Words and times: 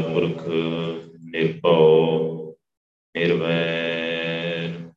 ਪੁਰਖ 0.00 0.46
ਨਿਰਭਉ, 1.24 2.54
ਨਿਰਵੈਰ, 3.16 4.90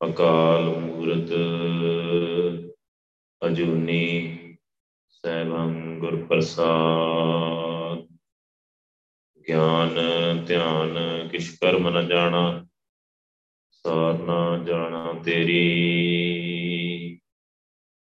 ਅਕਾਲ 0.00 0.64
ਮੂਰਤ, 0.64 1.32
ਅਜੂਨੀ 3.42 4.38
ਸੈਭੰ 5.08 5.98
ਗੁਰ 5.98 6.26
ਪ੍ਰਸਾਦ 6.26 8.06
ਗਿਆਨ, 9.48 9.94
ਧਿਆਨ, 10.46 11.28
ਕਿਛ 11.28 11.50
ਕਰਮ 11.50 11.88
ਨ 11.88 12.08
ਜਾਣਾ 12.08 12.66
ਸਾਰ 13.70 14.18
ਨਾ 14.18 14.64
ਜਾਣਾ 14.66 15.12
ਤੇਰੀ। 15.24 15.62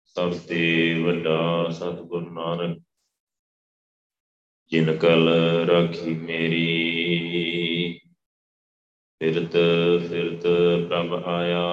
ਸਭ 0.05 0.34
ਤੇ 0.48 0.94
ਵੱਡਾ 1.04 1.70
ਸਤਿਗੁਰ 1.70 2.32
ਨਾਨਕ 2.32 2.84
ਜਿਨ 4.72 4.98
ਕਲ 4.98 5.30
ਰਾਖੀ 5.68 6.13
ਮੇਰੀ। 6.16 7.99
ਫਿਰਤ 9.21 9.54
ਫਿਰਤ 10.10 10.43
ਪ੍ਰਭ 10.88 11.13
ਆਇਆ, 11.27 11.63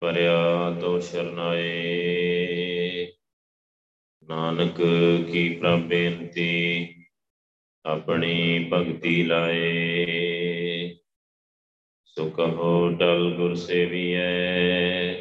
ਪਰਿਆ 0.00 0.70
ਤੋ 0.80 1.00
ਸ਼ਰਨਾਏ 1.00 1.72
ਨਾਨਕ 4.22 4.76
ਕੀ 5.32 5.48
ਪ੍ਰਭ 5.56 5.80
ਬੇਨਤੀ, 5.80 6.52
ਆਪਣੀ 7.84 8.68
ਭਗਤੀ 8.72 9.22
ਲਾਏ। 9.22 10.96
ਸੋ 12.04 12.30
ਕਹੋ 12.30 12.88
ਟਲ 12.90 13.34
ਗੁਰ 13.36 13.54
ਸੇਵੀਐ, 13.54 15.14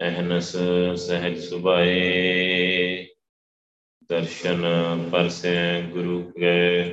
ਅਹਨਸ 0.00 0.56
ਸਹਿਜ 0.96 1.38
ਸੁਭਾਏ। 1.38 3.06
ਦਰਸ਼ਨ 4.10 4.62
ਪਰਸੈ 5.12 5.82
ਗੁਰੂ 5.82 6.32
ਕੈ, 6.40 6.84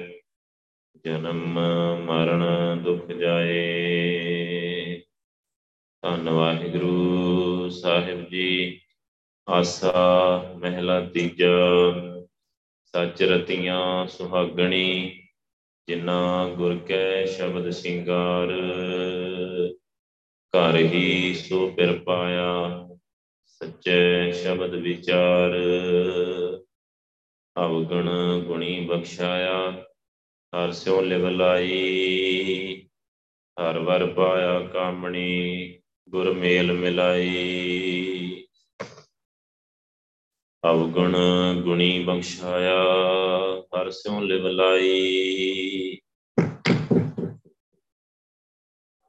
ਜਨਮ 1.05 1.59
ਮਰਨ 2.05 2.43
ਦੁਖ 2.83 3.07
ਜਾਏ। 3.07 5.01
ਧੰਨ 6.01 6.29
ਵਾਹਿਗੁਰੂ 6.29 7.69
ਸਾਹਿਬ 7.69 8.29
ਜੀ, 8.29 8.81
ਆਸਾ 9.49 10.53
ਮਹਿਲਾ 10.57 11.01
ਤੀਜਾ, 11.01 11.55
ਸੱਚ 12.85 13.23
ਰਤੀਆਂ 13.23 14.07
ਸੁਹਾਗਣੀ, 14.07 15.21
ਜਿਨ੍ਹਾਂ 15.87 16.49
ਗੁਰ 16.49 16.77
ਕੈ 16.77 17.25
ਸ਼ਬਦ 17.25 17.69
ਸਿੰਗਾਰ। 17.69 18.53
ਘਰ 20.53 20.75
ਹੀ 20.75 21.33
ਸੋ 21.33 21.69
ਪਿਰ 21.69 21.99
ਪਾਇਆ, 21.99 22.87
ਸੱਚੇ 23.45 24.31
ਸ਼ਬਦ 24.31 24.75
ਵਿਚਾਰ। 24.75 25.51
ਅਵਗਣ 27.63 28.09
ਗੁਣੀ 28.39 28.85
ਬਖਸ਼ਾਇਆ, 28.85 29.85
ਹਰ 30.29 30.71
ਸਿਉ 30.71 31.01
ਲਿਵ 31.01 31.29
ਲਾਈ, 31.29 32.87
ਹਰ 33.61 33.79
ਵਰ 33.79 34.13
ਪਾਇਆ 34.13 34.59
ਕਾਮਣੀ, 34.59 35.79
ਗੁਰ 36.09 36.33
ਮੇਲ 36.33 36.73
ਮਿਲਾਈ। 36.73 38.47
ਅਵਗਣ 40.71 41.15
ਗੁਣੀ 41.61 42.03
ਬਖਸ਼ਾਇਆ, 42.03 42.83
ਹਰ 43.61 43.91
ਸਿਉ 43.91 44.19
ਲਿਵ 44.19 44.47
ਲਾਈ। 44.47 45.97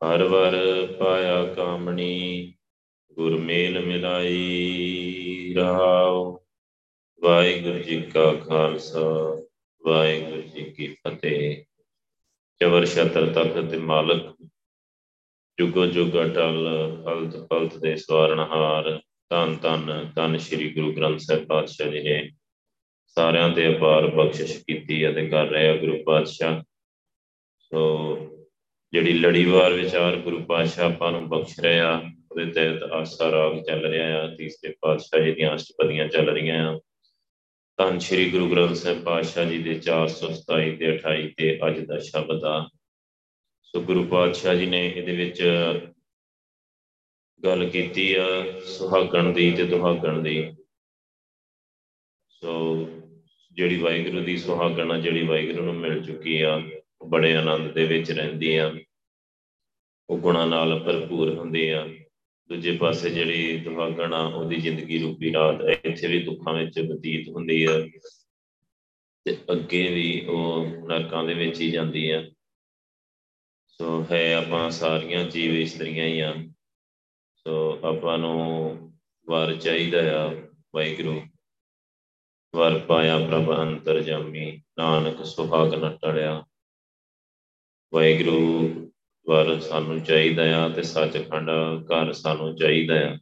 ਹਰ 0.06 0.22
ਵਰ 0.24 0.86
ਪਾਇਆ 0.98 1.44
ਕਾਮਣੀ, 1.44 2.54
ਗੁਰ 3.12 3.36
ਮੇਲ 3.36 3.80
ਮਿਲਾਈ। 3.80 4.52
ਰਹਾਉ 5.56 6.45
ਵਾਹਿਗੁਰੂ 7.22 7.78
ਜੀ 7.78 8.00
ਕਾ 8.02 8.32
ਖਾਲਸਾ, 8.48 9.00
ਵਾਹਿਗੁਰੂ 9.82 10.42
ਜੀ 10.42 10.64
ਕੀ 10.70 10.86
ਫਤਿਹ। 10.88 11.64
ਚਵਰ 12.60 12.84
ਛਤਰ 12.86 13.26
ਤਖਤ 13.32 13.70
ਤੇ 13.70 13.78
ਮਾਲਕ, 13.90 14.34
ਜੁਗੋ 15.58 15.86
ਜੁਗ 15.86 16.16
ਅਟਲ 16.24 16.68
ਫਲਤ 17.04 17.36
ਫਲਤ 17.50 17.76
ਦੇ 17.76 17.94
ਸਵਾਰਨਹਾਰ, 17.96 18.90
ਧੰਨ 19.30 19.56
ਧੰਨ 19.56 20.10
ਧੰਨ 20.16 20.38
ਸ੍ਰੀ 20.38 20.72
ਗੁਰੂ 20.74 20.92
ਗ੍ਰੰਥ 20.92 21.20
ਸਾਹਿਬ 21.20 21.46
ਪਾਤਸ਼ਾਹ 21.46 21.90
ਜੀ 21.90 22.02
ਨੇ 22.02 22.30
ਸਾਰਿਆਂ 23.16 23.48
ਤੇ 23.50 23.68
ਅਪਾਰ 23.68 24.06
ਬਖਸ਼ਿਸ਼ 24.06 24.56
ਕੀਤੀ 24.58 25.08
ਅਤੇ 25.10 25.26
ਕਰ 25.28 25.48
ਰਿਹਾ 25.48 25.76
ਗੁਰੂ 25.76 26.02
ਪਾਤਸ਼ਾਹ। 26.06 26.62
ਸੋ 27.60 27.82
ਜਿਹੜੀ 28.92 29.12
ਲੜੀਵਾਰ 29.12 29.72
ਵਿਚਾਰ 29.72 30.16
ਗੁਰੂ 30.16 30.44
ਪਾਤਸ਼ਾਹ 30.44 30.92
ਆਪਾਂ 30.92 31.12
ਨੂੰ 31.12 31.28
ਬਖਸ਼ 31.28 31.60
ਰਿਹਾ 31.60 31.94
ਉਹਦੇ 32.30 32.50
ਤਹਿਤ 32.52 32.82
ਆਸਾ 32.82 33.30
ਰਾਗ 33.30 33.62
ਚੱਲ 33.62 33.86
ਰਿਹਾ 33.86 34.22
ਆ, 34.22 34.26
ਤੀਸਰੇ 34.36 34.74
ਪਾਤਸ਼ਾਹ 34.80 35.24
ਜੀ 35.24 35.32
ਦੀਆਂ 35.32 35.54
ਅਸ਼ਟਪਦੀਆਂ 35.54 36.08
ਚੱਲ 36.08 36.28
ਰਹੀਆਂ 36.30 36.66
ਆ। 36.68 36.80
ਧੰਨ 37.78 37.98
ਸ਼੍ਰੀ 37.98 38.30
ਗੁਰੂ 38.30 38.50
ਗ੍ਰੰਥ 38.50 38.76
ਸਾਹਿਬ 38.76 39.02
ਪਾਤਸ਼ਾਹ 39.02 39.44
ਜੀ 39.44 39.62
ਦੇ 39.62 39.74
427 39.74 40.76
ਤੇ 40.76 40.96
28 40.96 41.34
ਤੇ 41.36 41.58
ਅੱਜ 41.66 41.78
ਦਾ 41.80 41.98
ਸ਼ਬਦ 41.98 42.44
ਆ। 42.44 42.70
ਸੋ 43.62 43.80
ਗੁਰੂ 43.80 44.04
ਪਾਤਸ਼ਾਹ 44.04 44.54
ਜੀ 44.54 44.66
ਨੇ 44.66 44.88
ਇਹਦੇ 44.88 45.16
ਵਿੱਚ 45.16 45.42
ਗੱਲ 47.44 47.68
ਕੀਤੀ 47.68 48.14
ਆ 48.14 48.26
ਸੁਹਾਗਣ 48.64 49.32
ਦੀ 49.32 49.52
ਤੇ 49.52 49.64
ਦੁਹਾਗਣ 49.64 50.22
ਦੀ। 50.22 50.56
ਸੋ 52.28 52.86
ਜਿਹੜੀ 53.52 53.76
ਵਾਹਿਗੁਰੂ 53.76 54.20
ਦੀ 54.20 54.36
ਸੁਹਾਗਣ 54.36 54.90
ਆ, 54.90 54.98
ਜਿਹੜੀ 54.98 55.26
ਵਾਹਿਗੁਰੂ 55.26 55.64
ਨੂੰ 55.64 55.74
ਮਿਲ 55.74 56.04
ਚੁੱਕੀ 56.04 56.42
ਆ, 56.42 56.62
ਉਹ 57.00 57.08
ਬੜੇ 57.08 57.36
ਆਨੰਦ 57.36 57.72
ਦੇ 57.72 57.86
ਵਿੱਚ 57.86 58.10
ਰਹਿੰਦੀ 58.10 58.56
ਆ। 58.56 58.74
ਉਹ 60.10 60.18
ਗੁਣਾ 60.18 60.44
ਨਾਲ 60.44 60.78
ਭਰਪੂਰ 60.78 61.34
ਹੁੰਦੀ 61.34 61.68
ਆ। 61.68 61.88
ਦੂਜੇ 62.48 62.76
ਪਾਸੇ 62.76 63.10
ਜਿਹੜੀ 63.10 63.58
ਦੁਹਾਗਣ 63.58 64.14
ਆ, 64.14 64.26
ਉਹਦੀ 64.26 64.56
ਜ਼ਿੰਦਗੀ 64.56 64.98
ਰੂਪੀ 64.98 65.32
ਰਾਤ 65.32 65.60
ਇੱਥੇ 65.60 66.06
ਵੀ 66.06 66.22
ਦੁੱਖਾਂ 66.22 66.54
ਵਿੱਚ 66.54 66.80
ਬਤੀਤ 66.80 67.28
ਹੁੰਦੀ 67.28 67.64
ਆ 67.64 67.86
ਤੇ 69.24 69.38
ਅੱਗੇ 69.52 69.94
ਵੀ 69.94 70.26
ਉਹ 70.28 70.66
ਨਰਕਾਂ 70.66 71.24
ਦੇ 71.24 71.34
ਵਿੱਚ 71.34 71.60
ਹੀ 71.60 71.70
ਜਾਂਦੀ 71.70 72.10
ਆ। 72.10 72.30
ਸੋ 73.66 74.06
ਹੈ 74.10 74.34
ਆਪਾਂ 74.34 74.70
ਸਾਰੀਆਂ 74.70 75.24
ਜੀਵ 75.24 75.54
ਇਸਤਰੀਆਂ 75.54 76.06
ਹੀ 76.06 76.20
ਆ। 76.20 76.34
ਸੋ 77.36 77.80
ਆਪਾਂ 77.84 78.18
ਨੂੰ 78.18 78.70
ਵਰ 79.28 79.56
ਚਾਹੀਦਾ 79.56 80.26
ਆ, 80.26 80.34
ਵਾਹਿਗੁਰੂ। 80.74 81.22
ਵਰ 82.56 82.78
ਪਾਇਆ 82.78 83.18
ਪ੍ਰਭ 83.18 83.58
ਅੰਤਰ 83.58 84.00
ਜਾਮੀ 84.00 84.62
ਨਾਨਕ 84.78 85.24
ਸੁਹਾਗ 85.24 85.74
ਨ 85.74 85.96
ਟੜਿਆ 85.96 86.44
ਵਾਹਿਗੁਰੂ 87.94 88.85
ਵਰ 89.28 89.60
ਸਾਨੂੰ 89.60 90.00
ਚਾਹੀਦਾ 90.00 90.64
ਆ 90.64 90.68
ਤੇ 90.68 90.82
ਸੱਚਖੰਡ 90.82 91.50
ਘਰ 91.84 92.12
ਸਾਨੂੰ 92.12 92.56
ਚਾਹੀਦਾ 92.56 92.94
ਆ। 93.10 93.18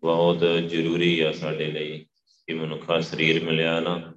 ਬਹੁਤ 0.00 0.38
ਜ਼ਰੂਰੀ 0.68 1.20
ਆ 1.20 1.32
ਸਾਡੇ 1.32 1.66
ਲਈ 1.66 1.98
ਕਿ 2.46 2.54
ਮਨੁੱਖਾ 2.54 3.00
ਸਰੀਰ 3.00 3.44
ਮਿਲਿਆ 3.44 3.80
ਨਾ। 3.80 4.14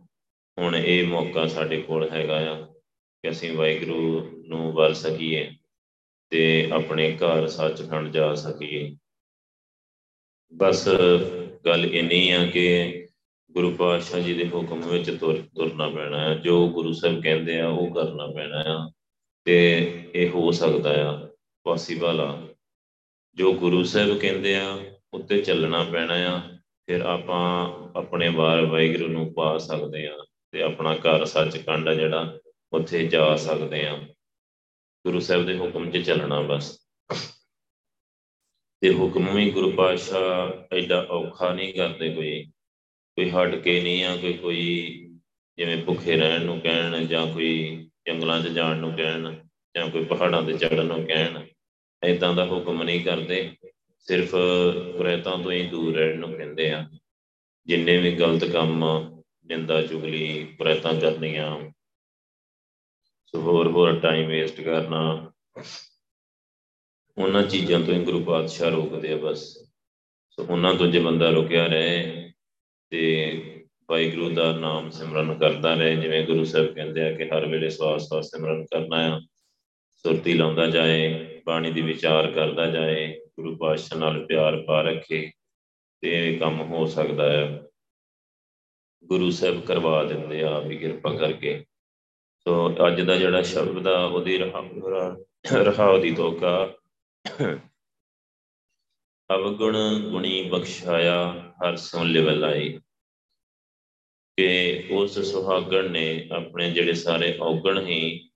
ਹੁਣ 0.57 0.75
ਇਹ 0.75 1.07
ਮੌਕਾ 1.07 1.47
ਸਾਡੇ 1.47 1.81
ਕੋਲ 1.81 2.09
ਹੈਗਾ 2.09 2.51
ਆ 2.51 2.55
ਕਿ 3.21 3.29
ਅਸੀਂ 3.29 3.57
ਵਾਹਿਗੁਰੂ 3.57 4.21
ਨੂੰ 4.47 4.71
ਵਰ 4.71 4.93
ਸਕੀਏ 4.93 5.51
ਤੇ 6.29 6.69
ਆਪਣੇ 6.71 7.17
ਘਰ 7.17 7.47
ਸੱਚਖੰਡ 7.47 8.11
ਜਾ 8.11 8.35
ਸਕੀਏ। 8.35 8.95
ਬਸ 10.53 10.89
ਗੱਲ 11.65 11.85
ਇੰਨੀ 11.85 12.29
ਆ 12.29 12.45
ਕਿ 12.45 13.07
ਗੁਰੂ 13.51 13.71
ਪਾਤਸ਼ਾਹ 13.71 14.19
ਜੀ 14.19 14.33
ਦੇ 14.33 14.47
ਹੁਕਮ 14.47 14.81
ਵਿੱਚ 14.89 15.11
ਤੁਰ 15.11 15.41
ਤੁਰਨਾ 15.55 15.89
ਪੈਣਾ 15.89 16.19
ਹੈ 16.19 16.35
ਜੋ 16.35 16.69
ਗੁਰੂ 16.69 16.93
ਸਾਹਿਬ 16.93 17.23
ਕਹਿੰਦੇ 17.23 17.59
ਆ 17.61 17.67
ਉਹ 17.67 17.93
ਕਰਨਾ 17.93 18.27
ਪੈਣਾ 18.27 18.63
ਆ। 18.67 18.91
ਤੇ 19.45 19.79
ਇਹ 20.15 20.29
ਹੋ 20.29 20.51
ਸਕਦਾ 20.51 21.11
ਆ 21.11 21.29
ਪੋਸੀਬਲ 21.63 22.21
ਆ 22.21 22.47
ਜੋ 23.35 23.53
ਗੁਰੂ 23.53 23.83
ਸਾਹਿਬ 23.83 24.19
ਕਹਿੰਦੇ 24.19 24.55
ਆ, 24.55 24.95
ਉੱਤੇ 25.13 25.41
ਚੱਲਣਾ 25.41 25.83
ਪੈਣਾ 25.83 26.13
ਆ, 26.13 26.41
ਫਿਰ 26.85 27.01
ਆਪਾਂ 27.01 27.73
ਆਪਣੇ 27.99 28.29
ਵਾਰ 28.29 28.65
ਵਾਹਿਗੁਰੂ 28.65 29.07
ਨੂੰ 29.07 29.33
ਪਾ 29.33 29.57
ਸਕਦੇ 29.57 30.07
ਆ 30.07 30.25
ਤੇ 30.51 30.61
ਆਪਣਾ 30.61 30.95
ਘਰ 30.95 31.25
ਸੱਚਖੰਡ 31.25 31.87
ਆ 31.87 31.93
ਜਿਹੜਾ, 31.93 32.39
ਉੱਥੇ 32.73 33.07
ਜਾ 33.07 33.35
ਸਕਦੇ 33.35 33.87
ਆ। 33.87 33.99
ਗੁਰੂ 35.05 35.19
ਸਾਹਿਬ 35.19 35.45
ਦੇ 35.45 35.57
ਹੁਕਮ 35.57 35.91
'ਚ 35.91 35.97
ਚੱਲਣਾ 35.97 36.41
ਬਸ। 36.41 36.87
ਤੇ 38.81 38.93
ਹੁਕਮ 38.93 39.35
ਵੀ 39.35 39.51
ਗੁਰੂ 39.51 39.71
ਪਾਤਸ਼ਾਹ 39.71 40.75
ਐਡਾ 40.75 41.07
ਔਖਾ 41.09 41.53
ਨਹੀਂ 41.53 41.73
ਕਰਦੇ 41.73 42.13
ਕੋਈ। 42.13 42.45
ਕੋਈ 43.15 43.29
ਹਟ 43.29 43.55
ਕੇ 43.55 43.81
ਨਹੀਂ 43.81 44.03
ਆ, 44.03 44.17
ਕੋਈ 44.17 44.33
ਕੋਈ 44.33 44.85
ਜਿਵੇਂ 45.57 45.83
ਭੁੱਖੇ 45.83 46.17
ਰਹਿਣ 46.17 46.41
ਨੂੰ 46.41 46.61
ਕਹਿਣ 46.61 47.05
ਜਾਂ 47.05 47.33
ਕੋਈ 47.33 47.87
ਜੰਗਲਾਂ 48.07 48.41
'ਚ 48.41 48.47
ਜਾਣ 48.47 48.77
ਨੂੰ 48.77 48.91
ਕਹਿਣ, 48.93 49.33
ਜਾਂ 49.75 49.89
ਕੋਈ 49.89 50.03
ਪਹਾੜਾਂ 50.05 50.41
ਤੇ 50.43 50.53
ਚੜ੍ਹਨ 50.53 50.85
ਨੂੰ 50.85 51.05
ਕਹਿਣ 51.05 51.45
ਐਦਾਂ 52.03 52.33
ਦਾ 52.33 52.45
ਹੁਕਮ 52.45 52.83
ਨਹੀਂ 52.83 53.03
ਕਰਦੇ। 53.05 53.55
ਸਿਰਫ 53.99 54.31
ਕੁਰੈਤਾਂ 54.97 55.37
ਤੋਂ 55.37 55.51
ਹੀ 55.51 55.65
ਦੂਰ 55.67 55.95
ਰਹਿਣ 55.95 56.19
ਨੂੰ 56.19 56.31
ਕਹਿੰਦੇ 56.33 56.71
ਆ। 56.71 56.85
ਜਿੰਨੇ 57.67 57.97
ਵੀ 57.97 58.11
ਗਲਤ 58.15 58.43
ਕੰਮ, 58.45 58.83
ਨਿੰਦਾ 59.45 59.81
ਚੁਗਲੀ, 59.81 60.45
ਕੁਰੈਤਾਂ 60.57 60.93
ਕਰਨੀਆਂ, 61.01 61.71
ਸੋ 63.25 63.41
ਹੋਰ 63.41 63.67
ਹੋਰ 63.67 63.99
ਟਾਈਮ 63.99 64.27
ਵੇਸਟ 64.27 64.61
ਕਰਨਾ, 64.61 65.31
ਉਹਨਾਂ 67.17 67.43
ਚੀਜ਼ਾਂ 67.43 67.79
ਤੋਂ 67.79 67.93
ਹੀ 67.93 68.03
ਗੁਰੂ 68.03 68.23
ਪਾਤਸ਼ਾਹ 68.23 68.69
ਰੋਕਦੇ 68.69 69.13
ਆ 69.13 69.17
ਬਸ। 69.17 69.43
ਸੋ 70.29 70.45
ਉਹਨਾਂ 70.45 70.73
ਤੋਂ 70.75 70.87
ਜੇ 70.87 70.99
ਬੰਦਾ 70.99 71.29
ਰੁਕਿਆ 71.29 71.65
ਰਹੇ 71.67 72.31
ਤੇ 72.91 73.54
ਵਾਹਿਗੁਰੂ 73.89 74.29
ਦਾ 74.29 74.51
ਨਾਮ 74.51 74.89
ਸਿਮਰਨ 74.89 75.33
ਕਰਦਾ 75.39 75.73
ਰਹੇ, 75.73 75.95
ਜਿਵੇਂ 75.95 76.25
ਗੁਰੂ 76.25 76.43
ਸਾਹਿਬ 76.43 76.73
ਕਹਿੰਦੇ 76.75 77.07
ਆ 77.07 77.11
ਕਿ 77.17 77.27
ਹਰ 77.29 77.45
ਵੇਲੇ 77.45 77.69
ਸਵਾਸ 77.69 78.07
ਸਵਾਸ 78.07 78.29
ਸਿਮਰਨ 78.31 78.63
ਕਰਨਾ 78.65 78.97
ਆ। 79.07 79.19
ਸੁਰਤੀ 80.05 80.33
ਲਾਉਂਦਾ 80.33 80.65
ਜਾਏ, 80.67 81.41
ਬਾਣੀ 81.45 81.71
ਦੀ 81.71 81.81
ਵਿਚਾਰ 81.81 82.31
ਕਰਦਾ 82.31 82.65
ਜਾਏ, 82.67 83.07
ਗੁਰੂ 83.35 83.55
ਪਾਤਸ਼ਾਹ 83.57 83.99
ਨਾਲ 83.99 84.25
ਪਿਆਰ 84.25 84.57
ਪਾ 84.61 84.81
ਰੱਖੇ 84.81 85.29
ਤੇ 86.03 86.11
ਇਹ 86.17 86.39
ਕੰਮ 86.39 86.61
ਹੋ 86.61 86.85
ਸਕਦਾ 86.87 87.31
ਹੈ 87.31 87.61
ਗੁਰੂ 89.03 89.29
ਸਾਹਿਬ 89.31 89.61
ਕਰਵਾ 89.65 90.03
ਦਿੰਦੇ 90.03 90.41
ਆ 90.43 90.59
ਵੀ 90.59 90.77
ਕਿਰਪਾ 90.77 91.13
ਕਰਕੇ। 91.17 91.63
ਸੋ 92.45 92.53
ਅੱਜ 92.87 93.01
ਦਾ 93.01 93.15
ਜਿਹੜਾ 93.15 93.41
ਸ਼ਬਦ 93.41 93.87
ਆ, 93.87 94.03
ਉਹਦੀ 94.05 94.37
ਰਹਾਉ 94.37 95.97
ਦੀ 96.01 96.11
ਤੋਕਾ 96.11 96.73
ਅਵਗੁਣ 99.29 99.77
ਗੁਣੀ 100.01 100.41
ਬਖਸ਼ਾਇਆ, 100.49 101.53
ਹਰ 101.61 101.75
ਸੋਂ 101.77 102.05
ਲਿਵਲਾਈ। 102.05 102.79
ਕਿ 104.37 104.87
ਉਸ 104.91 105.19
ਸੁਹਾਗਣ 105.31 105.89
ਨੇ 105.91 106.27
ਆਪਣੇ 106.31 106.69
ਜਿਹੜੇ 106.71 106.93
ਸਾਰੇ 106.93 107.37
ਔਗਣ 107.41 107.85
ਹੀ 107.87 108.29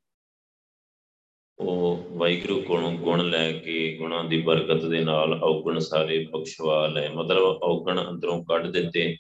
ਉਹ 1.60 2.04
ਵਾਹਿਗੁਰੂ 2.10 2.62
ਕੋਲੋਂ 2.62 2.92
ਗੁਣ 2.92 3.30
ਲੈ 3.30 3.52
ਕੇ 3.52 3.96
ਗੁਣਾਂ 3.98 4.24
ਦੀ 4.24 4.42
ਬਰਕਤ 4.42 4.86
ਦੇ 4.86 5.00
ਨਾਲ 5.00 5.34
ਔਗਣ 5.44 5.80
ਸਾਰੇ 5.80 6.26
ਬਖਸ਼ਵਾ 6.26 6.86
ਲਏ। 6.88 7.10
ਮਤਲਬ 7.10 7.44
ਔਗਣ 7.64 8.00
ਅੰਦਰੋਂ 8.10 8.44
ਕੱਢ 8.44 8.68
ਦਿੱਤੇ, 8.68 9.18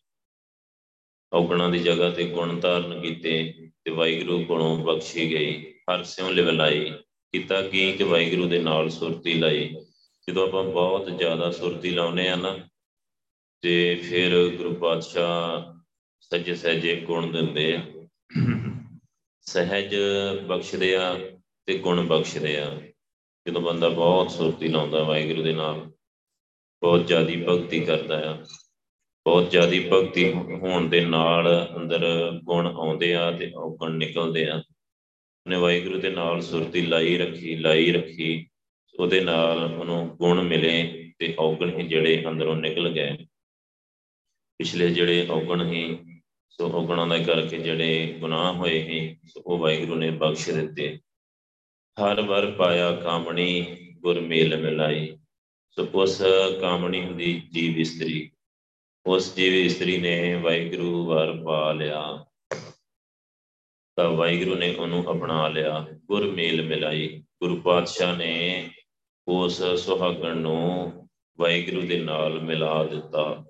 ਔਗਣਾਂ 1.33 1.69
ਦੀ 1.69 1.79
ਜਗ੍ਹਾ 1.79 2.09
ਤੇ 2.09 2.23
ਗੁਣ 2.23 2.59
ਧਾਰਨ 2.59 2.99
ਕੀਤੇ 3.01 3.53
ਤੇ 3.83 3.91
ਵਾਹਿਗੁਰੂ 3.91 4.43
ਕੋਲੋਂ 4.45 4.75
ਬਖਸ਼ੀ 4.77 5.29
ਗਈ। 5.31 5.73
ਹਰ 5.91 6.03
ਸਿਉ 6.03 6.29
ਲਿਵਲਾਈ 6.29 6.89
ਕੀਤਾ 7.33 7.61
ਕੀ 7.61 7.91
ਕਿ 7.91 8.03
ਵਾਹਿਗੁਰੂ 8.03 8.47
ਦੇ 8.49 8.59
ਨਾਲ 8.59 8.89
ਸੁਰਤੀ 8.89 9.33
ਲਈ। 9.33 9.69
ਜਦੋਂ 10.27 10.47
ਆਪਾਂ 10.47 10.63
ਬਹੁਤ 10.63 11.09
ਜ਼ਿਆਦਾ 11.17 11.51
ਸੁਰਤੀ 11.51 11.91
ਲਾਉਨੇ 11.91 12.29
ਆ 12.29 12.35
ਨਾ, 12.35 12.57
ਤੇ 13.63 13.95
ਫਿਰ 13.95 14.47
ਗੁਰੂ 14.57 14.73
ਪਾਤਸ਼ਾਹ 14.75 15.78
ਸੱਜੇ 16.21 16.55
ਸਹਿਜੇ 16.55 16.95
ਗੁਣ 16.95 17.31
ਦਿੰਦੇ 17.31 17.75
ਆ। 17.75 17.85
ਸਹਿਜ 19.41 19.95
ਬਖਸ਼ਦੇ 20.47 20.95
ਆ 20.95 21.15
ਤੇ 21.65 21.77
ਗੁਣ 21.77 22.07
ਬਖਸ਼ਦੇ 22.07 22.57
ਆ। 22.59 22.81
ਜਦੋਂ 23.47 23.61
ਬੰਦਾ 23.61 23.89
ਬਹੁਤ 23.89 24.31
ਸੁਰਤੀ 24.31 24.67
ਲਾਉਂਦਾ 24.67 25.03
ਵਾਹਿਗੁਰੂ 25.03 25.43
ਦੇ 25.43 25.53
ਨਾਲ, 25.53 25.79
ਬਹੁਤ 26.81 27.07
ਜ਼ਿਆਦੀ 27.07 27.43
ਭਗਤੀ 27.43 27.79
ਕਰਦਾ 27.79 28.31
ਆ। 28.31 28.35
ਬਹੁਤ 29.25 29.51
ਜ਼ਿਆਦੀ 29.51 29.89
ਭਗਤੀ 29.93 30.33
ਹੋਣ 30.33 30.89
ਦੇ 30.89 31.05
ਨਾਲ 31.05 31.73
ਅੰਦਰ 31.77 32.31
ਗੁਣ 32.43 32.67
ਆਉਂਦੇ 32.67 33.15
ਆ 33.15 33.31
ਤੇ 33.31 33.51
ਔਗਣ 33.55 33.91
ਨਿਕਲਦੇ 33.91 34.49
ਆ। 34.49 34.55
ਉਹਨੇ 35.45 35.57
ਵਾਹਿਗੁਰੂ 35.57 35.99
ਦੇ 35.99 36.09
ਨਾਲ 36.09 36.41
ਸੁਰਤੀ 36.41 36.81
ਲਾਈ 36.81 37.17
ਰੱਖੀ 37.17 37.55
ਲਾਈ 37.55 37.91
ਰੱਖੀ। 37.91 38.49
ਉਹਦੇ 38.99 39.21
ਨਾਲ 39.21 39.63
ਉਹਨੂੰ 39.63 40.07
ਗੁਣ 40.07 40.41
ਮਿਲੇ 40.41 41.11
ਤੇ 41.19 41.35
ਔਗਣ 41.39 41.79
ਹੀ 41.79 41.87
ਜਿਹੜੇ 41.87 42.23
ਅੰਦਰੋਂ 42.27 42.55
ਨਿਕਲ 42.55 42.89
ਗਏ। 42.89 43.17
ਪਿਛਲੇ 44.59 44.89
ਜਿਹੜੇ 44.89 45.27
ਔਗਣ 45.29 45.71
ਹੀ 45.71 45.97
ਸੋ 46.49 46.67
ਔਗਣਾਂ 46.67 47.07
ਦਾ 47.07 47.17
ਕਰਕੇ 47.17 47.57
ਜਿਹੜੇ 47.57 48.17
ਗੁਨਾਹ 48.19 48.53
ਹੋਏ 48.53 48.81
ਹੀ 48.81 49.17
ਸੋ 49.25 49.41
ਉਹ 49.45 49.57
ਵਾਹਿਗੁਰੂ 49.57 49.95
ਨੇ 49.95 50.09
ਬਖਸ਼ 50.11 50.49
ਦਿੱਤੇ। 50.49 50.99
ਹਰ 52.03 52.21
ਵਰ 52.21 52.51
ਪਾਇਆ 52.51 52.91
ਕਾਮਣੀ 52.91 53.77
ਗੁਰ 53.99 54.19
ਮੇਲ 54.19 54.57
ਮਿਲਾਈ। 54.57 55.17
ਸੋ 55.71 55.87
ਉਸ 55.93 56.21
ਕਾਮਣੀ 56.61 57.05
ਹੁੰਦੀ 57.05 57.41
ਜੀਵ 57.53 57.79
ਇਸਤਰੀ। 57.79 58.31
ਉਸ 59.05 59.35
ਜੀਵ 59.35 59.53
ਇਸਤਰੀ 59.53 59.97
ਨੇ 59.97 60.35
ਵਾਹਿਗੁਰੂ 60.35 61.05
ਵਰ 61.05 61.43
ਪਾ 61.43 61.71
ਲਿਆ। 61.73 62.25
ਤਾਂ 63.95 64.09
ਵਾਹਿਗੁਰੂ 64.09 64.55
ਨੇ 64.55 64.75
ਉਹਨੂੰ 64.75 65.11
ਅਪਣਾ 65.11 65.47
ਲਿਆ, 65.47 65.87
ਗੁਰ 66.05 66.31
ਮੇਲ 66.31 66.61
ਮਿਲਾਈ। 66.65 67.23
ਗੁਰੂ 67.41 67.61
ਪਾਤਸ਼ਾਹ 67.61 68.15
ਨੇ 68.15 68.69
ਉਸ 69.27 69.63
ਸੁਹਾਗਣ 69.63 70.37
ਨੂੰ 70.37 70.93
ਵਾਹਿਗੁਰੂ 71.39 71.87
ਦੇ 71.87 71.99
ਨਾਲ 71.99 72.41
ਮਿਲਾ 72.41 72.83
ਦਿੱਤਾ। 72.83 73.45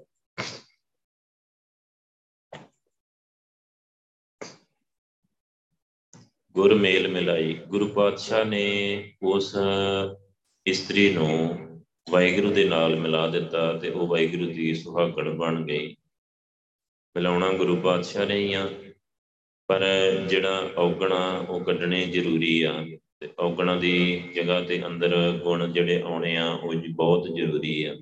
ਗੁਰ 6.55 6.73
ਮੇਲ 6.73 7.07
ਮਿਲਾਈ, 7.07 7.53
ਗੁਰੂ 7.67 7.87
ਪਾਤਸ਼ਾਹ 7.87 8.45
ਨੇ 8.45 9.13
ਉਸ 9.21 9.55
ਇਸਤਰੀ 10.65 11.13
ਨੂੰ 11.13 11.57
ਵਾਹਿਗੁਰੂ 12.09 12.51
ਦੇ 12.51 12.63
ਨਾਲ 12.63 12.95
ਮਿਲਾ 12.95 13.27
ਦਿੱਤਾ 13.27 13.73
ਤੇ 13.73 13.89
ਉਹ 13.89 14.07
ਵਾਹਿਗੁਰੂ 14.07 14.45
ਦੀ 14.45 14.73
ਸੁਹਾਗਣ 14.75 15.29
ਬਣ 15.37 15.61
ਗਈ। 15.63 15.95
ਮਿਲਾਉਣਾ 17.15 17.51
ਗੁਰੂ 17.53 17.75
ਪਾਤਸ਼ਾਹ 17.75 18.25
ਨੇ 18.25 18.35
ਹੀ 18.35 18.53
ਆ, 18.53 18.69
ਪਰ 19.67 19.85
ਜਿਹੜਾ 20.29 20.69
ਔਗਣਾ 20.77 21.45
ਉਹ 21.49 21.63
ਕੱਢਣੇ 21.63 22.05
ਜ਼ਰੂਰੀ 22.05 22.61
ਆ 22.63 22.73
ਤੇ 23.19 23.29
ਔਗਣਾ 23.39 23.75
ਦੀ 23.75 24.19
ਜਗ੍ਹਾ 24.35 24.61
ਤੇ 24.61 24.85
ਅੰਦਰ 24.85 25.15
ਗੁਣ 25.43 25.71
ਜਿਹੜੇ 25.71 26.01
ਆਉਣੇ 26.01 26.35
ਆ 26.37 26.49
ਉਹ 26.51 26.73
ਬਹੁਤ 26.89 27.27
ਜ਼ਰੂਰੀ 27.35 27.83
ਆ। 27.83 27.95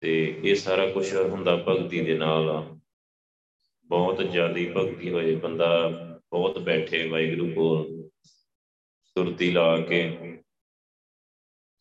ਤੇ 0.00 0.40
ਇਹ 0.44 0.54
ਸਾਰਾ 0.54 0.86
ਕੁਝ 0.86 1.14
ਹੁੰਦਾ 1.16 1.56
ਭਗਤੀ 1.56 2.00
ਦੇ 2.00 2.18
ਨਾਲ 2.18 2.50
ਆ। 2.50 2.78
ਬਹੁਤ 3.84 4.30
ਜ਼ਿਆਦੀ 4.30 4.70
ਭਗਤੀ 4.76 5.10
ਹੋਏ 5.10 5.34
ਬੰਦਾ 5.34 5.68
ਬਹੁਤ 6.30 6.58
ਬੈਠੇ 6.58 7.08
ਵਾਹਿਗੁਰੂ 7.08 7.50
ਕੋਲ। 7.54 8.08
ਸੁਰਤੀ 9.04 9.50
ਲਾ 9.50 9.80
ਕੇ। 9.80 10.16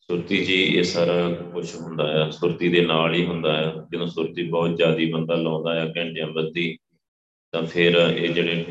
ਸੁਰਤੀ 0.02 0.46
ਜੀ, 0.46 0.64
ਇਹ 0.64 0.84
ਸਾਰਾ 0.84 1.34
ਕੁਝ 1.54 1.76
ਹੁੰਦਾ 1.76 2.26
ਆ। 2.26 2.30
ਸੁਰਤੀ 2.30 2.70
ਦੇ 2.70 2.86
ਨਾਲ 2.86 3.14
ਹੀ 3.14 3.26
ਹੁੰਦਾ 3.26 3.70
ਆ। 3.70 3.88
ਜਦੋਂ 3.94 4.08
ਸੁਰਤੀ 4.08 4.44
ਬਹੁਤ 4.44 4.78
ਜ਼ਿਆਦੀ 4.78 5.14
ਬੰਦਾ 5.14 5.36
ਲਾਉਂਦਾ 5.36 5.84
ਆ, 5.84 5.86
ਘੰਟਿਆਂ 5.98 6.28
ਬੱਧੀ, 6.28 6.78
ਤਾਂ 7.52 7.64
ਫਿਰ 7.64 7.94
ਇਹ 8.18 8.34
ਜਿਹੜੇ 8.34 8.66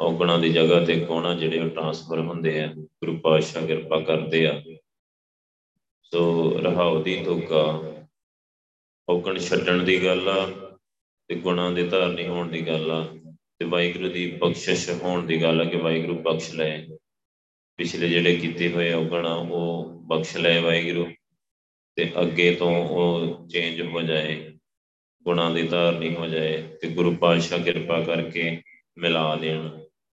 ਔਗਣਾ 0.00 0.38
ਦੀ 0.38 0.52
ਜਗ੍ਹਾ 0.52 0.84
ਤੇ 0.84 1.04
ਕੋਣਾ 1.04 1.34
ਜਿਹੜੇ 1.34 1.58
ਉਹ 1.58 1.68
ਟ੍ਰਾਂਸਫਰ 1.68 2.18
ਹੁੰਦੇ 2.18 2.62
ਆ। 2.62 2.72
ਗੁਰੂ 2.76 3.18
ਪਾਤਸ਼ਾਹ 3.18 3.66
ਕਿਰਪਾ 3.66 4.00
ਕਰਦੇ 4.00 4.46
ਆ। 4.46 4.62
ਸੋ 6.02 6.50
ਰਹਾਉ 6.58 7.02
ਦੀ 7.02 7.24
ਤੋਕਾ 7.24 7.82
ਔਗਣ 9.08 9.38
ਛੱਡਣ 9.38 9.82
ਦੀ 9.82 10.04
ਗੱਲ 10.04 10.28
ਆ 10.28 10.46
ਤੇ 11.28 11.34
ਗੁਣਾਂ 11.34 11.70
ਦੇ 11.70 11.88
ਧਾਰਨੀ 11.88 12.26
ਹੋਣ 12.26 12.48
ਦੀ 12.48 12.66
ਗੱਲ 12.66 12.90
ਆ। 12.90 13.25
ਤੇ 13.60 13.64
ਵਾਹਿਗੁਰੂ 13.64 14.08
ਦੀ 14.08 14.30
ਬਖਸ਼ਿਸ਼ 14.32 14.88
ਹੋਣ 15.02 15.26
ਦੀ 15.26 15.42
ਗੱਲ 15.42 15.60
ਆ 15.60 15.64
ਕਿ 15.64 15.76
ਵਾਹਿਗੁਰੂ 15.76 16.18
ਬਖਸ਼ 16.18 16.54
ਲਏ। 16.54 16.86
ਪਿਛਲੇ 17.78 18.08
ਜਿਹੜੇ 18.08 18.36
ਕੀਤੇ 18.36 18.68
ਹੋਏ 18.72 18.92
ਔਗਣ 18.92 19.26
ਉਹ 19.26 19.90
ਬਖਸ਼ 20.06 20.36
ਲਏ 20.36 20.58
ਵਾਹਿਗੁਰੂ 20.60 21.06
ਤੇ 21.96 22.10
ਅੱਗੇ 22.20 22.54
ਤੋਂ 22.54 22.70
ਉਹ 22.88 23.46
ਚੇਂਜ 23.48 23.80
ਹੋ 23.82 24.02
ਜਾਏ, 24.02 24.52
ਗੁਣਾਂ 25.22 25.50
ਦੀ 25.50 25.62
ਧਾਰਨੀ 25.62 26.14
ਹੋ 26.14 26.26
ਜਾਏ 26.26 26.62
ਤੇ 26.82 26.88
ਗੁਰੂ 26.88 27.14
ਪਾਤਸ਼ਾਹ 27.16 27.58
ਕਿਰਪਾ 27.58 28.00
ਕਰਕੇ 28.02 28.62
ਮਿਲਾ 28.98 29.34
ਦੇਣ। 29.36 29.68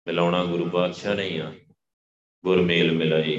ਮਿਲਾਉਣਾ 0.06 0.44
ਗੁਰੂ 0.44 0.68
ਪਾਤਸ਼ਾਹ 0.70 1.14
ਨਹੀਂ 1.14 1.40
ਆ 1.40 1.52
ਗੁਰ 2.44 2.62
ਮੇਲ 2.62 2.92
ਮਿਲਾਈ। 2.92 3.36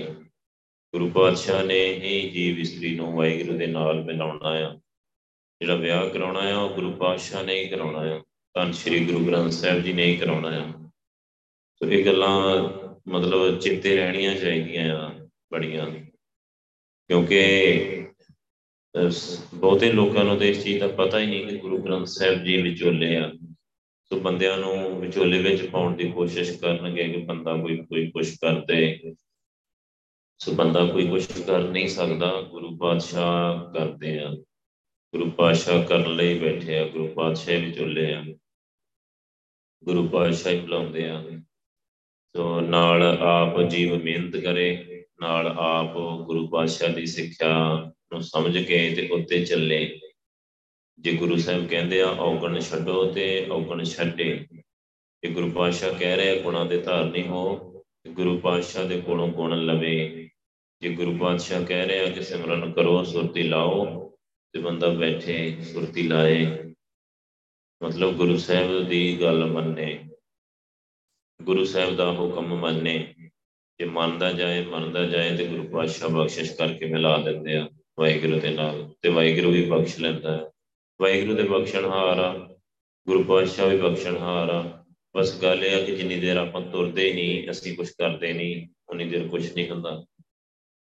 ਗੁਰੂ 0.94 1.10
ਪਾਤਸ਼ਾਹ 1.10 1.64
ਨੇ 1.64 1.84
ਹੀ 1.94 2.30
ਜੀਵ 2.30 2.60
ਇਸਤਰੀ 2.60 2.96
ਨੂੰ 2.96 3.12
ਵਾਹਿਗੁਰੂ 3.12 3.58
ਦੇ 3.58 3.68
ਨਾਲ 3.68 4.04
ਮਿਲਾਉਣਾ 4.04 4.50
ਆ। 4.50 4.80
ਜਿਹੜਾ 5.62 5.76
ਵਿਆਹ 5.76 6.10
ਕਰਾਉਣਾ 6.10 6.40
ਆ, 6.40 6.58
ਉਹ 6.58 6.70
ਗੁਰੂ 6.70 6.92
ਪਾਤਸ਼ਾਹ 6.94 7.44
ਨੇ 7.44 7.56
ਹੀ 7.56 7.68
ਕਰਾਉਣਾ 7.68 8.00
ਆ। 8.00 8.22
ਧੰਨ 8.58 8.72
ਸ਼੍ਰੀ 8.72 9.00
ਗੁਰੂ 9.06 9.26
ਗ੍ਰੰਥ 9.26 9.52
ਸਾਹਿਬ 9.52 9.82
ਜੀ 9.84 9.92
ਨੇ 9.94 10.06
ਹੀ 10.06 10.16
ਕਰਾਉਣਾ 10.18 10.50
ਆ। 10.50 10.90
ਸੋ 11.76 11.90
ਇਹ 11.92 12.06
ਗੱਲਾਂ 12.06 12.36
ਮਤਲਬ 13.08 13.60
ਚਿੱਤੇ 13.60 13.96
ਰਹਿਣੀਆਂ 13.96 14.36
ਚਾਹੀਦੀਆਂ 14.36 14.96
ਆ 15.00 15.12
ਬੜੀਆਂ। 15.52 15.86
ਕਿਉਂਕਿ 17.08 18.08
ਬਹੁਤੇ 19.54 19.92
ਲੋਕਾਂ 19.92 20.24
ਨੂੰ 20.24 20.38
ਤੇ 20.38 20.50
ਇਸ 20.50 20.64
ਚੀਜ਼ 20.64 20.80
ਦਾ 20.80 20.88
ਪਤਾ 20.88 21.20
ਹੀ 21.20 21.26
ਨਹੀਂ 21.26 21.46
ਕਿ 21.48 21.58
ਗੁਰੂ 21.58 21.78
ਗ੍ਰੰਥ 21.78 22.08
ਸਾਹਿਬ 22.08 22.44
ਜੀ 22.44 22.62
ਵਿਚੋਲੇ 22.62 23.16
ਆ। 23.18 23.32
ਸੋ 24.10 24.20
ਬੰਦਿਆਂ 24.20 24.58
ਨੂੰ 24.58 25.02
ਵਿਚੋਲੇ 25.02 25.42
ਵਿੱਚ 25.42 25.66
ਪਾਉਣ 25.68 25.96
ਦੀ 25.96 26.12
ਕੋਸ਼ਿਸ਼ 26.12 26.52
ਕਰਨਗੇ 26.58 27.04
ਕਿ 27.04 27.22
ਬੰਦਾ 27.26 27.56
ਕੋਈ 27.58 27.78
ਕੋਈ 27.78 28.10
ਕੁਛ 28.12 28.34
ਕਰਦੇ 28.38 29.14
ਸੋ 30.40 30.52
ਬੰਦਾ 30.52 30.86
ਕੋਈ 30.86 31.08
ਕੁਛ 31.08 31.28
ਕਰ 31.42 31.60
ਨਹੀਂ 31.60 31.88
ਸਕਦਾ, 31.90 32.42
ਗੁਰੂ 32.42 32.76
ਪਾਤਸ਼ਾਹ 32.78 33.72
ਕਰਦੇ 33.74 34.18
ਆ। 34.20 34.34
ਗੁਰੂ 35.14 35.30
ਪਾਤਸ਼ਾਹ 35.32 35.84
ਕਰਨ 35.84 36.16
ਲਈ 36.16 36.38
ਬੈਠੇ 36.40 36.78
ਆ, 36.78 36.88
ਗੁਰੂ 36.88 37.08
ਪਾਤਸ਼ਾਹ 37.08 37.60
ਵਿਚੋਲੇ 37.60 38.14
ਆ। 38.14 38.26
ਗੁਰੂ 39.84 40.08
ਪਾਤਸ਼ਾਹ 40.08 40.54
ਹੀ 40.54 40.60
ਬੁਲਾਉਂਦੇ 40.60 41.10
ਆ। 41.10 41.24
ਸੋ 42.36 42.62
ਨਾਲ 42.62 43.04
ਆਪ 43.22 43.62
ਜੀਵ 43.62 44.04
ਮਿਹਨਤ 44.04 44.38
ਕਰੇ, 44.38 45.04
ਨਾਲ 45.22 45.48
ਆਪ 45.48 45.94
ਗੁਰੂ 46.26 46.48
ਪਾਤਸ਼ਾਹ 46.48 46.90
ਦੀ 46.90 47.06
ਸਿੱਖਿਆ 47.06 47.76
ਨੂੰ 48.14 48.22
ਸਮਝ 48.22 48.58
ਕੇ 48.58 48.94
ਤੇ 48.96 49.08
ਉੱਤੇ 49.08 49.46
ਚੱਲੇ। 49.46 50.00
ਜੇ 51.00 51.14
ਗੁਰੂ 51.14 51.38
ਸਾਹਿਬ 51.38 51.68
ਕਹਿੰਦੇ 51.68 52.02
ਆ, 52.02 52.08
ਔਗਣ 52.08 52.60
ਛੱਡੋ 52.60 53.06
ਤੇ 53.06 53.48
ਔਗਣ 53.52 53.84
ਛੱਡੇ। 53.84 54.48
ਇਹ 55.24 55.32
ਗੁਰੂ 55.32 55.52
ਪਾਤਸ਼ਾਹ 55.52 55.94
ਕਹਿ 55.94 56.16
ਰਹੇ 56.16 56.42
ਗੁਣਾਂ 56.42 56.66
ਦੇ 56.66 56.78
ਧਾਰਨੀ 56.78 57.28
ਹੋ, 57.28 57.74
ਤੇ 58.04 58.10
ਗੁਰੂ 58.10 58.38
ਪਾਤਸ਼ਾਹ 58.38 58.86
ਦੇ 58.86 59.02
ਕੋਲੋਂ 59.02 59.28
ਗੁਣ 59.28 59.66
ਲਵੇ। 59.66 60.30
ਜੇ 60.82 60.90
ਗੁਰੂ 60.90 61.18
ਪਾਤਸ਼ਾਹ 61.18 61.64
ਕਹਿ 61.66 61.88
ਰਹੇ 61.88 62.00
ਆ 62.00 62.10
ਕਿ 62.10 62.22
ਸਿਮਰਨ 62.22 62.72
ਕਰੋ, 62.72 63.04
ਸੁਰਤੀ 63.04 63.44
ਲਾਓ, 63.44 64.10
ਤੇ 64.54 64.60
ਬੰਦਾ 64.60 64.90
ਬੈਠੇ 64.90 65.58
ਸੁਰਤੀ 65.62 66.08
ਲਾਏ। 66.08 66.67
ਮਤਲਬ 67.84 68.14
ਗੁਰੂ 68.14 68.38
ਸਾਹਿਬ 68.38 68.88
ਦੀ 68.88 69.22
ਗੱਲ 69.22 69.46
ਮੰਨੇ, 69.46 70.04
ਗੁਰੂ 71.42 71.66
ਸਾਹਿਬ 71.66 71.96
ਦਾ 71.96 72.12
ਹੁਕਮ 72.12 72.56
ਮੰਨੇ, 72.56 73.14
ਜੇ 73.80 73.86
ਮੰਨਦਾ 73.86 74.32
ਜਾਏ 74.32 74.66
ਮੰਨਦਾ 74.66 75.04
ਜਾਏ 75.04 75.38
ਤੇ 75.38 75.48
ਗੁਰੂ 75.48 75.64
ਪਾਤਸ਼ਾਹ 75.64 76.10
ਬਖਸ਼ਿਸ਼ 76.10 76.54
ਕਰਕੇ 76.54 76.86
ਮਿਲਾ 76.86 77.18
ਦਿੰਦੇ 77.18 77.56
ਆ 77.56 77.70
ਵਾਹਿਗੁਰੂ 78.00 78.40
ਦੇ 78.40 78.50
ਨਾਲ 78.50 78.96
ਤੇ 79.02 79.10
ਵਾਹਿਗੁਰੂ 79.10 79.52
ਵੀ 79.52 79.66
ਬਖਸ਼ 79.66 80.00
ਲੈਂਦਾ 80.00 80.38
ਹੈ। 80.38 80.52
ਵਾਹਿਗੁਰੂ 81.02 81.36
ਦੇ 81.36 81.44
ਬਖਸ਼ਣਹਾਰ 81.44 82.20
ਆ, 82.20 82.58
ਗੁਰੂ 83.08 83.24
ਪਾਤਸ਼ਾਹ 83.24 83.70
ਵੀ 83.70 83.78
ਬਖਸ਼ਣਹਾਰ 83.78 84.50
ਆ। 84.50 84.86
ਬਸ 85.18 85.42
ਗੱਲ 85.42 85.66
ਇਹ 85.66 85.82
ਆ 85.82 85.86
ਕਿ 85.86 85.96
ਜਿੰਨੀ 85.96 86.20
ਦੇਰ 86.20 86.38
ਆਪਾਂ 86.38 86.62
ਤੁਰਦੇ 86.62 87.14
ਨਹੀਂ, 87.14 87.52
ਅਸੀਂ 87.52 87.78
ਕੁਝ 87.78 87.90
ਕਰਦੇ 87.90 88.34
ਨਹੀਂ, 88.34 88.68
ਉਨੀ 88.90 89.06
ਦੇਰ 89.06 89.28
ਕੁਝ 89.28 89.54
ਨਹੀਂ 89.54 89.70
ਹੁੰਦਾ। 89.70 90.06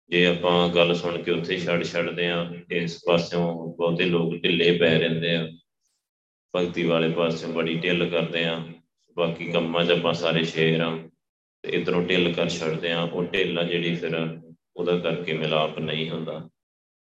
ਜੇ 0.10 0.26
ਆਪਾਂ 0.26 0.70
ਗੱਲ 0.70 0.96
ਸੁਣ 0.96 1.22
ਕੇ 1.22 1.32
ਉੱਥੇ 1.32 1.58
ਛੱਡ 1.58 1.84
ਛੱਡਦੇ 1.84 2.30
ਆ, 2.30 2.52
ਇਸ 2.72 3.00
ਪਾਸਿਓਂ 3.06 3.76
ਬਹੁਤੇ 3.78 4.06
ਲੋਕ 4.06 4.36
ਢਿੱਲੇ 4.36 4.78
ਪੈ 4.78 5.00
ਰਹਿੰਦੇ 5.00 5.36
ਆ। 5.36 5.50
ਭਗਤੀ 6.56 6.84
ਵਾਲੇ 6.84 7.10
ਪਾਸਿਓਂ 7.10 7.54
ਬੜੀ 7.54 7.76
ਢਿੱਲ 7.76 8.10
ਕਰਦੇ 8.10 8.44
ਆ। 8.46 8.62
ਬਾਕੀ 9.18 9.52
ਕੰਮਾਂ 9.52 9.86
'ਚ 9.86 9.92
ਆਪਾਂ 9.92 10.14
ਸਾਰੇ 10.14 10.44
ਸ਼ੇਰ 10.44 10.82
ਆ 10.82 10.98
ਤੇ 11.64 11.70
ਇਧਰੋਂ 11.70 12.02
ਢਿੱਲ 12.04 12.32
ਕਰ 12.34 12.50
ਛੱਡਦੇ 12.50 12.92
ਆ। 12.92 13.02
ਉਹ 13.02 13.24
ਢਿੱਲ 13.24 13.60
ਆ 13.60 13.64
ਜਿਹੜੀ 13.64 13.96
ਫਿਰ 13.96 14.16
ਉਹਦਾ 14.76 14.98
ਕਰਕੇ 15.00 15.34
ਮਿਲਾਪ 15.34 15.80
ਨਹੀਂ 15.80 16.10
ਹੁੰਦਾ। 16.10 16.50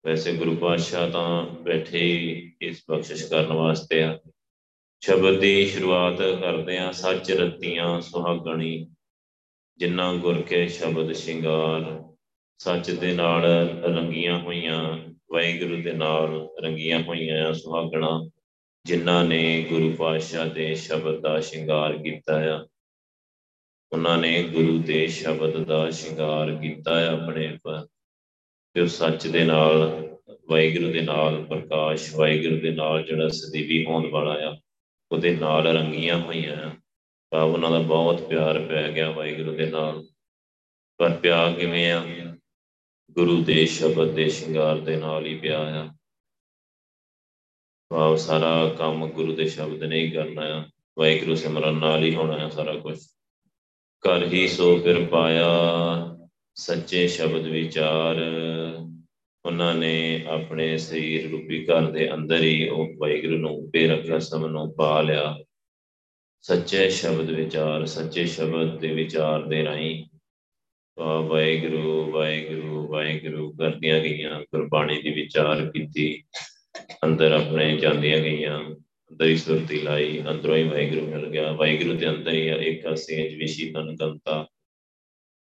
ਵੈਸੇ 0.07 0.33
ਗੁਰੂ 0.33 0.57
ਪਾਤਸ਼ਾਹ 0.57 1.11
ਤਾਂ 1.11 1.47
ਬੈਠੇ 1.63 2.03
ਇਸ 2.63 2.83
ਬਖਸ਼ਿਸ਼ 2.91 3.25
ਕਰਨ 3.31 3.53
ਵਾਸਤੇ 3.53 4.03
ਆ। 4.03 4.19
ਸ਼ਬਦ 5.01 5.39
ਦੀ 5.39 5.67
ਸ਼ੁਰੂਆਤ 5.67 6.19
ਕਰਦੇ 6.41 6.79
ਆ, 6.79 6.93
ਸੱਚ 6.93 7.31
ਰਤੀਆਂ 7.33 8.01
ਸੁਹਾਗਣੀ, 8.01 8.87
ਜਿੰਨਾ 9.79 10.13
ਗੁਰ 10.15 10.43
ਕੇ 10.43 10.69
ਸ਼ਬਦ 10.69 11.13
ਸ਼ਿੰਗਾਰ। 11.13 12.03
ਸੱਚ 12.59 12.91
ਦੇ 12.91 13.13
ਨਾਲ 13.15 13.45
ਰੰਗੀਆਂ 13.85 14.39
ਹੋਈਆਂ, 14.39 14.99
ਵਾਹਿਗੁਰੂ 15.33 15.83
ਦੇ 15.83 15.93
ਨਾਲ 15.93 16.49
ਰੰਗੀਆਂ 16.63 17.03
ਹੋਈਆਂ 17.03 17.53
ਸੁਹਾਗਣਾ। 17.53 18.29
ਜਿਨ੍ਹਾਂ 18.85 19.25
ਨੇ 19.25 19.63
ਗੁਰੂ 19.63 19.93
ਪਾਤਸ਼ਾਹ 19.93 20.47
ਦੇ 20.47 20.75
ਸ਼ਬਦ 20.75 21.21
ਦਾ 21.21 21.41
ਸ਼ਿੰਗਾਰ 21.41 21.93
ਕੀਤਾ 21.99 22.57
ਆ, 22.57 22.67
ਉਹਨਾਂ 23.93 24.19
ਨੇ 24.19 24.43
ਗੁਰੂ 24.43 24.79
ਦੇ 24.79 25.07
ਸ਼ਬਦ 25.07 25.65
ਦਾ 25.65 25.91
ਸ਼ਿੰਗਾਰ 25.91 26.55
ਕੀਤਾ 26.55 27.01
ਹੈ 27.01 27.07
ਆਪਣੇ 27.07 27.59
ਪਰ 27.63 27.87
ਤੇ 28.75 28.81
ਉਹ 28.81 28.87
ਸੱਚ 28.87 29.27
ਦੇ 29.27 29.45
ਨਾਲ, 29.45 29.79
ਵਾਹਿਗੁਰੂ 30.51 30.93
ਦੇ 30.93 31.01
ਨਾਲ, 31.01 31.45
ਪ੍ਰਕਾਸ਼ 31.45 32.15
ਵਾਹਿਗੁਰੂ 32.15 32.61
ਦੇ 32.61 32.71
ਨਾਲ 32.71 33.03
ਜਿਹੜਾ 33.03 33.29
ਸਦੀਵੀ 33.29 33.85
ਹੋਣ 33.85 34.11
ਵਾਲਾ 34.11 34.51
ਆ, 34.51 34.61
ਉਹਦੇ 35.13 35.37
ਨਾਲ 35.37 35.67
ਰੰਗੀਆਂ 35.67 36.19
ਹੋਈਆਂ 36.19 36.57
ਆ। 36.57 36.71
ਤਾਂ 37.31 37.43
ਉਹਨਾਂ 37.43 37.71
ਦਾ 37.71 37.79
ਬਹੁਤ 37.79 38.23
ਪਿਆਰ 38.23 38.61
ਪੈ 38.61 38.93
ਗਿਆ 38.93 39.11
ਵਾਹਿਗੁਰੂ 39.11 39.57
ਦੇ 39.57 39.67
ਨਾਲ। 39.71 40.07
ਪਰ 40.99 41.11
ਪਿਆਰ 41.11 41.53
ਕਿਵੇਂ 41.53 41.93
ਆ? 41.93 42.07
ਗੁਰੂ 43.11 43.45
ਦੇ 43.45 43.67
ਸ਼ਬਦ 43.67 44.11
ਦੇ 44.11 44.29
ਸ਼ਿੰਗਾਰ 44.29 44.79
ਦੇ 44.79 44.97
ਨਾਲ 44.97 45.27
ਹੀ 45.27 45.39
ਪਿਆ 45.39 45.61
ਆ। 45.61 45.89
ਭਾਵ 47.93 48.17
ਸਾਰਾ 48.17 48.69
ਕੰਮ 48.79 49.07
ਗੁਰੂ 49.07 49.35
ਦੇ 49.35 49.47
ਸ਼ਬਦ 49.49 49.83
ਨੇ 49.83 49.99
ਹੀ 50.01 50.11
ਕਰਨਾ 50.11 50.43
ਆ, 50.43 50.65
ਵਾਹਿਗੁਰੂ 50.99 51.35
ਸਿਮਰਨ 51.35 51.75
ਨਾਲ 51.75 52.05
ਹੀ 52.05 52.15
ਹੋਣਾ 52.15 52.39
ਹੈ 52.39 52.49
ਸਾਰਾ 52.49 52.75
ਕੁਝ 52.75 52.99
ਕਰ 54.01 54.27
ਹੀ 54.27 54.49
ਸੋ 54.49 54.79
ਫਿਰ 54.79 55.05
ਪਾਇਆ, 55.05 55.49
ਸੱਚੇ 56.55 57.09
ਸ਼ਬਦ 57.09 57.47
ਵਿਚਾਰ। 57.47 58.17
ਉਹਨਾਂ 59.45 59.75
ਨੇ 59.75 60.25
ਆਪਣੇ 60.27 60.79
ਸਰੀਰ 60.79 61.31
ਰੂਪੀ 61.31 61.65
ਘਰ 61.65 61.91
ਦੇ 61.91 62.15
ਅੰਦਰ 62.15 62.43
ਹੀ 62.43 62.69
ਉਹ 62.69 62.89
ਵਾਹਿਗੁਰੂ 62.99 63.39
ਨੂੰ 63.39 63.71
ਬੇਰਖਿਆ 63.71 64.19
ਸਮ 64.19 64.47
ਨੂੰ 64.47 64.75
ਪਾ 64.75 65.01
ਲਿਆ। 65.03 65.39
ਸੱਚੇ 66.43 66.89
ਸ਼ਬਦ 66.91 67.31
ਵਿਚਾਰ, 67.31 67.87
ਸੱਚੇ 67.87 68.27
ਸ਼ਬਦ 68.27 68.79
ਦੇ 68.79 68.93
ਵਿਚਾਰ 68.93 69.43
ਦੇ 69.43 69.65
ਰਾਹੀਂ 69.65 70.05
ਵਾਹਿਗੁਰੂ 70.99 72.11
ਵਾਹਿਗੁਰੂ 72.11 72.87
ਵਾਹਿਗੁਰੂ 72.89 73.53
ਕਰਦੀਆਂ 73.53 74.01
ਗਈਆਂ, 74.01 74.41
ਗੁਰਬਾਣੀ 74.41 75.03
ਦੀ 75.03 75.11
ਵਿਚਾਰ 75.11 75.71
ਕੀਤੀ। 75.71 76.23
ਅੰਦਰ 77.05 77.33
ਆਪਣੇ 77.33 77.77
ਜਾਂਦੀਆਂ 77.77 78.19
ਗਈਆਂ, 78.19 78.59
ਅੰਦਰ 79.11 79.27
ਹੀ 79.27 79.37
ਸੁਰਤੀ 79.37 79.81
ਲਾਈ, 79.81 80.23
ਅੰਦਰੋਂ 80.31 80.57
ਹੀ 80.57 80.63
ਵਾਹਿਗੁਰੂ 80.63 81.07
ਮਿਲ 81.07 81.27
ਗਿਆ। 81.27 81.53
ਵਾਹਿਗੁਰੂ 81.53 81.95
ਦੇ 81.95 82.09
ਅੰਦਰ 82.09 82.33
ਹੀ 82.33 82.49
ਇੱਕ 82.49 82.97
ਸੇਜ 82.97 83.35
ਵਿਸ਼ੀ 83.35 83.71
ਤਨ 83.71 83.97
ਕੰਤਾ 83.97 84.47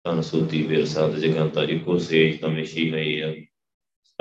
ਤਨ 0.04 0.22
ਸੁਤੀ 0.22 0.64
ਫਿਰ 0.68 0.86
ਸਾਧ 0.86 1.16
ਜਗੰਤਾ, 1.16 1.64
ਇੱਕੋ 1.64 1.98
ਸੇਜ 1.98 2.40
ਤਾਂ 2.40 2.50
ਵਿਸ਼ੀ 2.50 2.92
ਹੋਈ 2.92 3.20
ਆ। 3.20 3.36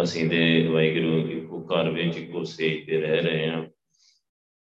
ਅਸੀਂ 0.02 0.30
ਤੇ 0.30 0.66
ਵਾਹਿਗੁਰੂ 0.66 1.28
ਇੱਕੋ 1.28 1.66
ਘਰ 1.66 1.90
ਵਿੱਚ 1.90 2.16
ਇੱਕੋ 2.16 2.44
ਸੇਜ 2.44 2.86
ਤੇ 2.86 3.00
ਰਹਿ 3.00 3.20
ਰਹੇ 3.22 3.48
ਹਾਂ। 3.48 3.66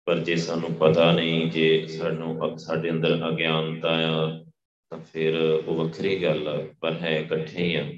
ਪਰ 0.04 0.18
ਜੇ 0.18 0.36
ਸਾਨੂੰ 0.36 0.74
ਪਤਾ 0.74 1.12
ਨਹੀਂ, 1.12 1.50
ਜੇ 1.50 1.86
ਸਾਨੂੰ 1.86 2.58
ਸਾਡੇ 2.58 2.90
ਅੰਦਰ 2.90 3.28
ਅਗਿਆਨਤਾ 3.28 3.88
ਆ, 3.88 4.44
ਤਾਂ 4.90 4.98
ਫਿਰ 4.98 5.36
ਉਹ 5.40 5.74
ਵੱਖਰੀ 5.74 6.22
ਗੱਲ 6.22 6.48
ਆ, 6.48 6.68
ਪਰ 6.80 6.92
ਹੈ 6.92 7.18
ਇਕੱਠੇ 7.18 7.62
ਹੀ 7.64 7.74
ਆ। 7.74 7.92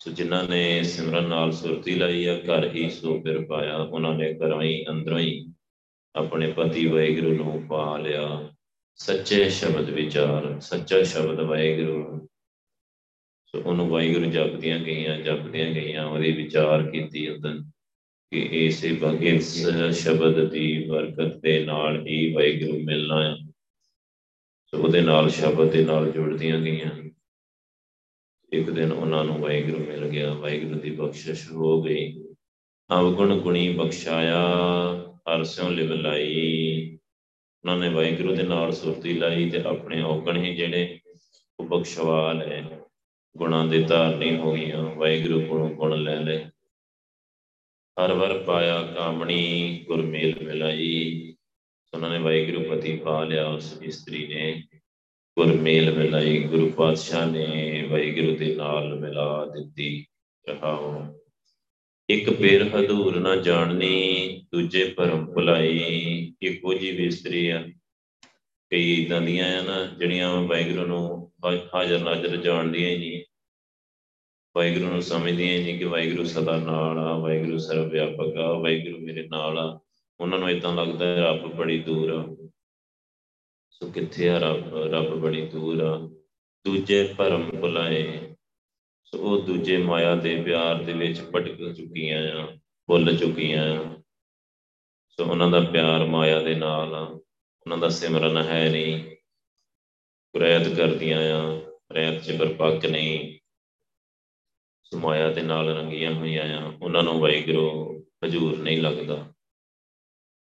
ਸੋ 0.00 0.10
ਜਿਨ੍ਹਾਂ 0.10 0.44
ਨੇ 0.44 0.82
ਸਿਮਰਨ 0.82 1.28
ਨਾਲ 1.28 1.52
ਸੁਰਤੀ 1.52 1.94
ਲਈ 1.94 2.26
ਆ, 2.26 2.36
ਘਰ 2.36 2.74
ਹੀ 2.74 2.90
ਸੋ 2.90 3.20
ਫਿਰ 3.22 3.44
ਪਾਇਆ, 3.44 3.76
ਉਹਨਾਂ 3.76 4.14
ਨੇ 4.14 4.34
ਘਰਾਂ 4.34 4.62
ਹੀ, 4.62 4.84
ਅੰਦਰੋਂ 4.90 5.18
ਹੀ 5.18 5.54
ਆਪਣੇ 6.14 6.52
ਪਤੀ 6.52 6.86
ਵਾਹਿਗੁਰੂ 6.86 7.34
ਨੂੰ 7.34 7.62
ਪਾ 7.68 7.96
ਲਿਆ। 7.96 8.52
ਸੱਚੇ 8.94 9.48
ਸ਼ਬਦ 9.50 9.90
ਵਿਚਾਰ, 9.90 10.60
ਸੱਚਾ 10.60 11.02
ਸ਼ਬਦ 11.02 11.40
ਵਾਹਿਗੁਰੂ। 11.40 12.28
ਸੋ 13.46 13.62
ਉਹਨੂੰ 13.66 13.88
ਵਾਹਿਗੁਰੂ 13.88 14.30
ਜਪਦੀਆਂ 14.30 14.78
ਗਈਆਂ 14.78 15.18
ਜਪਦੀਆਂ 15.18 15.72
ਗਈਆਂ, 15.72 16.06
ਉਹਦੇ 16.06 16.32
ਵਿਚਾਰ 16.32 16.90
ਕੀਤੀ 16.90 17.34
ਅੰਦਰ 17.34 17.58
ਕਿ 18.30 18.48
ਇਸੇ 18.52 18.98
ਭਗਤ 19.04 19.42
ਸ਼ਬਦ 19.94 20.50
ਦੀ 20.50 20.86
ਬਰਕਤ 20.88 21.36
ਦੇ 21.36 21.64
ਨਾਲ 21.64 22.06
ਹੀ 22.06 22.32
ਵਾਹਿਗੁਰੂ 22.32 22.78
ਮਿਲਣਾ 22.84 23.22
ਹੈ 23.24 23.36
ਸੋ 24.66 24.78
ਉਹਦੇ 24.78 25.00
ਨਾਲ 25.00 25.30
ਸ਼ਬਦ 25.30 25.70
ਦੇ 25.70 25.84
ਨਾਲ 25.84 26.10
ਜੁੜਦੀਆਂ 26.10 26.60
ਗਈਆਂ। 26.60 27.05
ਇੱਕ 28.52 28.70
ਦਿਨ 28.70 28.92
ਉਹਨਾਂ 28.92 29.24
ਨੂੰ 29.24 29.38
ਵਾਹਿਗੁਰੂ 29.38 29.84
ਮਿਲ 29.84 30.08
ਗਿਆ, 30.08 30.34
ਵਾਹਿਗੁਰੂ 30.34 30.80
ਦੀ 30.80 30.90
ਬਖਸ਼ਿਸ਼ 30.90 31.52
ਹੋ 31.52 31.82
ਗਈ। 31.82 32.24
ਅਵਗੁਣ 32.94 33.38
ਗੁਣੀ 33.38 33.72
ਬਖਸ਼ਾਇਆ 33.72 34.46
ਅਰਸਿਓਂ 35.34 35.70
ਲਿਵ 35.70 35.92
ਲਾਈ। 35.92 36.98
ਉਹਨਾਂ 37.64 37.78
ਨੇ 37.78 37.88
ਵਾਹਿਗੁਰੂ 37.88 38.36
ਦੇ 38.36 38.42
ਨਾਲ 38.42 38.72
ਸੁਰਤੀ 38.72 39.12
ਲਾਈ 39.12 39.50
ਤੇ 39.50 39.62
ਆਪਣੇ 39.62 40.02
ਔਗਣ 40.02 40.36
ਹੀ 40.36 40.54
ਜਿਹੜੇ 40.54 41.00
ਉਹ 41.60 41.64
ਬਖਸ਼ਵਾ 41.64 42.32
ਲਏ। 42.32 42.62
ਗੁਣਾਂ 43.36 43.66
ਦੇ 43.66 43.82
ਧਾਰਨੀ 43.82 44.36
ਹੋ 44.36 44.52
ਗਈਆਂ, 44.52 44.82
ਵਾਹਿਗੁਰੂ 44.82 45.40
ਕੋਲੋਂ 45.40 45.70
ਗੁਣ 45.70 46.02
ਲੈ 46.02 46.20
ਲੈ 46.20 46.38
ਹਰ 47.96 48.12
ਵਰ 48.12 48.38
ਪਾਇਆ 48.38 48.82
ਕਾਮਣੀ, 48.82 49.84
ਗੁਰਮੇਲ 49.86 50.44
ਮਿਲਾਈ। 50.44 51.34
ਉਹਨਾਂ 51.94 52.10
ਨੇ 52.10 52.18
ਵਾਹਿਗੁਰੂ 52.18 52.64
ਪਤੀ 52.68 52.96
ਪਾ 52.96 53.24
ਲਿਆ 53.24 53.48
ਉਸ 53.48 53.82
ਇਸਤਰੀ 53.82 54.26
ਨੇ। 54.26 54.62
ਗੁਰਮੇਲ 55.38 55.98
ਮਿਲਾਈ, 55.98 56.42
ਗੁਰੂ 56.42 56.70
ਪਾਤਸ਼ਾਹ 56.70 57.26
ਨੇ 57.26 57.86
ਵਾਹਿਗੁਰੂ 57.90 58.36
ਦੇ 58.36 58.54
ਨਾਲ 58.54 59.00
ਮਿਲਾ 59.00 59.44
ਦਿੱਤੀ 59.44 60.06
ਰਹਾਓ 60.48 61.16
ਇੱਕ 62.08 62.30
ਪੇਰ 62.30 62.62
ਹਦੂਰ 62.62 63.20
ਨਾ 63.20 63.36
ਜਾਣਨੀ, 63.36 64.46
ਦੂਜੇ 64.52 64.84
ਭਰਮ 64.84 65.26
ਭੁਲਾਈ, 65.26 66.34
ਇੱਕੋ 66.42 66.74
ਜੀ 66.74 66.90
ਵਿਸਤਰੀ 66.90 67.48
ਆ। 67.48 67.68
ਕਈ 68.70 69.02
ਇਦਾਂ 69.02 69.20
ਦੀਆਂ 69.20 69.58
ਆ 69.58 69.62
ਨਾ, 69.62 69.94
ਜਿਹੜੀਆਂ 69.98 70.42
ਵਾਹਿਗੁਰੂ 70.42 70.86
ਨੂੰ 70.86 71.32
ਹਾਜ਼ਰ 71.74 71.98
ਨਾਜ਼ਰ 71.98 72.36
ਜਾਣਦੀਆਂ 72.36 72.90
ਹੀ 72.90 72.96
ਨਹੀਂ। 72.96 73.22
ਵਾਹਿਗੁਰੂ 74.56 74.86
ਨੂੰ 74.86 75.02
ਸਮਝਦੀਆਂ 75.02 75.52
ਹੀ 75.52 75.62
ਨਹੀਂ 75.62 75.78
ਕਿ 75.78 75.84
ਵਾਹਿਗੁਰੂ 75.84 76.24
ਸਦਾ 76.24 76.56
ਨਾਲ 76.56 76.98
ਆ, 76.98 77.18
ਵਾਹਿਗੁਰੂ 77.18 77.58
ਸਰਵ 77.58 77.88
ਵਿਆਪਕ 77.88 78.36
ਆ, 78.36 78.52
ਵਾਹਿਗੁਰੂ 78.52 78.98
ਮੇਰੇ 78.98 79.28
ਨਾਲ 79.28 79.58
ਆ। 79.58 79.80
ਉਹਨਾਂ 80.20 80.38
ਨੂੰ 80.38 80.50
ਇਦਾਂ 80.50 80.76
ਲੱਗਦਾ 80.76 81.06
ਹੈ, 81.06 81.20
ਰੱਬ 81.20 81.54
ਬੜੀ 81.54 81.78
ਦੂਰ 81.78 82.10
ਆ। 82.10 82.45
ਸੋ 83.76 83.90
ਕਿੱਥੇ 83.90 84.28
ਆ 84.28 84.38
ਰੱਬ? 84.38 84.76
ਰੱਬ 84.76 85.14
ਬੜੀ 85.14 85.46
ਦੂਰ 85.46 85.82
ਆ। 85.82 85.98
ਦੂਜੇ 86.64 87.14
ਭਰਮ 87.18 87.50
ਭੁਲਾਏ 87.60 88.34
ਸੋ 89.04 89.18
ਉਹ 89.18 89.42
ਦੂਜੇ 89.42 89.76
ਮਾਇਆ 89.76 90.14
ਦੇ 90.14 90.42
ਪਿਆਰ 90.42 90.82
ਦੇ 90.82 90.92
ਵਿੱਚ 90.92 91.20
ਭਟਕ 91.20 91.72
ਚੁੱਕੀਆਂ 91.72 92.32
ਆ, 92.32 92.58
ਭੁੱਲ 92.86 93.16
ਚੁੱਕੀਆਂ 93.16 93.78
ਆ। 93.78 94.02
ਸੋ 95.08 95.24
ਉਹਨਾਂ 95.24 95.48
ਦਾ 95.48 95.60
ਪਿਆਰ 95.60 96.04
ਮਾਇਆ 96.04 96.40
ਦੇ 96.40 96.54
ਨਾਲ 96.54 96.94
ਆ। 96.94 97.00
ਉਹਨਾਂ 97.60 97.78
ਦਾ 97.78 97.88
ਸਿਮਰਨ 97.88 98.42
ਹੈ 98.42 98.68
ਨਹੀਂ। 98.68 99.16
ਪ੍ਰਯਤ 100.32 100.68
ਕਰਦੀਆਂ 100.68 101.40
ਆ। 101.40 101.60
ਪ੍ਰਯਤ 101.88 102.22
ਚ 102.22 102.38
ਪਰਪੱਕ 102.38 102.86
ਨਹੀਂ। 102.86 103.38
ਸੋ 104.82 104.98
ਮਾਇਆ 104.98 105.30
ਦੇ 105.30 105.42
ਨਾਲ 105.42 105.68
ਰੰਗੀਆਂ 105.68 106.14
ਹੋਈਆਂ 106.14 106.62
ਆ। 106.62 106.72
ਉਹਨਾਂ 106.82 107.02
ਨੂੰ 107.02 107.20
ਵਾਹਿਗੁਰੂ 107.20 107.96
ਹਜੂਰ 108.24 108.58
ਨਹੀਂ 108.58 108.82
ਲੱਗਦਾ। 108.82 109.32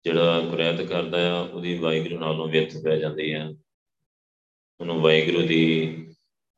ਜਿਹੜਾ 0.08 0.40
ਕੁਰੈਤ 0.40 0.82
ਕਰਦਾ 0.82 1.38
ਆ, 1.38 1.42
ਉਹਦੀ 1.42 1.78
ਵਾਹਿਗੁਰੂ 1.78 2.20
ਨਾਲੋਂ 2.20 2.48
ਵਿਅਥ 2.48 2.78
ਪੈ 2.84 2.96
ਜਾਂਦੀ 2.96 3.32
ਆ। 3.32 3.56
ਉਹਨੂੰ 4.80 5.02
ਵਾਹਿਗੁਰੂ 5.02 5.48
ਦੀ 5.48 5.62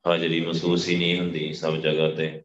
ਹਾਜ਼ਰੀ 0.08 0.46
ਮਹਿਸੂਸ 0.46 0.90
ਹੀ 0.90 0.96
ਨਹੀਂ 0.96 1.20
ਹੁੰਦੀ 1.20 1.54
ਸਭ 1.54 1.76
ਜਗ੍ਹਾ 1.76 2.12
ਤੇ। 2.12 2.44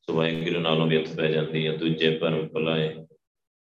ਸੋ 0.00 0.16
ਵਾਹਿਗੁਰੂ 0.16 0.60
ਨਾਲੋਂ 0.60 0.86
ਵਿਅਥ 0.86 1.16
ਪੈ 1.16 1.30
ਜਾਂਦੀ 1.30 1.66
ਆ। 1.66 1.76
ਦੂਜੇ 1.76 2.18
ਭਰਮ 2.18 2.48
ਭੁਲਾਏ, 2.48 2.94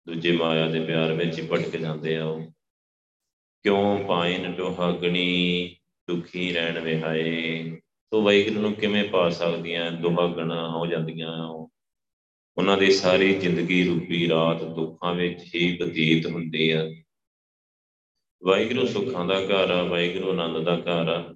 ਦੂਜੇ 0.07 0.31
ਮਾਇਆ 0.31 0.69
ਦੇ 0.69 0.85
ਪਿਆਰ 0.85 1.13
ਵਿੱਚ 1.13 1.39
ਹੀ 1.39 1.47
ਭਟਕ 1.47 1.77
ਜਾਂਦੇ 1.77 2.17
ਆ 2.17 2.25
ਉਹ। 2.25 2.45
ਕਿਉਂ 3.63 4.05
ਪਾਇਨ 4.07 4.53
ਦੁਹਾਗਣੀ 4.53 5.75
ਦੁਖੀ 6.09 6.53
ਰਹਿਣ 6.53 6.79
ਵਿਹਾਏ। 6.79 7.81
ਤੋ 8.12 8.21
ਵਾਹਿਗੁਰੂ 8.21 8.62
ਨੂੰ 8.62 8.73
ਕਿਵੇਂ 8.73 9.09
ਪਾ 9.09 9.29
ਸਕਦੀਆਂ? 9.29 9.91
ਦੁਹਾਗਣਾ 9.91 10.69
ਹੋ 10.69 10.85
ਜਾਂਦੀਆਂ 10.85 11.47
ਉਹਨਾਂ 12.57 12.77
ਦੀ 12.77 12.91
ਸਾਰੀ 12.91 13.33
ਜ਼ਿੰਦਗੀ 13.33 13.83
ਰੂਪੀ 13.83 14.29
ਰਾਤ 14.29 14.63
ਦੁੱਖਾਂ 14.63 15.13
ਵਿੱਚ 15.13 15.55
ਹੀ 15.55 15.77
ਬਤੀਤ 15.77 16.25
ਹੁੰਦੀ 16.25 16.72
ਆ। 16.72 16.91
ਵਾਹਿਗੁਰੂ 18.43 18.88
ਸੁੱਖਾਂ 18.88 19.25
ਦਾ 19.25 19.39
ਘਰ 19.39 19.72
ਆ, 19.72 19.83
ਵਾਹਿਗੁਰੂ 19.83 20.29
ਆਨੰਦ 20.29 20.65
ਦਾ 20.65 20.75
ਘਰ 20.75 21.07
ਆ। 21.10 21.36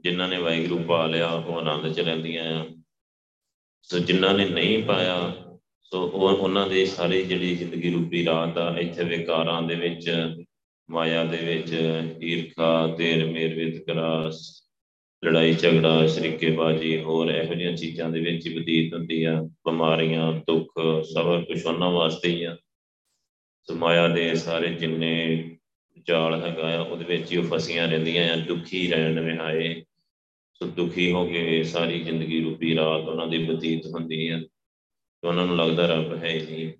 ਜਿਨ੍ਹਾਂ 0.00 0.28
ਨੇ 0.28 0.38
ਵਾਹਿਗੁਰੂ 0.38 0.82
ਪਾ 0.82 1.06
ਲਿਆ, 1.06 1.30
ਉਹ 1.30 1.58
ਆਨੰਦ 1.58 1.92
ਚ 1.92 2.00
ਰਹਿੰਦੀਆਂ 2.00 2.60
ਆ। 2.60 2.66
ਸੋ 3.82 3.98
ਜਿਨ੍ਹਾਂ 3.98 4.34
ਨੇ 4.34 4.48
ਨਹੀਂ 4.48 4.84
ਪਾਇਆ, 4.84 5.34
ਸੋ 5.82 6.02
ਉਹ 6.02 6.36
ਉਹਨਾਂ 6.36 6.68
ਦੀ 6.68 6.86
ਸਾਰੀ 6.86 7.22
ਜਿਹੜੀ 7.22 7.56
ਜ਼ਿੰਦਗੀ 7.56 7.90
ਰੂਪੀ 7.90 8.24
ਰਾਤ 8.24 8.58
ਆ, 8.58 8.78
ਇੱਥੇ 8.78 9.04
ਵਿਕਾਰਾਂ 9.04 9.62
ਦੇ 9.62 9.74
ਵਿੱਚ, 9.74 10.34
ਮਾਇਆ 10.90 11.24
ਦੇ 11.24 11.36
ਵਿੱਚ, 11.36 12.00
ਈਰਖਾ 12.22 12.94
ਤੇਰ 12.98 13.26
ਮੇਰ 13.26 13.54
ਵਿਤਕਰਾ 13.54 14.30
ਲੜਾਈ, 15.26 15.52
ਝਗੜਾ, 15.52 16.06
ਸ਼ਰੀਕੇਬਾਜ਼ੀ 16.06 17.00
ਹੋਰ 17.00 17.30
ਇਹੋ 17.30 17.54
ਜਿਹੀਆਂ 17.54 17.76
ਚੀਜ਼ਾਂ 17.76 18.10
ਦੇ 18.10 18.20
ਵਿੱਚ 18.20 18.46
ਹੀ 18.46 18.58
ਬਤੀਤ 18.58 18.94
ਹੁੰਦੀ 18.94 19.24
ਆ 19.24 19.42
ਬਿਮਾਰੀਆਂ, 19.42 20.32
ਦੁੱਖ 20.32 20.72
ਸਭ 21.04 21.44
ਕੁਝ 21.44 21.64
ਉਹਨਾਂ 21.64 21.90
ਵਾਸਤੇ 21.90 22.28
ਹੀ 22.28 22.44
ਆ। 22.44 22.56
ਸੋ 23.62 23.74
ਮਾਇਆ 23.74 24.08
ਦੇ 24.08 24.34
ਸਾਰੇ 24.34 24.68
ਜਿੰਨੇ 24.68 25.44
ਜਾਲ 26.08 26.42
ਹੈਗਾ 26.42 26.78
ਆ, 26.78 26.80
ਉਹਦੇ 26.80 27.04
ਵਿੱਚ 27.04 27.32
ਹੀ 27.32 27.36
ਉਹ 27.36 27.42
ਫਸੀਆਂ 27.42 27.88
ਰਹਿੰਦੀਆਂ 27.88 28.32
ਆ, 28.32 28.36
ਦੁਖੀ 28.36 28.90
ਰਹਿਣ 28.90 29.20
ਵਿਹਾਏ 29.20 29.82
ਸੋ 30.54 30.66
ਦੁਖੀ 30.66 31.12
ਹੋ 31.12 31.26
ਕੇ 31.26 31.62
ਸਾਰੀ 31.62 32.00
ਜ਼ਿੰਦਗੀ 32.00 32.42
ਰੂਪੀ 32.42 32.76
ਰਾਤ 32.76 33.08
ਉਹਨਾਂ 33.08 33.26
ਦੀ 33.26 33.38
ਬਤੀਤ 33.38 33.86
ਹੁੰਦੀ 33.86 34.28
ਆ। 34.28 34.38
ਤੇ 35.22 35.28
ਉਹਨਾਂ 35.28 35.46
ਨੂੰ 35.46 35.56
ਲੱਗਦਾ 35.56 35.86
ਰੱਬ 35.86 36.24
ਹੈ 36.24 36.28
ਹੀ 36.28 36.40
ਨਹੀਂ। 36.40 36.72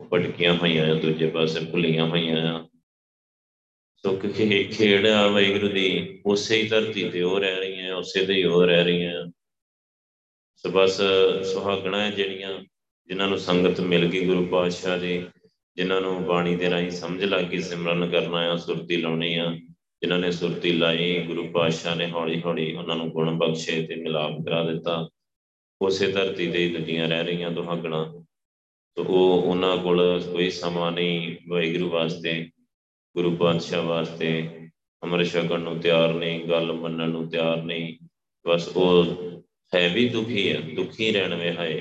ਉਹ 0.00 0.08
ਭਟਕੀਆਂ 0.12 0.54
ਹੋਈਆਂ 0.54 0.90
ਆ, 0.90 0.94
ਦੂਜੇ 0.94 1.26
ਪਾਸੇ 1.26 1.60
ਭੁੱਲੀਆਂ 1.60 2.06
ਹੋਈਆਂ 2.06 2.54
ਆ। 2.54 2.67
ਸੋ 4.06 4.16
ਕਿ 4.16 4.64
ਖੇਡ 4.64 5.06
ਆ 5.06 5.26
ਵਾਹਿਗੁਰੂ 5.26 5.68
ਦੀ, 5.68 6.20
ਉਸੇ 6.26 6.62
ਹੀ 6.62 6.68
ਧਰਤੀ 6.68 7.08
ਤੇ 7.08 7.22
ਉਹ 7.22 7.40
ਰਹਿ 7.40 7.56
ਰਹੀਆਂ, 7.56 7.94
ਉਸੇ 7.94 8.26
ਤੇ 8.26 8.34
ਹੀ 8.34 8.44
ਉਹ 8.44 8.64
ਰਹਿ 8.64 8.84
ਰਹੀਆਂ। 8.84 9.26
ਸੋ 10.56 10.68
ਬਸ 10.68 11.00
ਸੁਹਾਗਣਾ 11.52 12.10
ਜਿਹੜੀਆਂ, 12.10 12.64
ਜਿਨ੍ਹਾਂ 13.06 13.28
ਨੂੰ 13.28 13.38
ਸੰਗਤ 13.38 13.80
ਮਿਲ 13.80 14.06
ਗਈ 14.06 14.26
ਗੁਰੂ 14.26 14.46
ਪਾਤਸ਼ਾਹ 14.46 14.98
ਦੀ, 14.98 15.26
ਜਿਨ੍ਹਾਂ 15.76 16.00
ਨੂੰ 16.00 16.24
ਬਾਣੀ 16.24 16.56
ਦੇ 16.56 16.70
ਰਾਹੀਂ 16.70 16.90
ਸਮਝ 16.90 17.24
ਲੱਗ 17.24 17.44
ਗਈ, 17.44 17.60
ਸਿਮਰਨ 17.60 18.10
ਕਰਨਾ 18.10 18.38
ਆ 18.38 18.56
ਸੁਰਤੀ 18.56 18.96
ਲਾਉਣੀ 18.96 19.34
ਆ। 19.34 19.56
ਜਿਨ੍ਹਾਂ 20.02 20.18
ਨੇ 20.18 20.30
ਸੁਰਤੀ 20.30 20.72
ਲਾਈ, 20.72 21.22
ਗੁਰੂ 21.22 21.48
ਪਾਤਸ਼ਾਹ 21.48 21.96
ਨੇ 21.96 22.10
ਹੌਲੀ 22.10 22.42
ਹੌਲੀ 22.42 22.74
ਉਹਨਾਂ 22.74 22.96
ਨੂੰ 22.96 23.10
ਗੁਣ 23.10 23.38
ਬਖਸ਼ੇ 23.38 23.86
ਤੇ 23.86 23.94
ਮਿਲਾਪ 23.94 24.32
ਕਰਾ 24.44 24.64
ਦਿੱਤਾ। 24.64 25.08
ਉਸੇ 25.82 26.12
ਧਰਤੀ 26.12 26.50
ਤੇ 26.50 26.58
ਹੀ 26.58 26.76
ਦੁਨੀਆਂ 26.76 27.08
ਰਹਿ 27.08 27.24
ਰਹੀਆਂ 27.24 27.50
ਦੁਹਾਗਣਾ। 27.50 28.24
ਤੋ 28.94 29.04
ਉਹ 29.04 29.42
ਉਹਨਾਂ 29.42 29.76
ਕੋਲ 29.76 30.22
ਕੋਈ 30.32 30.50
ਸਮਾਂ 30.50 30.92
ਨਹੀਂ 30.92 31.36
ਵਾਹਿਗੁਰੂ 31.48 31.90
ਵਾਸਤੇ। 31.90 32.50
ਗੁਰੂ 33.18 33.36
ਪਾਤਸ਼ਾਹ 33.36 33.82
ਵਾਸਤੇ 33.82 34.30
ਅਮਰ 35.02 35.24
ਛਕਣ 35.24 35.60
ਨੂੰ 35.60 35.78
ਤਿਆਰ 35.78 36.12
ਨਹੀਂ, 36.14 36.44
ਗੱਲ 36.44 36.72
ਮੰਨਣ 36.72 37.08
ਨੂੰ 37.08 37.28
ਤਿਆਰ 37.28 37.62
ਨਹੀਂ, 37.62 37.86
ਬਸ 38.46 38.68
ਉਹ 38.68 39.06
ਹੈ 39.74 39.88
ਵੀ 39.88 40.08
ਦੁਖੀ 40.08 40.52
ਹੈ 40.52 40.60
ਦੁਖੀ 40.74 41.10
ਰਹਿਣ 41.12 41.34
ਵੇ 41.34 41.50
ਹਾਏ। 41.56 41.80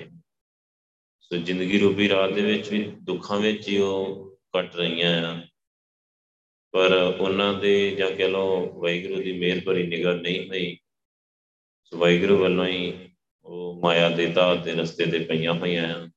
ਸੋ 1.19 1.37
ਜ਼ਿੰਦਗੀ 1.37 1.79
ਰੂਪੀ 1.79 2.09
ਰਾਤ 2.09 2.33
ਦੇ 2.33 2.41
ਵਿੱਚ 2.41 2.69
ਵੀ 2.69 2.81
ਦੁੱਖਾਂ 3.03 3.39
ਵਿੱਚ 3.39 3.67
ਹੀ 3.69 3.77
ਉਹ 3.77 4.39
ਕੱਟ 4.53 4.75
ਰਹੀਆਂ 4.75 5.11
ਆ। 5.27 5.41
ਪਰ 6.73 6.93
ਉਹਨਾਂ 7.19 7.53
ਦੇ 7.53 7.91
ਜਾਂ 7.91 8.11
ਕਹ 8.11 8.23
ਲਓ 8.23 8.81
ਵਾਹਿਗੁਰੂ 8.81 9.21
ਦੀ 9.21 9.31
ਮਿਹਰ 9.31 9.61
ਭਰੀ 9.65 9.87
ਨਿਗਾਹ 9.87 10.15
ਨਹੀਂ 10.15 10.49
ਹੋਈ, 10.49 10.77
ਸੋ 11.83 11.97
ਵਾਹਿਗੁਰੂ 11.97 12.37
ਵੱਲੋਂ 12.37 12.65
ਹੀ 12.65 12.93
ਉਹ 13.45 13.79
ਮਾਇਆ 13.81 14.09
ਦੇ 14.09 14.25
ਧਾਤ 14.25 14.63
ਦੇ 14.63 14.71
ਰਸਤੇ 14.71 15.05
ਤੇ 15.05 15.19
ਪਈਆਂ 15.19 15.53
ਹੋਈਆਂ 15.53 15.87
ਆ। 15.95 16.09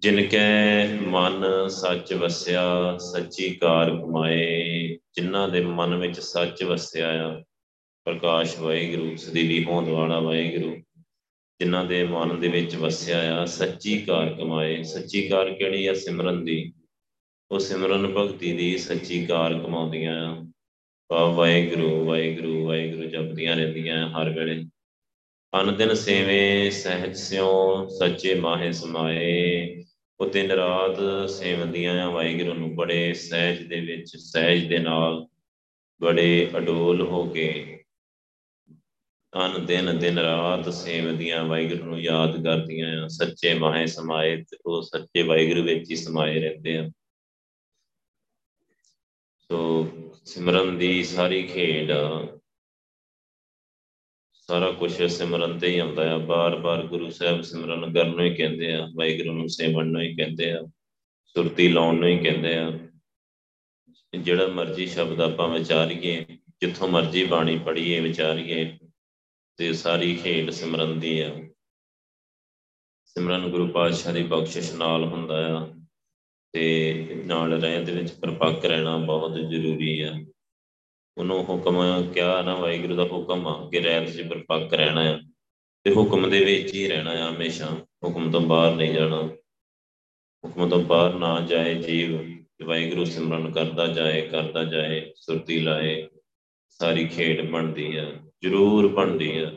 ਜਿਨ 0.00 0.26
ਕੈ 0.26 0.88
ਮਨ 0.88 1.68
ਸੱਚ 1.68 2.14
ਵਸਿਆ, 2.14 2.96
ਸੱਚੀ 2.98 3.54
ਕਾਰ 3.54 3.90
ਕਮਾਏ, 3.90 4.98
ਜਿਨ੍ਹਾਂ 5.14 5.48
ਦੇ 5.48 5.60
ਮਨ 5.60 5.94
ਵਿੱਚ 5.94 6.20
ਸੱਚ 6.20 6.64
ਵਸਿਆ 6.64 7.28
ਆ, 7.28 7.42
ਪ੍ਰਕਾਸ਼ 8.04 8.58
ਵਾਹਿਗੁਰੂ, 8.58 9.16
ਸਦੀਵੀ 9.16 9.64
ਹੋਂਦ 9.64 9.88
ਵਾਲਾ 9.88 10.20
ਵਾਹਿਗੁਰੂ, 10.20 10.76
ਜਿਨ੍ਹਾਂ 11.60 11.84
ਦੇ 11.84 12.04
ਮਨ 12.04 12.40
ਦੇ 12.40 12.48
ਵਿੱਚ 12.48 12.76
ਵਸਿਆ 12.76 13.42
ਆ, 13.42 13.44
ਸੱਚੀ 13.44 14.00
ਕਾਰ 14.00 14.34
ਕਮਾਏ। 14.34 14.82
ਸੱਚੀ 14.82 15.28
ਕਾਰ 15.28 15.54
ਕਿਹੜੀ 15.54 15.86
ਆ? 15.86 15.94
ਸਿਮਰਨ 15.94 16.44
ਦੀ। 16.44 16.72
ਉਹ 17.50 17.58
ਸਿਮਰਨ 17.58 18.06
ਭਗਤੀ 18.06 18.52
ਦੀ 18.52 18.78
ਸੱਚੀ 18.78 19.26
ਕਾਰ 19.26 19.54
ਕਮਾਉਂਦੀਆਂ 19.54 20.36
ਆ। 20.36 20.46
ਵਾਹਿਗੁਰੂ 21.12 22.04
ਵਾਹਿਗੁਰੂ 22.04 22.66
ਵਾਹਿਗੁਰੂ 22.66 23.08
ਜਪਦੀਆਂ 23.08 23.56
ਰਹਿੰਦੀਆਂ 23.56 24.10
ਹਰ 24.10 24.30
ਵੇਲੇ। 24.30 24.64
ਅਨ 25.60 25.76
ਦਿਨ 25.76 25.94
ਸੇਵੇ 25.94 26.70
ਸਹਿਜ 26.70 27.16
ਸਿਉ, 27.16 27.88
ਸੱਚੇ 27.88 28.34
ਮਾਹੇ 28.34 28.72
ਸਮਾਏ। 28.72 29.74
ਉਹ 30.20 30.30
ਦਿਨ 30.30 30.50
ਰਾਤ 30.50 31.30
ਸੇਵਦੀਆਂ 31.30 32.06
ਆ 32.06 32.10
ਵਾਹਿਗੁਰੂ 32.10 32.54
ਨੂੰ 32.54 32.76
ਬੜੇ 32.76 33.14
ਸਹਿਜ 33.14 33.62
ਦੇ 33.62 33.80
ਵਿੱਚ, 33.80 34.16
ਸਹਿਜ 34.16 34.68
ਦੇ 34.68 34.78
ਨਾਲ 34.78 35.26
ਬੜੇ 36.02 36.50
ਅਡੋਲ 36.56 37.00
ਹੋ 37.00 37.24
ਕੇ 37.24 37.74
ਅਨ 39.46 39.66
ਦਿਨ 39.66 39.98
ਦਿਨ 39.98 40.18
ਰਾਤ 40.18 40.68
ਸੇਵਦੀਆਂ 40.68 41.44
ਵਾਹਿਗੁਰੂ 41.44 41.84
ਨੂੰ 41.84 42.00
ਯਾਦ 42.00 42.44
ਕਰਦੀਆਂ 42.44 43.04
ਆ। 43.04 43.08
ਸੱਚੇ 43.08 43.54
ਮਾਹੇ 43.54 43.86
ਸਮਾਏ 43.86 44.44
ਉਹ 44.66 44.82
ਸੱਚੇ 44.82 45.22
ਵਾਹਿਗੁਰੂ 45.22 45.62
ਵਿੱਚ 45.62 45.90
ਹੀ 45.90 45.96
ਸਮਾਏ 45.96 46.40
ਰਹਿੰਦੇ 46.40 46.78
ਆ। 46.78 46.90
ਸੋ 49.38 49.88
ਸਿਮਰਨ 50.24 50.78
ਦੀ 50.78 51.02
ਸਾਰੀ 51.04 51.42
ਖੇਡ 51.42 51.92
ਸਾਰਾ 54.50 54.70
ਕੁਝ 54.70 55.02
ਸਿਮਰਨ 55.02 55.58
ਤੇ 55.58 55.68
ਹੀ 55.68 55.78
ਆਉਂਦਾ 55.78 56.14
ਆ। 56.14 56.18
ਬਾਰ-ਬਾਰ 56.18 56.86
ਗੁਰੂ 56.86 57.10
ਸਾਹਿਬ 57.10 57.40
ਸਿਮਰਨ 57.40 57.92
ਕਰਨ 57.92 58.10
ਨੂੰ 58.10 58.24
ਹੀ 58.24 58.34
ਕਹਿੰਦੇ 58.34 58.72
ਆ, 58.74 58.88
ਵਾਹਿਗੁਰੂ 58.94 59.32
ਨੂੰ 59.32 59.48
ਸੇਵਣ 59.48 59.86
ਨੂੰ 59.86 60.00
ਹੀ 60.00 60.16
ਕਹਿੰਦੇ 60.16 60.52
ਆ, 60.52 60.62
ਸੁਰਤੀ 61.26 61.68
ਲਾਉਣ 61.68 61.96
ਨੂੰ 61.96 62.08
ਹੀ 62.08 62.18
ਕਹਿੰਦੇ 62.18 62.56
ਆ। 62.56 62.78
ਜਿਹੜਾ 64.18 64.46
ਮਰਜ਼ੀ 64.46 64.86
ਸ਼ਬਦ 64.86 65.20
ਆਪਾਂ 65.20 65.48
ਵਿਚਾਰੀਏ, 65.48 66.24
ਜਿੱਥੋਂ 66.60 66.88
ਮਰਜ਼ੀ 66.88 67.24
ਬਾਣੀ 67.24 67.58
ਪੜ੍ਹੀਏ, 67.58 68.00
ਵਿਚਾਰੀਏ, 68.00 68.78
ਤੇ 69.56 69.72
ਸਾਰੀ 69.72 70.16
ਖੇਡ 70.16 70.50
ਸਿਮਰਨ 70.50 70.98
ਦੀ 71.00 71.20
ਆ। 71.20 71.34
ਸਿਮਰਨ 73.04 73.48
ਗੁਰੂ 73.50 73.68
ਪਾਤਸ਼ਾਹ 73.68 74.12
ਦੀ 74.12 74.22
ਬਖਸ਼ਿਸ਼ 74.22 74.74
ਨਾਲ 74.74 75.04
ਹੁੰਦਾ 75.04 75.58
ਆ, 75.58 75.74
ਤੇ 76.52 77.22
ਨਾਲ 77.26 77.52
ਰਹਿਣ 77.52 77.84
ਦੇ 77.84 77.92
ਵਿੱਚ 77.92 78.12
ਪਰਪੱਕ 78.12 78.64
ਰਹਿਣਾ 78.64 78.96
ਬਹੁਤ 78.96 79.34
ਜ਼ਰੂਰੀ 79.34 80.00
ਆ। 80.00 80.12
ਉਹਨੂੰ 81.18 81.44
ਹੁਕਮ 81.44 81.78
ਕਿਹਾ 82.12 82.42
ਨਾ, 82.42 82.54
ਵਾਹਿਗੁਰੂ 82.54 82.94
ਦਾ 82.94 83.04
ਹੁਕਮ 83.04 83.46
ਆ 83.46 83.68
ਕਿ 83.70 83.80
ਰਹਿਤ 83.80 84.10
'ਚ 84.10 84.22
ਪਰਪੱਕ 84.22 84.74
ਰਹਿਣਾ 84.74 85.00
ਆ 85.00 85.20
ਤੇ 85.84 85.90
ਹੁਕਮ 85.94 86.30
ਦੇ 86.30 86.44
ਵਿੱਚ 86.44 86.74
ਹੀ 86.74 86.88
ਰਹਿਣਾ 86.88 87.10
ਆ 87.10 87.30
ਹਮੇਸ਼ਾ। 87.30 87.66
ਹੁਕਮ 88.04 88.30
ਤੋਂ 88.30 88.40
ਬਾਹਰ 88.40 88.74
ਨਹੀਂ 88.74 88.94
ਜਾਣਾ। 88.94 89.22
ਹੁਕਮ 90.44 90.68
ਤੋਂ 90.68 90.82
ਬਾਹਰ 90.82 91.14
ਨਾ 91.14 91.40
ਜਾਏ 91.40 91.74
ਜੀਵ 91.74 92.38
ਵਾਹਿਗੁਰੂ 92.64 93.04
ਸਿਮਰਨ 93.04 93.50
ਕਰਦਾ 93.52 93.86
ਜਾਏ 93.86 94.20
ਕਰਦਾ 94.22 94.64
ਜਾਏ, 94.64 95.12
ਸੁਰਤੀ 95.16 95.60
ਲਾਏ, 95.60 96.08
ਸਾਰੀ 96.68 97.06
ਖੇਡ 97.06 97.50
ਬਣਦੀ 97.50 97.96
ਆ, 97.96 98.12
ਜ਼ਰੂਰ 98.42 98.88
ਬਣਦੀ 98.88 99.38
ਆ। 99.38 99.52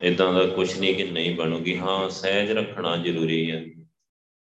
ਇਦਾਂ 0.00 0.32
ਦਾ 0.32 0.44
ਕੁਝ 0.46 0.78
ਨਹੀਂ 0.80 0.94
ਕਿ 0.94 1.04
ਨਹੀਂ 1.04 1.36
ਬਣੂਗੀ। 1.36 1.78
ਹਾਂ, 1.78 2.08
ਸਹਿਜ 2.08 2.50
ਰੱਖਣਾ 2.52 2.96
ਜ਼ਰੂਰੀ 2.96 3.50
ਆ। 3.50 3.60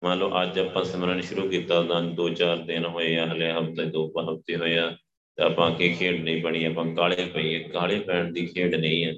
ਮੰਨ 0.04 0.18
ਲਓ 0.18 0.30
ਅੱਜ 0.42 0.58
ਆਪਾਂ 0.58 0.84
ਸਿਮਰਨ 0.84 1.20
ਸ਼ੁਰੂ 1.20 1.48
ਕੀਤਾ 1.48 1.82
ਤਾਂ 1.82 2.02
2-4 2.02 2.56
ਦਿਨ 2.56 2.84
ਹੋਏ 2.84 3.16
ਆ, 3.16 3.26
ਹਲੇ 3.32 3.52
ਹਫ਼ਤੇ 3.52 3.84
ਦੋ 3.84 4.08
ਹਫ਼ਤੇ 4.08 4.56
ਹੋਏ 4.56 4.78
ਆ। 4.78 4.90
ਤੇ 4.90 5.01
ਆਪਾਂ 5.40 5.76
ਕੀ 5.76 5.92
ਖੇਡ 5.92 6.22
ਨਹੀਂ 6.22 6.42
ਬਣੀ, 6.42 6.64
ਆਪਾਂ 6.64 6.94
ਕਾਲੇ 6.94 7.26
ਪਈਏ 7.26 7.68
ਕਾਲੇ 7.68 8.00
ਪੈਣ 8.00 8.32
ਦੀ 8.32 8.46
ਖੇਡ 8.46 8.74
ਨਹੀਂ 8.74 9.04
ਹੈ। 9.04 9.14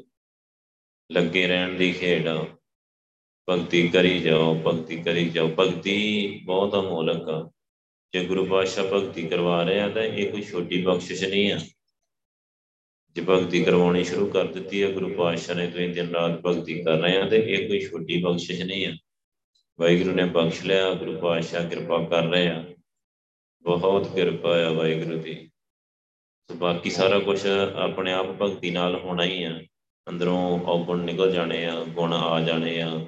ਲੱਗੇ 1.12 1.46
ਰਹਿਣ 1.46 1.68
ਦੀ 1.68 1.92
ਖੇਡ 1.92 2.28
ਆ। 2.28 2.46
ਭਗਤੀ 3.48 3.88
ਕਰੀ 3.88 4.18
ਜਾਓ, 4.20 4.54
ਭਗਤੀ 4.54 5.02
ਕਰੀ 5.02 5.28
ਜਾਓ। 5.28 5.48
ਭਗਤੀ 5.58 6.28
ਬਹੁਤ 6.44 6.74
ਅਮੋਲਕ 6.74 7.28
ਆ। 7.28 7.50
ਜੇ 8.12 8.24
ਗੁਰੂ 8.24 8.44
ਪਾਤਸ਼ਾਹ 8.44 8.84
ਭਗਤੀ 8.84 9.28
ਕਰਵਾ 9.28 9.62
ਰਹੇ 9.62 9.80
ਆ, 9.80 9.88
ਤਾਂ 9.88 10.02
ਇਹ 10.02 10.32
ਕੋਈ 10.32 10.42
ਛੋਟੀ 10.42 10.82
ਬਖਸ਼ਿਸ਼ 10.82 11.24
ਨਹੀਂ 11.24 11.52
ਆ। 11.52 11.58
ਜੇ 13.12 13.22
ਭਗਤੀ 13.28 13.64
ਕਰਵਾਉਣੀ 13.64 14.04
ਸ਼ੁਰੂ 14.04 14.26
ਕਰ 14.26 14.44
ਦਿੱਤੀ 14.44 14.82
ਹੈ 14.82 14.92
ਗੁਰੂ 14.92 15.14
ਪਾਤਸ਼ਾਹ 15.14 15.56
ਨੇ 15.56 15.66
ਤੁਸੀਂ 15.66 15.88
ਦਿਨ 15.88 16.10
ਰਾਤ 16.10 16.40
ਭਗਤੀ 16.40 16.82
ਕਰ 16.82 16.98
ਰਹੇ 16.98 17.16
ਆ, 17.16 17.28
ਤੇ 17.28 17.36
ਇਹ 17.36 17.68
ਕੋਈ 17.68 17.80
ਛੋਟੀ 17.80 18.22
ਬਖਸ਼ਿਸ਼ 18.22 18.62
ਨਹੀਂ 18.62 18.86
ਆ। 18.86 18.96
ਵਾਹਿਗੁਰੂ 19.80 20.14
ਨੇ 20.14 20.24
ਬਖਸ਼ 20.24 20.64
ਲਿਆ, 20.64 20.94
ਗੁਰੂ 20.94 21.20
ਪਾਤਸ਼ਾਹ 21.20 21.68
ਕਿਰਪਾ 21.68 22.04
ਕਰ 22.04 22.22
ਰਹੇ 22.22 22.48
ਆ। 22.48 22.64
ਬਹੁਤ 23.62 24.14
ਕਿਰਪਾ 24.14 24.62
ਆ 24.62 24.72
ਵਾਹਿਗੁਰੂ 24.72 25.18
ਦੀ। 25.18 25.50
ਸੋ 26.50 26.54
ਬਾਕੀ 26.54 26.90
ਸਾਰਾ 26.90 27.18
ਕੁਝ 27.18 27.46
ਆਪਣੇ 27.76 28.12
ਆਪ 28.12 28.26
ਭਗਤੀ 28.26 28.70
ਨਾਲ 28.70 28.96
ਹੋਣਾ 28.96 29.24
ਹੀ 29.24 29.44
ਆ। 29.44 29.60
ਅੰਦਰੋਂ 30.08 30.60
ਔਗੁਣ 30.60 30.98
ਨਿਕਲ 30.98 31.32
ਜਾਣੇ 31.32 31.66
ਆ, 31.66 31.84
ਗੁਣ 31.84 32.12
ਆ 32.12 32.40
ਜਾਣੇ 32.40 32.82
ਆ। 32.82 33.06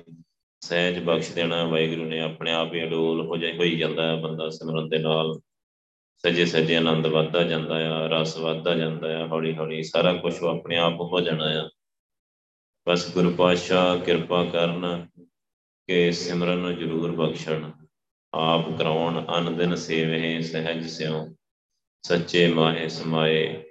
ਸਹਿਜ 0.60 0.98
ਬਖਸ਼ 0.98 1.32
ਦੇਣਾ 1.32 1.64
ਵਾਹਿਗੁਰੂ 1.64 2.04
ਨੇ, 2.04 2.20
ਆਪਣੇ 2.20 2.52
ਆਪ 2.52 2.74
ਹੀ 2.74 2.82
ਅਡੋਲ 2.82 3.26
ਹੋ 3.26 3.36
ਜਾਈ 3.36 3.56
ਹੋਈ 3.56 3.76
ਜਾਂਦਾ 3.76 4.08
ਹੈ 4.08 4.20
ਬੰਦਾ 4.20 4.50
ਸਿਮਰਨ 4.50 4.88
ਦੇ 4.88 4.98
ਨਾਲ। 4.98 5.40
ਸਜੇ 6.16 6.46
ਸਜੇ 6.46 6.76
ਆਨੰਦ 6.76 7.06
ਵੱਧਦਾ 7.06 7.42
ਜਾਂਦਾ 7.42 7.96
ਆ, 7.96 8.06
ਰਸ 8.06 8.38
ਵੱਧਦਾ 8.38 8.74
ਜਾਂਦਾ 8.74 9.24
ਆ, 9.24 9.26
ਹੌਲੀ 9.26 9.56
ਹੌਲੀ 9.56 9.82
ਸਾਰਾ 9.82 10.12
ਕੁਝ 10.12 10.42
ਆਪਣੇ 10.42 10.76
ਆਪ 10.76 11.00
ਹੋ 11.00 11.20
ਜਾਣਾ 11.20 11.44
ਆ। 11.44 11.70
ਬਸ 12.88 13.14
ਗੁਰੂ 13.14 13.30
ਪਾਤਸ਼ਾਹ 13.30 13.98
ਕਿਰਪਾ 13.98 14.44
ਕਰਨ 14.44 15.06
ਕਿ 15.86 16.12
ਸਿਮਰਨ 16.12 16.58
ਨੂੰ 16.58 16.76
ਜ਼ਰੂਰ 16.76 17.10
ਬਖਸ਼ਣ। 17.10 17.70
ਆਪ 18.34 18.78
ਕਰਾਉਣ, 18.78 19.24
ਅਨ 19.38 19.56
ਦਿਨ 19.56 19.74
ਸੇਵੇ 19.74 20.42
ਸਹਿਜ 20.42 20.86
ਸਿਉ 20.86 21.35
ਸੱਚੇ 22.02 22.48
ਮਾਹੇ 22.48 22.88
ਸਮਾਏ, 22.88 23.62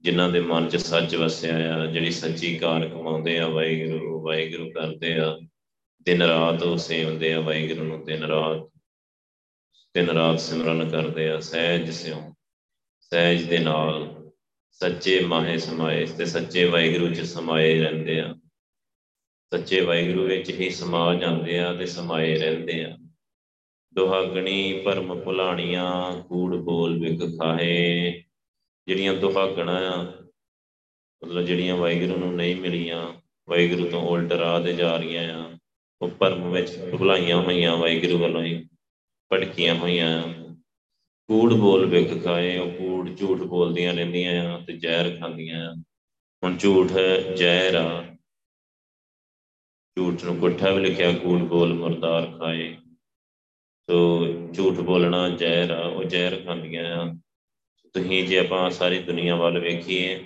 ਜਿਨ੍ਹਾਂ 0.00 0.28
ਦੇ 0.28 0.40
ਮਨ 0.40 0.68
'ਚ 0.68 0.76
ਸੱਚ 0.76 1.16
ਵਸਿਆ 1.16 1.76
ਆ, 1.76 1.86
ਜਿਹੜੀ 1.86 2.10
ਸੱਚੀ 2.10 2.58
ਕਾਰ 2.58 2.88
ਕਮਾਉਂਦੇ 2.88 3.38
ਆ, 3.38 3.48
ਵਾਹਿਗੁਰੂ 3.48 4.22
ਵਾਹਿਗੁਰੂ 4.22 4.70
ਕਰਦੇ 4.70 5.18
ਆ। 5.18 5.38
ਦਿਨ 6.02 6.22
ਰਾਤ 6.22 6.62
ਉਹ 6.62 6.76
ਸੇਵਦੇ 6.76 7.32
ਆ, 7.32 7.40
ਵਾਹਿਗੁਰੂ 7.40 7.84
ਨੂੰ 7.84 8.04
ਦਿਨ 8.04 8.22
ਰਾਤ। 8.22 8.70
ਦਿਨ 9.94 10.10
ਰਾਤ 10.10 10.40
ਸਿਮਰਨ 10.40 10.90
ਕਰਦੇ 10.90 11.30
ਆ, 11.30 11.40
ਸਹਿਜ 11.40 11.90
ਸਿਉ, 11.90 12.34
ਸਹਿਜ 13.00 13.42
ਦੇ 13.42 13.58
ਨਾਲ 13.58 14.24
ਸੱਚੇ 14.70 15.20
ਮਾਹੇ 15.20 15.58
ਸਮਾਏ, 15.58 16.06
ਤੇ 16.06 16.24
ਸੱਚੇ 16.24 16.64
ਵਾਹਿਗੁਰੂ 16.64 17.14
'ਚ 17.14 17.20
ਸਮਾਏ 17.20 17.78
ਰਹਿੰਦੇ 17.78 18.20
ਆ। 18.20 18.34
ਸੱਚੇ 19.52 19.80
ਵਾਹਿਗੁਰੂ 19.80 20.26
ਵਿੱਚ 20.26 20.50
ਹੀ 20.50 20.70
ਸਮਾ 20.70 21.14
ਜਾਂਦੇ 21.14 21.58
ਆ 21.58 21.74
ਤੇ 21.74 21.86
ਸਮਾਏ 21.86 22.38
ਰਹਿੰਦੇ 22.38 22.84
ਆ। 22.84 22.98
ਦੁਹਾਗਣੀ 23.94 24.82
ਭਰਮ 24.84 25.20
ਭੁਲਾਣੀਆਂ, 25.20 26.22
ਕੂੜ 26.22 26.56
ਬੋਲ 26.56 26.98
ਵਿਕ 26.98 27.38
ਖਾਏ 27.38 28.22
ਜਿਹੜੀਆਂ 28.86 29.14
ਦੁਹਾਗਣਾ 29.14 29.72
ਆ, 29.72 30.02
ਮਤਲਬ 31.22 31.42
ਜਿਹੜੀਆਂ 31.42 31.76
ਵਾਹਿਗੁਰੂ 31.76 32.18
ਨੂੰ 32.18 32.34
ਨਹੀਂ 32.34 32.56
ਮਿਲੀਆਂ, 32.56 33.12
ਵਾਹਿਗੁਰੂ 33.48 33.90
ਤੋਂ 33.90 34.02
ਉਲਟ 34.02 34.32
ਰਾਹ 34.32 34.60
ਤੇ 34.60 34.72
ਜਾ 34.72 34.96
ਰਹੀਆਂ 34.96 35.44
ਆ, 35.44 35.58
ਉਹ 36.02 36.08
ਭਰਮ 36.08 36.50
ਵਿੱਚ 36.50 36.70
ਭੁਲਾਈਆਂ 36.90 37.36
ਹੋਈਆਂ, 37.36 37.76
ਵਾਹਿਗੁਰੂ 37.76 38.18
ਵੱਲੋਂ 38.18 38.42
ਹੀ 38.42 38.68
ਭਟਕੀਆਂ 39.32 39.74
ਹੋਈਆਂ 39.74 40.22
ਕੂੜ 41.28 41.54
ਬੋਲ 41.54 41.86
ਵਿਕ 41.86 42.24
ਖਾਏ 42.24 42.58
ਉਹ 42.58 42.70
ਕੂੜ 42.70 43.16
ਝੂਠ 43.16 43.38
ਬੋਲਦੀਆਂ 43.38 43.94
ਰਹਿੰਦੀਆਂ 43.94 44.54
ਆ 44.54 44.58
ਤੇ 44.66 44.72
ਜ਼ਹਿਰ 44.72 45.16
ਖਾਂਦੀਆਂ 45.20 45.70
ਆ। 45.70 45.74
ਹੁਣ 46.44 46.56
ਝੂਠ 46.56 46.92
ਜ਼ਹਿਰ 47.36 47.74
ਆ। 47.74 48.02
ਝੂਠ 49.96 50.24
ਨੂੰ 50.24 50.36
ਕੁੱਠਾ 50.36 50.70
ਵੀ 50.70 50.80
ਲਿਖਿਆ, 50.80 51.12
ਕੂੜ 51.12 51.40
ਬੋਲ 51.40 51.74
ਮਰਦਾਰ 51.74 52.38
ਖਾਏ 52.38 52.76
ਸੋ 53.88 53.96
ਝੂਠ 54.54 54.78
ਬੋਲਣਾ, 54.80 55.28
ਜ਼ਹਿਰ 55.30 55.70
ਆ, 55.70 55.86
ਉਹ 55.86 56.04
ਜ਼ਹਿਰ 56.04 56.40
ਖਾਂਦੀਆਂ 56.44 56.84
ਆ। 56.96 57.12
ਤੁਸੀਂ 57.94 58.22
ਜੇ 58.28 58.38
ਆਪਾਂ 58.38 58.70
ਸਾਰੀ 58.70 58.98
ਦੁਨੀਆ 58.98 59.34
ਵੱਲ 59.36 59.58
ਵੇਖੀਏ 59.60 60.18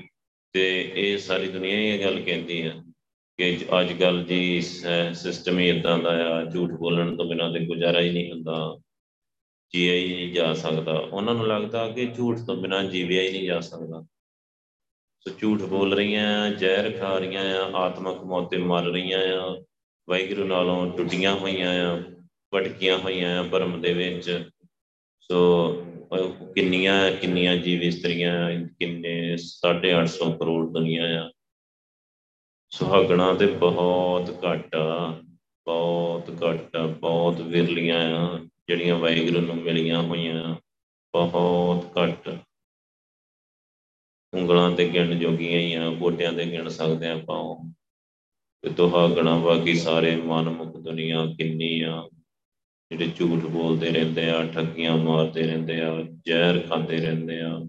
ਤੇ 0.55 0.67
ਇਹ 0.97 1.17
ਸਾਰੀ 1.19 1.49
ਦੁਨੀਆ 1.49 1.77
ਹੀ 1.77 1.87
ਇਹ 1.87 2.05
ਗੱਲ 2.05 2.21
ਕਹਿੰਦੀ 2.21 2.61
ਆ 2.63 2.73
ਕਿ 3.39 3.59
ਅੱਜ 3.81 3.93
ਕੱਲ 3.93 4.23
ਜੀ 4.25 4.61
ਸਿਸਟਮ 4.61 5.59
ਹੀ 5.59 5.69
ਇਦਾਂ 5.69 5.99
ਦਾ 5.99 6.11
ਆ, 6.29 6.45
ਝੂਠ 6.45 6.71
ਬੋਲਣ 6.71 7.15
ਤੋਂ 7.17 7.25
ਬਿਨਾਂ 7.25 7.51
ਤੇ 7.53 7.65
ਗੁਜ਼ਾਰਾ 7.67 8.01
ਹੀ 8.01 8.11
ਨਹੀਂ 8.11 8.31
ਹੁੰਦਾ, 8.33 8.79
ਜੀਆ 9.75 9.95
ਹੀ 9.95 10.15
ਨਹੀਂ 10.15 10.33
ਜਾ 10.33 10.53
ਸਕਦਾ। 10.55 10.93
ਉਹਨਾਂ 10.93 11.35
ਨੂੰ 11.35 11.47
ਲੱਗਦਾ 11.47 11.89
ਕਿ 11.89 12.07
ਝੂਠ 12.17 12.39
ਤੋਂ 12.47 12.57
ਬਿਨਾਂ 12.57 12.83
ਜੀਵਿਆ 12.85 13.23
ਹੀ 13.23 13.33
ਨਹੀਂ 13.33 13.47
ਜਾ 13.47 13.61
ਸਕਦਾ। 13.61 14.03
ਸੋ 15.21 15.31
ਝੂਠ 15.39 15.63
ਬੋਲ 15.63 15.95
ਰਹੀਆਂ, 15.95 16.51
ਜ਼ਹਿਰ 16.53 16.91
ਖਾ 16.99 17.17
ਰਹੀਆਂ 17.19 17.43
ਆ, 17.57 17.71
ਆਤਮਕ 17.77 18.23
ਮੌਤ 18.25 18.51
ਤੇ 18.51 18.57
ਮਰ 18.59 18.85
ਰਹੀਆਂ 18.85 19.21
ਆ, 19.39 19.57
ਵਾਹਿਗੁਰੂ 20.09 20.45
ਨਾਲੋਂ 20.45 20.87
ਟੁੱਟੀਆਂ 20.93 21.35
ਹੋਈਆਂ 21.35 21.73
ਆ। 21.87 22.01
ਭਟਕੀਆਂ 22.55 22.99
ਹੋਈਆਂ 22.99 23.41
ਆ 23.41 23.43
ਪਰਮ 23.43 23.81
ਦੇ 23.81 23.93
ਵਿੱਚ। 23.93 24.51
ਸੋ 25.21 25.73
ਕਿੰਨੀਆਂ 26.55 27.13
ਕਿੰਨੀਆਂ 27.13 27.57
ਜੀਵ 27.57 27.83
ਇਸਤਰੀਆਂ, 27.83 28.67
ਕਿੰਨੇ 28.79 29.37
850 29.37 30.33
ਕਰੋੜ 30.39 30.73
ਦੁਨੀਆ 30.73 31.27
ਆ। 31.27 31.31
ਸੁਹਾਗਣਾ 32.71 33.35
ਤੇ 33.35 33.47
ਬਹੁਤ 33.47 34.45
ਘੱਟ 34.45 34.75
ਆ 34.75 35.23
ਬਹੁਤ 35.65 36.31
ਘੱਟ, 36.31 36.77
ਬਹੁਤ 36.77 37.41
ਵਿਰਲੀਆਂ 37.41 38.19
ਆ, 38.19 38.39
ਜਿਹੜੀਆਂ 38.69 38.97
ਵਾਹਿਗੁਰੂ 38.97 39.41
ਨੂੰ 39.41 39.57
ਮਿਲੀਆਂ 39.57 40.03
ਹੋਈਆਂ। 40.03 40.55
ਬਹੁਤ 41.13 41.87
ਘੱਟ। 41.99 42.39
ਉਂਗਲਾਂ 44.35 44.71
ਤੇ 44.71 44.89
ਗਿਣ 44.89 45.19
ਜੋਗੀਆਂ 45.19 45.61
ਹੀ 45.61 45.75
ਆ 45.75 45.91
ਗੋਟਿਆਂ 45.91 46.33
ਤੇ 46.33 46.45
ਗਿਣ 46.45 46.69
ਸਕਦੇ 46.69 47.09
ਆਪਾਂ 47.09 47.73
ਤੇ 48.63 48.71
ਤੁਹਾਗਣਾ 48.71 49.37
ਬਾਕੀ 49.37 49.75
ਸਾਰੇ 49.75 50.17
ਮਨਮੁਖ 50.17 50.77
ਦੁਨੀਆ 50.77 51.27
ਕਿੰਨੀ 51.27 51.81
ਆ। 51.81 52.09
ਜਿਹੜੇ 52.91 53.09
ਝੂਠ 53.09 53.45
ਬੋਲਦੇ 53.45 53.91
ਰਹਿੰਦੇ 53.91 54.31
ਆ, 54.31 54.45
ਠੱਗੀਆਂ 54.45 54.97
ਮਾਰਦੇ 54.97 55.43
ਰਹਿੰਦੇ 55.43 55.81
ਆ, 55.81 56.03
ਜ਼ਹਿਰ 56.27 56.61
ਖਾਂਦੇ 56.61 56.97
ਰਹਿੰਦੇ 56.97 57.41
ਆ, 57.41 57.67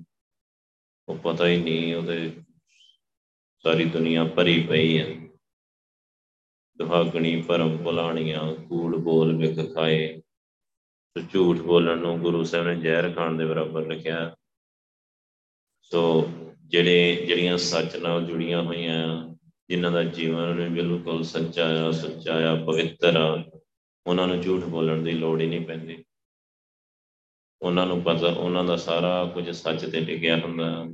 ਉਹ 1.10 1.16
ਪਤਾ 1.16 1.48
ਹੀ 1.48 1.58
ਨਹੀਂ 1.58 1.96
ਉਹਦੇ 1.96 2.32
ਸਾਰੀ 3.64 3.86
ਦੁਨੀਆ 3.86 4.24
ਭਰੀ 4.24 4.64
ਪਈ 4.64 4.98
ਆ। 5.00 5.06
ਦੁਹਾਗਣੀ 6.78 7.42
ਪਰਮ 7.42 7.78
ਭੁਲਾਣੀਆਂ, 7.78 8.56
ਕੂੜ 8.56 8.96
ਬੋਲ 8.96 9.36
ਵਿਖ 9.36 9.76
ਖਾਏ। 9.76 10.22
ਤੇ 11.16 11.22
ਝੂਠ 11.34 11.58
ਬੋਲਣ 11.58 11.98
ਨੂੰ 11.98 12.20
ਗੁਰੂ 12.20 12.44
ਸਾਹਿਬ 12.44 12.68
ਨੇ 12.68 12.76
ਜ਼ਹਿਰ 12.76 13.12
ਖਾਣ 13.14 13.38
ਦੇ 13.38 13.46
ਬਰਾਬਰ 13.46 13.88
ਲਿਖਿਆ 13.88 14.36
ਸੋ 15.82 16.32
ਜਿਹੜੇ, 16.66 17.26
ਜਿਹੜੀਆਂ 17.28 17.58
ਸੱਚ 17.58 17.96
ਨਾਲ 17.96 18.26
ਜੁੜੀਆਂ 18.26 18.62
ਹੋਈਆਂ 18.62 19.36
ਜਿਨ੍ਹਾਂ 19.70 19.92
ਦਾ 19.92 20.04
ਜੀਵਨ 20.04 20.70
ਬਿਲਕੁਲ 20.70 21.24
ਸੱਚਾ 21.24 21.88
ਆ 21.88 21.92
ਸੱਚਾ 21.92 22.52
ਆ, 22.52 22.56
ਪਵਿੱਤਰ 22.56 23.16
ਆ 23.18 23.59
ਉਹਨਾਂ 24.08 24.28
ਨੂੰ 24.28 24.42
ਝੂਠ 24.42 24.64
ਬੋਲਣ 24.64 25.04
ਦੀ 25.04 25.12
ਲੋੜ 25.12 25.42
ਹੀ 25.42 25.48
ਨਹੀਂ 25.48 25.62
ਪੈਂਦੀ। 25.62 26.06
ਉਹਨਾਂ 27.62 27.86
ਨੂੰ 27.86 28.02
ਪਤਾ, 28.02 28.28
ਉਹਨਾਂ 28.28 28.64
ਦਾ 28.64 28.76
ਸਾਰਾ 28.76 29.26
ਕੁਝ 29.26 29.50
ਸੱਚ 29.50 29.92
ਤੇ 29.92 30.06
ਟਿਕਿਆ 30.06 30.38
ਹੁੰਦਾ। 30.38 30.86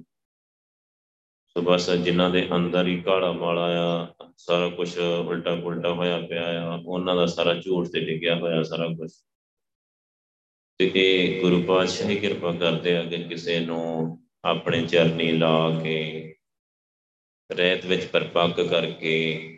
ਸੋ 1.48 1.62
ਬਸ 1.62 1.92
ਜਿਨ੍ਹਾਂ 1.92 2.30
ਦੇ 2.30 2.48
ਅੰਦਰ 2.56 2.88
ਹੀ 2.88 3.02
ਕਾਲਾ 3.02 3.32
ਮਾਲਾ 3.32 3.68
ਆ, 3.72 4.14
ਸਾਰਾ 4.38 4.70
ਕੁਝ 4.70 5.00
ਉਲਟਾ 5.00 5.56
ਪੁਲਟਾ 5.56 5.94
ਹੋਇਆ 5.94 6.20
ਪਿਆ 6.20 6.64
ਆ, 6.64 6.82
ਉਹਨਾਂ 6.86 7.16
ਦਾ 7.16 7.26
ਸਾਰਾ 7.26 7.54
ਝੂਠ 7.54 7.88
ਤੇ 7.88 8.06
ਟਿਕਿਆ 8.06 8.36
ਹੋਇਆ 8.36 8.64
ਸਾਰਾ 8.64 8.88
ਕੁਝ। 8.88 9.12
ਤੇ 10.78 10.92
ਇਹ 10.96 11.42
ਗੁਰੂ 11.42 11.64
ਪਾਤਸ਼ਾਹ 11.64 12.10
ਹੀ 12.10 12.16
ਕਿਰਪਾ 12.16 12.52
ਕਰਦੇ 12.52 12.98
ਆ 12.98 13.04
ਕਿ 13.04 13.24
ਕਿਸੇ 13.24 13.60
ਨੂੰ 13.60 14.18
ਆਪਣੇ 14.44 14.88
ਚਰਨੀ 14.88 15.32
ਲਾ 15.32 15.80
ਕੇ 15.84 16.36
ਰਹਿਤ 17.52 17.86
ਵਿੱਚ 17.86 18.06
ਪਰਪੱਕ 18.06 18.62
ਕਰਕੇ, 18.62 19.52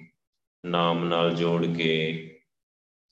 ਨਾਮ 0.65 1.03
ਨਾਲ 1.05 1.35
ਜੋੜ 1.35 1.65
ਕੇ 1.65 2.23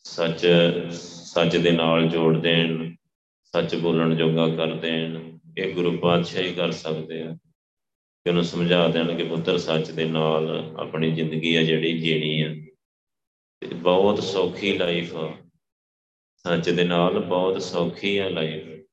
ਸੱਚ 0.06 0.48
ਸੱਚ 0.92 1.58
ਦੇ 1.58 1.72
ਨਾਲ 1.72 2.08
ਜੋੜ 2.08 2.38
ਦੇਣ, 2.38 2.96
ਸੱਚ 3.44 3.76
ਬੋਲਣ 3.76 4.16
ਜੋਗਾ 4.16 4.56
ਕਰ 4.56 4.74
ਦੇਣ, 4.74 5.38
ਇਹ 5.58 5.74
ਗੁਰੂ 5.74 5.98
ਪਾਤਸ਼ਾਹ 5.98 6.44
ਹੀ 6.44 6.54
ਕਰ 6.54 6.72
ਸਕਦੇ 6.72 7.22
ਆ। 7.22 7.38
ਕਿ 8.24 8.30
ਉਹਨੂੰ 8.30 8.44
ਸਮਝਾ 8.44 8.88
ਦੇਣ 8.88 9.18
ਕਿ 9.18 9.24
ਪੁੱਤਰ, 9.24 9.58
ਸੱਚ 9.58 9.92
ਦੇ 9.92 10.06
ਨਾਲ 10.06 10.76
ਆਪਣੀ 10.80 11.12
ਜ਼ਿੰਦਗੀ 11.12 11.56
ਆ 11.56 11.64
ਜਿਹੜੀ 11.64 12.00
ਜੀਣੀ 12.00 12.42
ਆ। 12.42 12.56
ਤੇ 13.60 13.76
ਬਹੁਤ 13.76 14.24
ਸੌਖੀ 14.24 14.78
ਲਾਈਫ 14.78 15.16
ਆ। 15.16 15.34
ਸੱਚ 16.38 16.70
ਦੇ 16.70 16.84
ਨਾਲ 16.84 17.20
ਬਹੁਤ 17.20 17.62
ਸੌਖੀ 17.62 18.18
ਆ 18.18 18.30
ਲਾਈਫ 18.30 18.86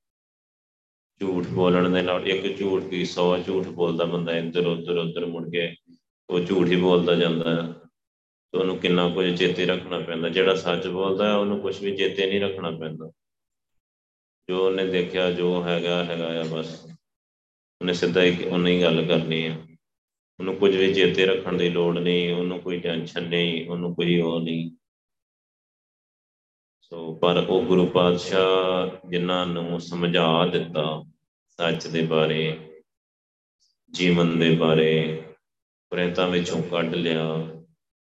ਝੂਠ 1.21 1.47
ਬੋਲਣ 1.47 1.91
ਦੇ 1.91 2.03
ਨਾਲ, 2.03 2.29
ਇੱਕ 2.29 2.59
ਝੂਠ 2.59 2.83
ਕੀ 2.83 3.05
100 3.05 3.39
ਝੂਠ 3.39 3.67
ਬੋਲਦਾ 3.67 4.05
ਬੰਦਾ 4.05 4.37
ਇੱਧਰ 4.37 4.67
ਉੱਧਰ 4.67 4.97
ਉੱਧਰ 4.97 5.27
ਮੁੜ 5.27 5.51
ਕੇ, 5.51 5.75
ਉਹ 6.31 6.41
ਝੂਠ 6.41 6.69
ਹੀ 6.69 6.77
ਬੋਲਦਾ 6.77 7.15
ਜਾਂਦਾ। 7.15 7.63
ਹੈ 7.63 7.82
ਤੇ 8.53 8.59
ਉਹਨੂੰ 8.59 8.79
ਕਿੰਨਾ 8.79 9.09
ਕੁਝ 9.09 9.39
ਚੇਤੇ 9.39 9.67
ਰੱਖਣਾ 9.67 9.99
ਪੈਂਦਾ, 9.99 10.29
ਜਿਹੜਾ 10.29 10.55
ਸੱਚ 10.55 10.87
ਬੋਲਦਾ 10.87 11.29
ਹੈ, 11.29 11.35
ਉਹਨੂੰ 11.35 11.61
ਕੁਝ 11.61 11.85
ਵੀ 11.85 11.97
ਚੇਤੇ 11.97 12.27
ਨਹੀਂ 12.27 12.41
ਰੱਖਣਾ 12.41 12.71
ਪੈਂਦਾ। 12.71 13.11
ਜੋ 14.49 14.67
ਉਹਨੇ 14.67 14.87
ਦੇਖਿਆ, 14.87 15.31
ਜੋ 15.31 15.65
ਹੈਗਾ 15.65 16.05
ਹੈਗਾ 16.05 16.41
ਆ 16.41 16.45
ਬਸ। 16.45 16.85
ਉਹਨੇ 17.81 17.93
ਸਿੱਧਾ 17.93 18.23
ਹੀ 18.23 18.45
ਉਹਨੇ 18.45 18.77
ਹੀ 18.77 18.83
ਗੱਲ 18.83 19.07
ਕਰਨੀ 19.07 19.47
ਆ। 19.47 19.57
ਉਹਨੂੰ 20.41 20.57
ਕੁਝ 20.57 20.77
ਵੀ 20.77 20.95
ਚੇਤੇ 20.95 21.27
ਰੱਖਣ 21.27 21.53
ਦੀ 21.53 21.71
ਲੋੜ 21.71 21.99
ਨਹੀਂ, 21.99 22.33
ਉਹਨੂੰ 22.33 22.61
ਕੋਈ 22.61 22.81
ਟੈਨਸ਼ਨ 22.81 23.23
ਨਹੀਂ, 23.23 23.69
ਉਹਨੂੰ 23.69 23.95
ਕੋਈ 23.95 24.21
ਉਹ 24.21 24.41
ਨਹੀਂ। 24.41 24.71
ਸੋ, 26.83 27.15
ਪਰ 27.15 27.47
ਉਹ 27.49 27.63
ਗੁਰੂ 27.63 27.87
ਪਾਤਸ਼ਾਹ 27.87 29.09
ਜਿਨ੍ਹਾਂ 29.09 29.47
ਨੂੰ 29.47 29.81
ਸਮਝਾ 29.81 30.47
ਦਿੱਤਾ 30.47 31.05
ਸੱਚ 31.49 31.87
ਦੇ 31.87 32.03
ਬਾਰੇ, 32.03 32.59
ਜੀਵਨ 33.91 34.39
ਦੇ 34.39 34.57
ਬਾਰੇ, 34.57 35.23
ਪ੍ਰੇਤਾਂ 35.91 36.29
ਵਿੱਚੋਂ 36.29 36.63
ਕੱਢ 36.63 36.95
ਲਿਆ 36.95 37.57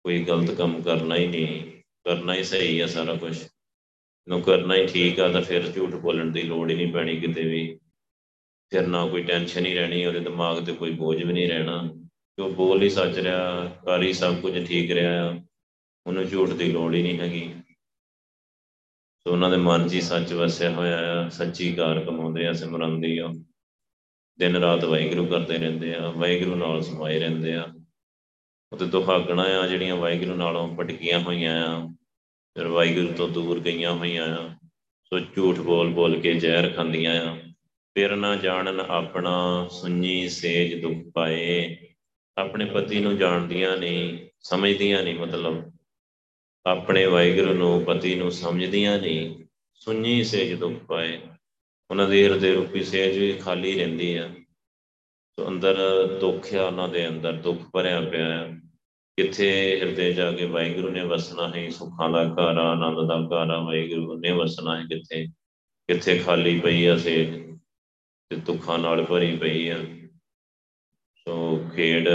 ਕੋਈ 0.07 0.23
ਗਲਤ 0.23 0.51
ਕੰਮ 0.51 0.81
ਕਰਨਾ 0.81 1.15
ਹੀ 1.15 1.25
ਨਹੀਂ, 1.27 1.61
ਕਰਨਾ 2.05 2.33
ਹੀ 2.33 2.43
ਸਹੀ 2.43 2.79
ਆ 2.79 2.85
ਸਾਰਾ 2.87 3.13
ਕੁਝ 3.15 3.37
ਨੂੰ 4.27 4.41
ਕਰਨਾ 4.41 4.75
ਹੀ 4.75 4.85
ਠੀਕ 4.87 5.19
ਆ 5.19 5.27
ਤਾਂ 5.27 5.41
ਫਿਰ 5.41 5.71
ਝੂਠ 5.71 5.95
ਬੋਲਣ 5.95 6.31
ਦੀ 6.31 6.41
ਲੋੜ 6.41 6.69
ਹੀ 6.69 6.75
ਨਹੀਂ 6.75 6.91
ਪੈਣੀ 6.93 7.15
ਕਿਤੇ 7.19 7.43
ਵੀ। 7.43 7.79
ਫਿਰ 8.71 8.87
ਨਾ 8.87 9.05
ਕੋਈ 9.07 9.23
ਟੈਨਸ਼ਨ 9.23 9.65
ਹੀ 9.65 9.73
ਰਹਿਣੀ, 9.73 10.05
ਉਹਦੇ 10.05 10.19
ਦਿਮਾਗ 10.19 10.63
ਤੇ 10.65 10.73
ਕੋਈ 10.73 10.91
ਬੋਝ 10.91 11.17
ਵੀ 11.23 11.33
ਨਹੀਂ 11.33 11.47
ਰਹਿਣਾ। 11.49 11.81
ਜੋ 12.37 12.49
ਬੋਲ 12.49 12.81
ਹੀ 12.81 12.89
ਸੱਚ 12.89 13.17
ਰਿਹਾ, 13.19 13.65
ਕਰ 13.85 14.03
ਹੀ 14.03 14.13
ਸਭ 14.13 14.39
ਕੁਝ 14.41 14.67
ਠੀਕ 14.67 14.91
ਰਿਹਾ 14.91 15.29
ਆ, 15.29 15.39
ਉਹਨੂੰ 16.05 16.25
ਝੂਠ 16.25 16.49
ਦੀ 16.49 16.71
ਲੋੜ 16.71 16.93
ਹੀ 16.95 17.01
ਨਹੀਂ 17.01 17.19
ਹੈਗੀ। 17.19 17.49
ਸੋ 19.23 19.31
ਉਹਨਾਂ 19.31 19.49
ਦੇ 19.49 19.57
ਮਨ 19.57 19.87
'ਚ 19.87 19.93
ਹੀ 19.93 20.01
ਸੱਚ 20.01 20.33
ਵਸਿਆ 20.33 20.69
ਹੋਇਆ 20.71 20.99
ਆ, 21.13 21.29
ਸੱਚੀ 21.29 21.71
ਕਾਰ 21.73 22.03
ਕਮਾਉਂਦੇ 22.05 22.47
ਆ 22.47 22.53
ਸਿਮਰਨ 22.53 22.99
ਦੀ 23.01 23.17
ਆ। 23.17 23.33
ਦਿਨ 24.39 24.55
ਰਾਤ 24.55 24.85
ਵਾਹਿਗੁਰੂ 24.85 25.25
ਕਰਦੇ 25.25 25.57
ਰਹਿੰਦੇ 25.57 25.95
ਆ, 25.95 26.09
ਵਾਹਿਗੁਰੂ 26.09 26.55
ਨਾਲ 26.55 26.81
ਸਮਾਏ 26.81 27.19
ਰਹਿੰਦੇ 27.19 27.55
ਆ। 27.55 27.67
ਉਹ 28.73 28.77
ਤੇ 28.77 28.85
ਦੁਹਾਗਣਾ 28.85 29.43
ਆ, 29.43 29.67
ਜਿਹੜੀਆਂ 29.67 29.95
ਵਾਹਿਗੁਰੂ 29.95 30.35
ਨਾਲੋਂ 30.35 30.75
ਭਟਕੀਆਂ 30.75 31.19
ਹੋਈਆਂ 31.19 31.67
ਆ, 31.67 31.87
ਫਿਰ 32.53 32.67
ਵਾਹਿਗੁਰੂ 32.67 33.13
ਤੋਂ 33.13 33.29
ਦੂਰ 33.29 33.59
ਗਈਆਂ 33.59 33.93
ਹੋਈਆਂ 33.93 34.37
ਆ, 34.37 34.55
ਸੋ 35.03 35.19
ਝੂਠ 35.19 35.59
ਬੋਲ 35.59 35.89
ਬੋਲ 35.89 36.19
ਕੇ 36.19 36.33
ਜ਼ਹਿਰ 36.33 36.69
ਖਾਂਦੀਆਂ 36.69 37.25
ਆ। 37.25 37.37
ਫਿਰ 37.93 38.15
ਨਾ 38.15 38.35
ਜਾਣਨ 38.35 38.79
ਆਪਣਾ 38.79 39.67
ਸੁਣੀ 39.71 40.29
ਸੇਜ 40.29 40.81
ਦੁੱਖ 40.81 41.11
ਪਾਏ, 41.13 41.77
ਆਪਣੇ 42.37 42.65
ਪਤੀ 42.65 42.99
ਨੂੰ 42.99 43.17
ਜਾਣਦੀਆਂ 43.17 43.77
ਨਹੀਂ 43.77 44.29
ਸਮਝਦੀਆਂ 44.41 45.03
ਨਹੀਂ 45.03 45.15
ਮਤਲਬ। 45.15 45.71
ਆਪਣੇ 46.65 47.05
ਵਾਹਿਗੁਰੂ 47.05 47.53
ਨੂੰ, 47.53 47.83
ਪਤੀ 47.83 48.15
ਨੂੰ 48.15 48.31
ਸਮਝਦੀਆਂ 48.31 48.99
ਨਹੀਂ 48.99 49.45
ਸੁਣੀ 49.73 50.23
ਸੇਜ 50.23 50.53
ਦੁੱਖ 50.53 50.73
ਪਾਏ। 50.73 51.19
ਉਹਨਾਂ 51.91 52.09
ਦੇ 52.09 52.23
ਹਿਰਦੇ 52.23 52.53
ਰੂਪੀ 52.53 52.83
ਸੇਜ 52.83 53.17
ਵੀ 53.17 53.33
ਖਾਲੀ 53.33 53.75
ਰਹਿੰਦੀ 53.75 54.15
ਆ। 54.15 54.29
ਸੋ 55.39 55.47
ਅੰਦਰ 55.47 55.77
ਦੁੱਖ 56.19 56.53
ਆ 56.53 56.63
ਉਹਨਾਂ 56.65 56.87
ਦੇ 56.89 57.07
ਅੰਦਰ, 57.07 57.33
ਦੁੱਖ 57.33 57.59
ਭਰਿਆ 57.73 57.99
ਪਿਆ 58.01 58.27
ਆ। 58.41 58.47
ਕਿੱਥੇ 59.17 59.49
ਹਿਰਦੇ 59.81 60.13
ਜਾ 60.13 60.31
ਕੇ 60.31 60.45
ਵਾਹਿਗੁਰੂ 60.45 60.89
ਨੇ 60.89 61.03
ਵਸਣਾ 61.03 61.47
ਹੈ 61.55 61.69
ਸੁੱਖਾਂ 61.69 62.09
ਦਾ 62.09 62.23
ਘਰ 62.23 62.57
ਆਨੰਦ 62.57 63.07
ਦਾ 63.09 63.17
ਘਰ 63.25 63.49
ਆ, 63.51 63.59
ਵਾਹਿਗੁਰੂ 63.59 64.17
ਨੇ 64.19 64.31
ਵਸਣਾ 64.31 64.77
ਹੈ 64.77 64.83
ਕਿੱਥੇ? 64.83 65.25
ਕਿੱਥੇ 65.89 66.17
ਖਾਲੀ 66.19 66.59
ਪਈ 66.59 66.85
ਆ 66.85 66.97
ਸੇਜ 66.97 67.29
ਤੇ 68.29 68.35
ਦੁੱਖਾਂ 68.35 68.79
ਨਾਲ 68.79 69.03
ਭਰੀ 69.05 69.37
ਪਈ 69.37 69.67
ਆ। 69.69 69.77
ਸੋ 71.17 71.57
ਖੇਡ 71.75 72.09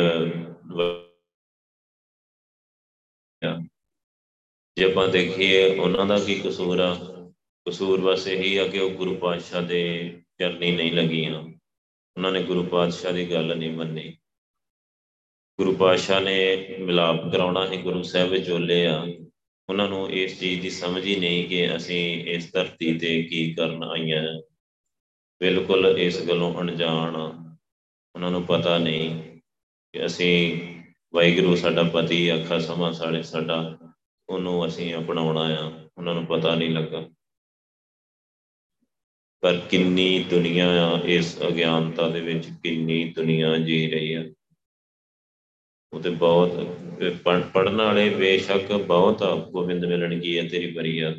ਜੇ 4.77 4.85
ਆਪਾਂ 4.85 5.09
ਦੇਖੀਏ, 5.09 5.79
ਉਹਨਾਂ 5.79 6.07
ਦਾ 6.07 6.19
ਕੀ 6.19 6.41
ਕਸੂਰ 6.41 6.81
ਆ? 6.81 6.95
ਕਸੂਰ 7.69 8.01
ਬਸ 8.01 8.27
ਇਹੀ 8.29 8.57
ਆ 8.57 8.69
ਕਿ 8.69 8.79
ਉਹ 8.81 8.91
ਗੁਰੂ 8.91 9.15
ਪਾਤਸ਼ਾਹ 9.15 9.63
ਦੇ 9.63 9.83
ਚਰਨੀ 10.39 10.71
ਨਹੀਂ 10.73 10.93
ਲੱਗੀਆਂ। 10.93 11.52
ਉਹਨਾਂ 12.17 12.33
ਨੇ 12.33 12.43
ਗੁਰੂ 12.43 12.63
ਪਾਤਸ਼ਾਹ 12.63 13.13
ਦੀ 13.13 13.31
ਗੱਲ 13.31 13.57
ਨਹੀਂ 13.57 13.71
ਮੰਨੀ। 13.71 14.17
ਗੁਰੂ 15.59 15.77
ਪਾਤਸ਼ਾਹ 15.77 16.21
ਨੇ 16.21 16.67
ਮਿਲਾਪ 16.81 17.33
ਕਰਾਉਣਾ 17.33 17.67
ਹੈ 17.67 17.77
ਗੁਰੂ 17.77 18.03
ਸਾਹਿਬ 18.03 18.31
ਵਿਚੋਲੇ 18.31 18.87
ਆ। 18.87 19.07
ਉਹਨਾਂ 19.69 19.89
ਨੂੰ 19.89 20.11
ਇਸ 20.11 20.41
ਚੀਜ਼ 20.41 20.61
ਦੀ 20.61 20.71
ਸਮਝ 20.71 21.05
ਹੀ 21.05 21.17
ਨਹੀਂ 21.17 21.49
ਕਿ 21.49 21.77
ਅਸੀਂ 21.77 22.25
ਇਸ 22.25 22.53
ਧਰਤੀ 22.53 22.99
ਤੇ 22.99 23.23
ਕੀ 23.23 23.55
ਕਰਨ 23.55 23.83
ਆਈਆਂ 23.83 24.43
ਬਿਲਕੁਲ 25.41 25.87
ਇਸ 25.87 26.29
ਗੱਲੋਂ 26.29 26.61
ਅਣਜਾਣ 26.61 27.17
ਉਹਨਾਂ 28.15 28.31
ਨੂੰ 28.31 28.43
ਪਤਾ 28.43 28.79
ਨਹੀਂ 28.79 29.39
ਕਿ 29.93 30.07
ਅਸੀਂ 30.07 30.61
ਵਾਹਿਗੁਰੂ 31.15 31.57
ਸਾਡਾ 31.57 31.83
ਪਤੀ 31.83 32.29
ਆਖਾ 32.29 32.59
ਸਮਾਂ 32.59 32.93
ਸਾਲੇ 32.93 33.23
ਸਾਡਾ, 33.23 33.79
ਉਹਨੂੰ 34.29 34.67
ਅਸੀਂ 34.67 34.95
ਅਪਣਾਉਣਾ 34.95 35.41
ਆ। 35.41 35.89
ਉਹਨਾਂ 35.99 36.15
ਨੂੰ 36.15 36.27
ਪਤਾ 36.27 36.55
ਨਹੀਂ 36.55 36.71
ਲੱਗਾ। 36.71 37.09
ਪਰ 39.43 39.57
ਕਿੰਨੀ 39.57 40.25
ਦੁਨੀਆ 40.31 40.87
ਆ 40.87 41.01
ਇਸ 41.05 41.39
ਅਗਿਆਨਤਾ 41.49 42.09
ਦੇ 42.09 42.21
ਵਿੱਚ 42.21 42.47
ਕਿੰਨੀ 42.63 43.13
ਦੁਨੀਆ 43.13 43.57
ਜੀ 43.57 43.91
ਰਹੀ 43.91 44.15
ਆ 44.15 44.25
ਉਹ 45.93 46.01
ਤੇ 46.01 46.11
ਬਹੁਤ 46.11 46.73
ਪੜਨ 47.53 47.77
ਵਾਲੇ 47.77 48.09
ਬੇਸ਼ੱਕ 48.11 48.73
ਬਹੁਤ 48.73 49.23
ਗੋਬਿੰਦ 49.51 49.85
ਮਿਲਣ 49.85 50.21
ਕੀ 50.21 50.39
ਹੈ 50.39 50.49
ਤੇਰੀ 50.49 50.73
ਬਰੀਆ 50.73 51.15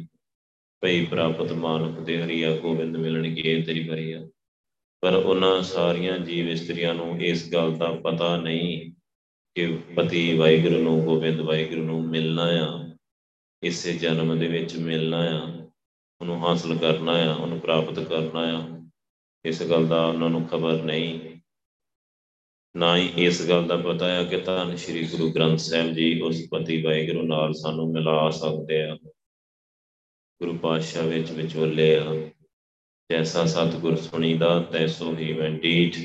ਭਈ 0.82 1.06
ਪ੍ਰਾਪਤ 1.06 1.52
ਮਾਨੁਖ 1.52 2.00
ਦੇ 2.00 2.24
ਹਰੀਆ 2.24 2.58
ਗੋਬਿੰਦ 2.58 2.98
ਮਿਲਣ 2.98 3.34
ਕੀ 3.36 3.54
ਹੈ 3.54 3.64
ਤੇਰੀ 3.64 3.90
ਬਰੀਆ 3.90 4.28
ਪਰ 5.02 5.16
ਉਹਨਾਂ 5.16 5.62
ਸਾਰੀਆਂ 5.62 6.20
ਜੀਵ 6.20 6.50
ਇਸਤਰੀਆਂ 6.50 6.94
ਨੂੰ 6.94 7.22
ਇਸ 7.22 7.54
ਗੱਲ 7.54 7.76
ਦਾ 7.78 7.92
ਪਤਾ 7.92 8.38
ਨਹੀਂ 8.38 8.92
ਕਿ 9.56 9.78
ਪਤੀ 9.96 10.38
ਵਾਹਿਗੁਰੂ 10.38 10.84
ਨੂੰ, 10.84 11.02
ਗੋਬਿੰਦ 11.02 11.40
ਵਾਹਿਗੁਰੂ 11.40 11.84
ਨੂੰ 11.84 12.08
ਮਿਲਣਾ 12.08 12.44
ਆ। 12.44 12.96
ਇਸੇ 13.64 13.94
ਜਨਮ 13.94 14.40
ਦੇ 14.40 14.48
ਵਿੱਚ 14.48 14.76
ਮਿਲਣਾ 14.78 15.18
ਆ। 15.18 15.63
ਉਹਨੂੰ 16.24 16.48
ਹਾਸਲ 16.48 16.78
ਕਰਨਾ 16.78 17.12
ਆ, 17.12 17.36
ਉਹਨੂੰ 17.36 17.60
ਪ੍ਰਾਪਤ 17.60 18.00
ਕਰਨਾ 18.00 18.40
ਆ। 18.40 18.90
ਇਸ 19.46 19.64
ਗੱਲ 19.64 19.88
ਦਾ 19.88 20.06
ਉਹਨਾਂ 20.06 20.30
ਨੂੰ 20.30 20.46
ਖਬਰ 20.46 20.84
ਨਹੀਂ। 20.84 21.20
ਨਾ 22.78 22.98
ਹੀ 22.98 23.14
ਇਸ 23.18 23.50
ਗੱਲ 23.50 23.68
ਦਾ 23.68 23.78
ਪਤਾ 23.78 24.10
ਹੈ 24.10 24.24
ਕਿ 24.24 24.38
ਤਾਂ 24.38 24.78
ਸ੍ਰੀ 24.78 25.08
ਗੁਰੂ 25.08 25.32
ਗ੍ਰੰਥ 25.32 25.60
ਸਾਹਿਬ 25.60 25.94
ਜੀ 25.94 26.22
ਉਸ 26.22 26.48
ਪਤੀ 26.52 26.82
ਵਾਹਿਗੁਰੂ 26.82 27.28
ਨਾਲ 27.28 27.54
ਸਾਨੂੰ 27.54 27.92
ਮਿਲਾ 27.92 28.30
ਸਕਦੇ 28.30 28.84
ਆ। 28.84 28.96
ਗੁਰੂ 30.42 30.58
ਪਾਤਸ਼ਾਹ 30.58 31.04
ਵਿੱਚ 31.04 31.32
ਵਿਚੋਲੇ 31.32 31.98
ਆ। 31.98 32.30
ਜੈਸਾ 33.12 33.46
ਸਤਿਗੁਰ 33.46 33.96
ਸੁਣੀਦਾ, 33.96 34.60
ਤੈਸੋ 34.60 35.18
ਹੀ 35.18 35.34
ਵੰਡੀਠ 35.34 35.98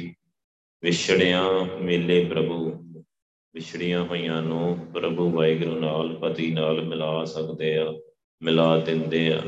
ਵਿਛੜਿਆ 0.82 1.42
ਮੇਲੇ 1.80 2.24
ਪ੍ਰਭੂ। 2.24 2.70
ਵਿਛੜੀਆਂ 3.54 4.02
ਹੋਈਆਂ 4.04 4.42
ਨੂੰ 4.42 4.86
ਪ੍ਰਭੂ 4.94 5.30
ਵਾਹਿਗੁਰੂ 5.30 5.80
ਨਾਲ, 5.80 6.16
ਪਤੀ 6.16 6.50
ਨਾਲ 6.50 6.82
ਮਿਲਾ 6.82 7.24
ਸਕਦੇ 7.24 7.78
ਆ, 7.78 7.94
ਮਿਲਾ 8.42 8.78
ਦਿੰਦੇ 8.78 9.32
ਆ। 9.32 9.42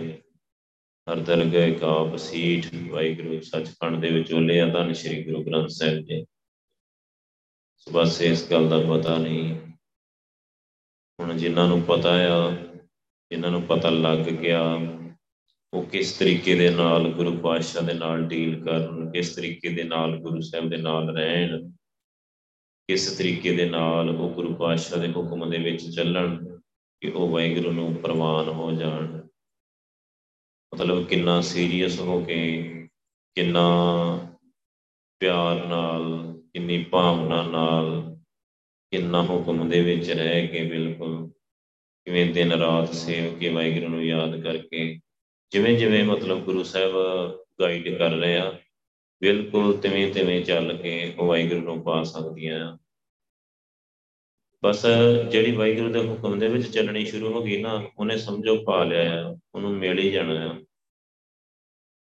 ਹਰ 1.07 1.17
ਦਰਗਹਿ 1.17 1.75
ਕਾ 1.75 2.05
ਬਸੀਠ 2.05 2.67
ਵਾਹਿਗੁਰੂ, 2.91 3.41
ਸੱਚਖੰਡ 3.41 4.01
ਦੇ 4.01 4.11
ਵਿੱਚ 4.11 4.33
ਉਹਲੇ 4.33 4.61
ਆ 4.61 4.67
ਧੰਨ 4.67 4.93
ਸ਼੍ਰੀ 4.93 5.25
ਗੁਰੂ 5.25 5.45
ਗ੍ਰੰਥ 5.45 5.69
ਸਾਹਿਬ 5.69 5.99
ਜੀ। 5.99 6.27
ਬਸ 7.93 8.23
ਇਸ 8.23 8.51
ਗੱਲ 8.51 8.69
ਦਾ 8.69 8.79
ਪਤਾ 8.79 9.17
ਨਹੀਂ। 9.17 9.57
ਹੁਣ 11.21 11.37
ਜਿਨ੍ਹਾਂ 11.37 11.69
ਨੂੰ 11.69 11.83
ਪਤਾ 11.83 12.13
ਆ, 12.13 12.51
ਜਿਨ੍ਹਾਂ 13.31 13.53
ਨੂੰ 13.53 13.63
ਪਤਾ 13.63 13.91
ਲੱਗ 13.91 14.19
ਗਿਆ, 14.19 14.63
ਉਹ 15.73 15.83
ਕਿਸ 15.83 16.13
ਤਰੀਕੇ 16.13 16.55
ਦੇ 16.55 16.71
ਨਾਲ 16.71 17.11
ਗੁਰੂ 17.11 17.37
ਪਾਤਸ਼ਾਹ 17.39 17.83
ਦੇ 17.83 17.95
ਨਾਲ 17.95 18.27
ਡੀਲ 18.27 18.65
ਕਰਨ, 18.65 19.11
ਕਿਸ 19.11 19.37
ਤਰੀਕੇ 19.37 19.69
ਦੇ 19.69 19.85
ਨਾਲ 19.85 20.17
ਗੁਰੂ 20.17 20.41
ਸਾਹਿਬ 20.41 20.71
ਦੇ 20.71 20.77
ਨਾਲ 20.77 21.17
ਰਹਿਣ, 21.17 21.71
ਕਿਸ 22.89 23.19
ਤਰੀਕੇ 23.19 23.57
ਦੇ 23.57 23.71
ਨਾਲ 23.71 24.11
ਉਹ 24.11 24.31
ਗੁਰੂ 24.31 24.55
ਪਾਤਸ਼ਾਹ 24.55 24.99
ਦੇ 24.99 25.13
ਹੁਕਮ 25.13 25.51
ਦੇ 25.51 25.59
ਵਿੱਚ 25.59 25.95
ਚੱਲਣ, 25.95 26.59
ਕਿ 27.01 27.11
ਉਹ 27.11 27.29
ਵਾਹਿਗੁਰੂ 27.29 27.73
ਨੂੰ 27.73 27.95
ਪ੍ਰਵਾਨ 27.95 28.49
ਹੋ 28.49 28.73
ਜਾਣ। 28.73 29.20
ਮਤਲਬ 30.75 31.07
ਕਿੰਨਾ 31.07 31.41
ਸੀਰੀਅਸ 31.41 32.01
ਹੋ 32.01 32.25
ਕੇ, 32.25 32.65
ਕਿੰਨਾ 33.35 33.63
ਪਿਆਰ 35.21 35.67
ਨਾਲ, 35.67 36.35
ਕਿੰਨੀ 36.53 36.85
ਭਾਵਨਾ 36.85 37.43
ਨਾਲ, 37.43 38.17
ਕਿੰਨਾ 38.91 39.23
ਹੁਕਮ 39.23 39.69
ਦੇ 39.69 39.81
ਵਿੱਚ 39.81 40.11
ਰਹਿ 40.11 40.47
ਕੇ 40.47 40.65
ਬਿਲਕੁਲ 40.65 41.31
ਕਿਵੇਂ 42.07 42.27
ਦਿਨ 42.27 42.53
ਰਾਤ 42.53 42.95
ਸੇਵ 42.95 43.39
ਕੇ 43.39 43.49
ਵਾਹਿਗੁਰੂ 43.49 43.89
ਨੂੰ 43.89 44.05
ਯਾਦ 44.05 44.43
ਕਰਕੇ, 44.43 45.01
ਜਿਵੇਂ 45.53 45.79
ਜਿਵੇਂ 45.79 46.05
ਮਤਲਬ 46.05 46.45
ਗੁਰੂ 46.45 46.63
ਸਾਹਿਬ 46.63 46.93
ਗਾਈਡ 47.61 47.99
ਕਰ 47.99 48.11
ਰਹੇ 48.11 48.37
ਆ, 48.37 48.59
ਬਿਲਕੁਲ 49.21 49.77
ਤਿਵੇਂ 49.79 50.13
ਤਿਵੇਂ 50.13 50.45
ਚੱਲ 50.45 50.77
ਕੇ 50.77 51.15
ਉਹ 51.19 51.27
ਵਾਹਿਗੁਰੂ 51.27 51.61
ਨੂੰ 51.61 51.83
ਪਾ 51.83 52.03
ਸਕਦੀਆਂ 52.05 52.73
ਆ। 52.73 52.79
ਬਸ 54.63 54.87
ਜਿਹੜੀ 55.31 55.53
ਵਾਹਿਗੁਰੂ 55.53 55.93
ਦੇ 55.93 55.99
ਹੁਕਮ 55.99 56.39
ਦੇ 56.39 56.49
ਵਿੱਚ 56.49 56.67
ਚੱਲਣੀ 56.67 57.05
ਸ਼ੁਰੂ 57.05 57.33
ਹੋ 57.33 57.43
ਗਈ 57.43 57.61
ਨਾ, 57.63 57.89
ਉਹਨੇ 57.99 58.17
ਸਮਝੋ 58.17 58.57
ਪਾ 58.65 58.85
ਲਿਆ 58.85 59.25
ਆ, 59.25 59.37
ਉਹਨੂੰ 59.55 59.73
ਮਿਲ 59.73 59.99
ਹੀ 59.99 60.11
ਜਾਣਾ 60.11 60.51
ਆ। 60.51 60.61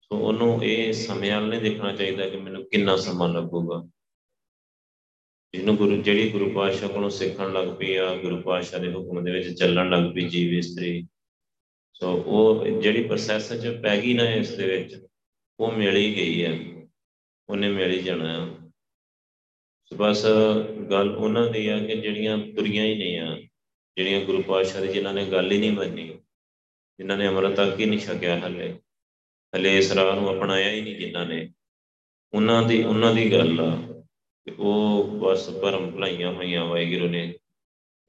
ਸੋ 0.02 0.18
ਉਹਨੂੰ 0.18 0.64
ਇਹ 0.64 0.94
ਸਮੇਂ 0.94 1.32
ਵਾਲ 1.32 1.48
ਨਹੀਂ 1.50 1.62
ਦੇਖਣਾ 1.62 1.96
ਚਾਹੀਦਾ 1.96 2.30
ਕਿ 2.30 2.38
ਮੈਨੂੰ 2.38 2.64
ਕਿੰਨਾ 2.70 2.96
ਸਮਾਂ 2.98 3.30
ਲੱਗੂਗਾ। 3.30 3.84
ਜਿਹਨੂੰ 5.54 5.76
ਗੁਰੂ, 5.76 6.02
ਜਿਹੜੀ 6.02 6.30
ਗੁਰੂ 6.30 6.50
ਪਾਤਸ਼ਾਹ 6.50 6.90
ਕੋਲੋਂ 6.90 7.10
ਸਿੱਖਣ 7.10 7.54
ਲੱਗ 7.54 7.68
ਪਈ 7.68 7.96
ਆ, 7.96 8.16
ਗੁਰੂ 8.16 8.42
ਪਾਤਸ਼ਾਹ 8.42 8.80
ਦੇ 8.80 8.94
ਹੁਕਮ 8.94 9.24
ਦੇ 9.24 9.32
ਵਿੱਚ 9.32 9.60
ਚੱਲਣ 9.60 9.90
ਲੱਗ 9.90 10.14
ਪਈ 10.14 10.28
ਜੀਵ 10.30 10.54
ਇਸਤਰੀ। 10.54 11.08
ਸੋ 11.94 12.12
ਉਹ 12.14 12.68
ਜਿਹੜੀ 12.82 13.04
ਪ੍ਰੋਸੈਸ 13.04 13.54
ਚ 13.54 13.68
ਪੈ 13.84 14.02
ਗਈ 14.02 14.14
ਨਾ 14.14 14.30
ਇਸ 14.30 14.50
ਦੇ 14.50 14.68
ਵਿੱਚ, 14.68 15.06
ਉਹ 15.60 15.72
ਮਿਲ 15.72 15.96
ਹੀ 15.96 16.16
ਗਈ 16.16 16.44
ਹੈ 16.46 16.60
ਉਹਨੇ 17.50 17.70
ਮਿਲ 17.70 17.92
ਹੀ 17.92 18.02
ਜਾਣਾ 18.04 18.44
ਆ। 18.44 18.63
ਬਸ 19.92 20.26
ਗੱਲ 20.92 21.10
ਉਹਨਾਂ 21.10 21.48
ਦੀ 21.52 21.68
ਆ 21.68 21.78
ਕਿ 21.80 21.96
ਜਿਹੜੀਆਂ 21.96 22.38
ਤੁਰੀਆਂ 22.56 22.86
ਹੀ 22.86 22.96
ਨਹੀਂ 22.96 23.20
ਆ, 23.20 23.36
ਜਿਹੜੀਆਂ 23.98 24.22
ਗੁਰੂ 24.26 24.42
ਪਾਤਸ਼ਾਹ 24.42 24.82
ਦੀ 24.82 24.88
ਜਿਨ੍ਹਾਂ 24.94 25.14
ਨੇ 25.14 25.26
ਗੱਲ 25.32 25.52
ਹੀ 25.52 25.58
ਨਹੀਂ 25.58 25.72
ਮੰਨੀ, 25.72 26.08
ਜਿਨ੍ਹਾਂ 27.00 27.18
ਨੇ 27.18 27.28
ਅਮਰਤ 27.28 27.56
ਤੱਕ 27.56 27.80
ਹੀ 27.80 27.86
ਨਹੀਂ 27.86 28.00
ਛਕਿਆ 28.00 28.40
ਹਲੇ 28.40 28.74
ਹਲੇ 29.54 29.78
ਇਸ 29.78 29.92
ਰਾਹ 29.92 30.16
ਨੂੰ 30.16 30.32
ਅਪਣਾਇਆ 30.32 30.72
ਹੀ 30.72 30.82
ਨਹੀਂ 30.82 30.96
ਜਿਨ੍ਹਾਂ 30.96 31.26
ਨੇ, 31.26 31.50
ਉਹਨਾਂ 32.34 32.62
ਦੀ 32.64 32.82
ਉਹਨਾਂ 32.84 33.14
ਦੀ 33.16 33.32
ਗੱਲ 33.32 33.60
ਆ 33.60 33.76
ਕਿ 34.48 34.52
ਉਹ 34.60 35.18
ਬਸ 35.20 35.50
ਪਰਮ 35.62 35.90
ਭਲਾਈਆਂ 35.92 36.32
ਹੋਈਆਂ 36.34 36.66
ਵਾਹਿਗੁਰੂ 36.66 37.08
ਨੇ, 37.10 37.34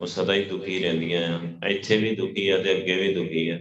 ਉਹ 0.00 0.06
ਸਦਾ 0.06 0.34
ਹੀ 0.34 0.44
ਦੁਖੀ 0.44 0.78
ਰਹਿੰਦੀਆਂ 0.82 1.22
ਆ, 1.28 1.68
ਇੱਥੇ 1.68 1.96
ਵੀ 1.96 2.14
ਦੁਖੀ 2.16 2.48
ਆ 2.48 2.58
ਤੇ 2.62 2.72
ਅੱਗੇ 2.72 2.96
ਵੀ 2.96 3.12
ਦੁਖੀ 3.14 3.48
ਆ। 3.48 3.58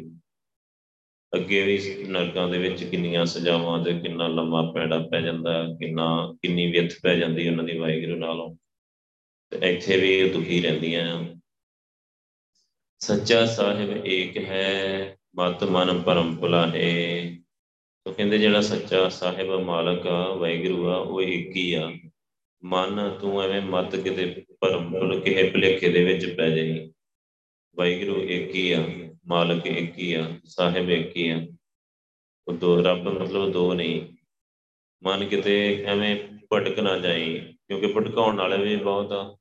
ਅੱਗੇ 1.35 1.63
ਵੀ 1.63 2.03
ਨਰਕਾਂ 2.07 2.49
ਦੇ 2.49 2.57
ਵਿੱਚ 2.57 2.83
ਕਿੰਨੀਆਂ 2.83 3.25
ਸਜ਼ਾਵਾਂ 3.25 3.85
ਤੇ 3.85 3.99
ਕਿੰਨਾ 3.99 4.27
ਲੰਮਾ 4.27 4.71
ਪੈੜਾ 4.71 4.99
ਪੈ 4.99 5.21
ਜਾਂਦਾ, 5.21 5.63
ਕਿੰਨਾ, 5.63 6.35
ਕਿੰਨੀ 6.41 6.71
ਵਿਥ 6.71 6.93
ਪੈ 7.03 7.15
ਜਾਂਦੀ 7.15 7.49
ਉਹਨਾਂ 7.49 7.63
ਦੀ 7.63 7.77
ਵਾਹਿਗੁਰੂ 7.77 8.15
ਨਾਲੋਂ। 8.15 8.55
ਤੇ 9.49 9.71
ਇੱਥੇ 9.71 9.97
ਵੀ 9.97 10.29
ਦੁਖੀ 10.29 10.61
ਰਹਿੰਦੀਆਂ। 10.61 11.23
ਆ 11.23 11.35
ਸੱਚਾ 12.99 13.45
ਸਾਹਿਬ 13.45 14.07
ਏਕ 14.07 14.37
ਹੈ, 14.37 15.17
ਮਤ 15.35 15.63
ਮਨ 15.63 16.01
ਪਰਮ 16.01 16.35
ਭੁਲਾਹੇ। 16.35 17.37
ਤੋ 18.05 18.13
ਕਹਿੰਦੇ 18.13 18.37
ਜਿਹੜਾ 18.37 18.61
ਸੱਚਾ 18.61 19.09
ਸਾਹਿਬ 19.09 19.59
ਮਾਲਕ 19.59 20.07
ਆ, 20.07 20.33
ਵਾਹਿਗੁਰੂ 20.33 20.87
ਆ, 20.87 20.95
ਉਹ 20.95 21.21
ਇੱਕ 21.21 21.55
ਹੀ 21.55 21.73
ਆ। 21.73 21.91
ਮਨ 22.63 23.17
ਤੂੰ 23.21 23.43
ਐਵੇਂ 23.43 23.61
ਮਤ 23.61 23.95
ਕਿਤੇ 23.95 24.45
ਭਰਮ 24.61 24.91
ਭੁਲ 24.91 25.19
ਕੇ 25.19 25.49
ਭਲੇਖੇ 25.49 25.91
ਦੇ 25.91 26.03
ਵਿੱਚ 26.03 26.35
ਪੈ 26.37 26.49
ਜਾਈ। 26.49 26.93
ਵਾਹਿਗੁਰੂ 27.75 28.23
ਇੱਕ 28.23 28.55
ਹੀ 28.55 28.71
ਆ। 28.71 28.87
ਮਾਲਕ 29.27 29.67
ਇੱਕ 29.67 29.97
ਹੀ 29.97 30.13
ਆ, 30.13 30.39
ਸਾਹਿਬ 30.45 30.89
ਇੱਕ 30.89 31.15
ਹੀ 31.17 31.29
ਆ। 31.29 31.47
ਉਹ 32.47 32.53
ਦੋ, 32.53 32.83
ਰੱਬ 32.83 33.07
ਮਤਲਬ 33.07 33.51
ਦੋ 33.51 33.73
ਨਹੀਂ। 33.73 34.01
ਮਨ 35.03 35.27
ਕਿਤੇ 35.27 35.83
ਐਵੇਂ 35.87 36.15
ਭਟਕ 36.53 36.79
ਨਾ 36.79 36.97
ਜਾਈ, 36.97 37.53
ਕਿਉਂਕਿ 37.67 37.87
ਭਟਕਾਉਣ 37.87 38.37
ਵਾਲੇ 38.37 38.57
ਵੀ 38.57 38.75
ਬਹੁਤ 38.75 39.11
ਆ। 39.11 39.37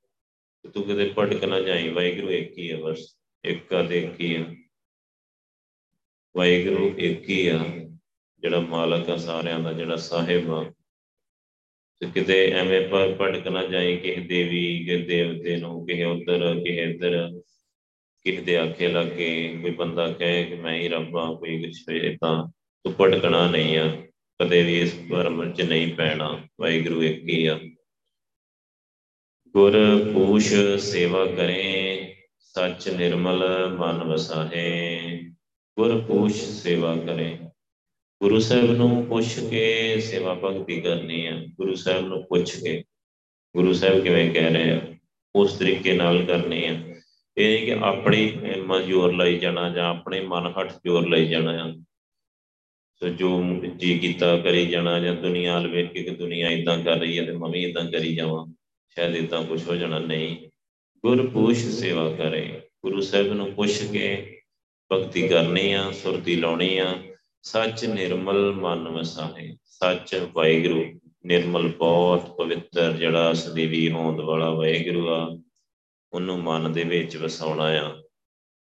ਤੂੰ 0.74 0.82
ਕਿਤੇ 0.82 1.12
ਭਟਕ 1.18 1.44
ਨਾ 1.44 1.60
ਜਾਈ, 1.60 1.88
ਵਾਹਿਗੁਰੂ 1.88 2.30
ਇੱਕ 2.30 2.58
ਹੀ 2.58 2.70
ਆ 2.70 2.76
ਬਸ 2.76 3.16
ਇੱਕ 3.44 3.74
ਆ 3.74 3.82
ਤੇ 3.82 4.02
ਇੱਕ 4.02 4.20
ਹੀ 4.20 4.34
ਆ। 4.34 4.44
ਵਾਹਿਗੁਰੂ 6.36 6.94
ਇੱਕ 6.98 7.28
ਹੀ 7.28 7.46
ਆ, 7.46 7.58
ਜਿਹੜਾ 8.38 8.60
ਮਾਲਕ 8.60 9.10
ਆ 9.10 9.16
ਸਾਰਿਆਂ 9.16 9.60
ਦਾ, 9.60 9.72
ਜਿਹੜਾ 9.72 9.96
ਸਾਹਿਬ 9.96 10.50
ਆ। 10.50 10.72
ਤੇ 12.00 12.06
ਕਿਤੇ 12.14 12.50
ਐਵੇਂ 12.50 12.88
ਭਟਕ 12.88 13.48
ਨਾ 13.48 13.66
ਜਾਈ, 13.66 13.96
ਕਿਸੇ 13.96 14.20
ਦੇਵੀ, 14.20 14.84
ਕਿਸੇ 14.84 15.02
ਦੇਵਤੇ 15.02 15.56
ਨੂੰ, 15.56 15.86
ਕਿਸੇ 15.86 16.04
ਉਧਰ, 16.04 16.54
ਕਿਸੇ 16.54 16.90
ਇੱਧਰ। 16.90 17.42
ਕਿਸੇ 18.24 18.42
ਦੇ 18.42 18.56
ਆਖੇ 18.56 18.88
ਲੱਗੇ, 18.88 19.58
ਕੋਈ 19.62 19.70
ਬੰਦਾ 19.70 20.08
ਕਹੇ 20.08 20.44
ਕਿ 20.44 20.54
ਮੈਂ 20.54 20.74
ਹੀ 20.74 20.88
ਰੱਬ 20.88 21.16
ਆ 21.16 21.34
ਕੋਈ 21.34 21.62
ਕੁਛ 21.62 21.94
ਇਦਾਂ 21.94 22.48
ਤੂੰ 22.84 22.94
ਭਟਕਣਾ 23.00 23.50
ਨਹੀਂ 23.50 23.78
ਆ, 23.78 24.02
ਕਦੇ 24.42 24.62
ਵੀ 24.62 24.80
ਇਸ 24.80 25.00
ਭਰਮ 25.10 25.52
ਚ 25.52 25.62
ਨਹੀਂ 25.62 25.94
ਪੈਣਾ, 25.94 26.48
ਵਾਹਿਗੁਰੂ 26.60 27.02
ਇੱਕ 27.02 27.28
ਹੀ 27.28 27.46
ਆ। 27.46 27.60
ਗੁਰ 29.48 29.72
ਪੂਛ 30.14 30.54
ਸੇਵਾ 30.78 31.26
ਕਰੇ, 31.26 32.14
ਸੱਚ 32.38 32.88
ਨਿਰਮਲ 32.88 33.68
ਮਨ 33.78 34.04
ਵਸਾਹੇ। 34.04 35.00
ਗੁਰ 35.78 36.00
ਪੂਛ 36.00 36.32
ਸੇਵਾ 36.32 36.96
ਕਰੇ। 36.96 37.38
ਗੁਰੂ 38.22 38.38
ਸਾਹਿਬ 38.38 38.70
ਨੂੰ 38.70 39.06
ਪੁੱਛ 39.06 39.38
ਕੇ 39.50 40.00
ਸੇਵਾ 40.00 40.34
ਭਗਤੀ 40.34 40.80
ਕਰਨੀ 40.80 41.26
ਆ, 41.26 41.44
ਗੁਰੂ 41.46 41.74
ਸਾਹਿਬ 41.74 42.06
ਨੂੰ 42.06 42.24
ਪੁੱਛ 42.24 42.62
ਕੇ। 42.64 42.84
ਗੁਰੂ 43.56 43.72
ਸਾਹਿਬ 43.72 44.02
ਕਿਵੇਂ 44.02 44.30
ਕਹਿ 44.30 44.52
ਰਹੇ 44.52 44.70
ਆ? 44.70 44.80
ਉਸ 45.34 45.58
ਤਰੀਕੇ 45.58 45.92
ਨਾਲ 45.92 46.24
ਕਰਨੀ 46.24 46.66
ਆ। 46.66 46.91
ਇਹ 47.36 47.48
ਨਹੀਂ 47.48 47.66
ਕਿ 47.66 47.72
ਆਪਣੀ 47.82 48.30
ਹਿੰਮਤ 48.44 48.82
ਜ਼ੋਰ 48.82 49.12
ਲਾਈ 49.12 49.38
ਜਾਣਾ 49.38 49.68
ਜਾਂ 49.68 49.88
ਆਪਣੇ 49.88 50.20
ਮਨ 50.20 50.52
ਹੱਥ 50.58 50.72
ਜ਼ੋਰ 50.72 51.08
ਲਾਈ 51.08 51.26
ਜਾਣਾ। 51.28 51.52
ਆ 51.52 51.74
ਸੋ 52.96 53.08
ਜੋ 53.08 53.42
ਜੀ 53.76 53.98
ਕੀਤਾ, 53.98 54.36
ਕਰੀ 54.36 54.66
ਜਾਣਾ 54.66 54.98
ਜਾਂ 55.00 55.14
ਦੁਨੀਆ 55.14 55.54
ਵੱਲ 55.54 55.68
ਵੇਖ 55.68 55.92
ਕੇ 55.92 56.02
ਕਿ 56.02 56.10
ਦੁਨੀਆ 56.10 56.48
ਇਦਾਂ 56.48 56.78
ਕਰ 56.78 56.98
ਰਹੀ 56.98 57.18
ਹੈ 57.18 57.24
ਤੇ 57.24 57.32
ਮੈਂ 57.32 57.50
ਵੀ 57.50 57.64
ਇਦਾਂ 57.64 57.84
ਕਰੀ 57.84 58.14
ਜਾਵਾਂ, 58.14 58.46
ਸ਼ਾਇਦ 58.90 59.16
ਇਦਾਂ 59.16 59.42
ਕੁਝ 59.44 59.68
ਹੋ 59.68 59.76
ਜਾਣਾ। 59.76 59.98
ਨਹੀਂ 59.98 60.36
ਗੁਰ 61.04 61.26
ਪੁੱਛ 61.26 61.56
ਸੇਵਾ 61.56 62.10
ਕਰੇ। 62.10 62.60
ਗੁਰੂ 62.84 63.00
ਸਾਹਿਬ 63.00 63.26
ਨੂੰ 63.26 63.52
ਪੁੱਛ 63.52 63.82
ਕੇ 63.92 64.38
ਭਗਤੀ 64.92 65.28
ਕਰਨੀ 65.28 65.72
ਆ, 65.72 65.90
ਸੁਰਤੀ 65.92 66.36
ਲਾਉਣੀ 66.36 66.78
ਆ। 66.78 66.94
ਸੱਚ 67.42 67.84
ਨਿਰਮਲ 67.84 68.52
ਮਨ 68.52 68.88
ਵਸਾਏ 68.88 69.56
ਸੱਚ 69.64 70.28
ਵਾਹਿਗੁਰੂ, 70.32 70.84
ਨਿਰਮਲ 71.26 71.68
ਬਹੁਤ 71.68 72.36
ਪਵਿੱਤਰ 72.36 72.92
ਜਿਹੜਾ 72.92 73.32
ਸਦੀਵੀ 73.32 73.90
ਹੋਂਦ 73.90 74.20
ਵਾਲਾ 74.20 74.50
ਵਾਹਿਗੁਰੂ 74.50 75.08
ਆ। 75.08 75.42
ਉਹਨੂੰ 76.14 76.42
ਮਨ 76.42 76.72
ਦੇ 76.72 76.84
ਵਿੱਚ 76.84 77.16
ਵਸਾਉਣਾ 77.16 77.64
ਆ। 77.64 78.02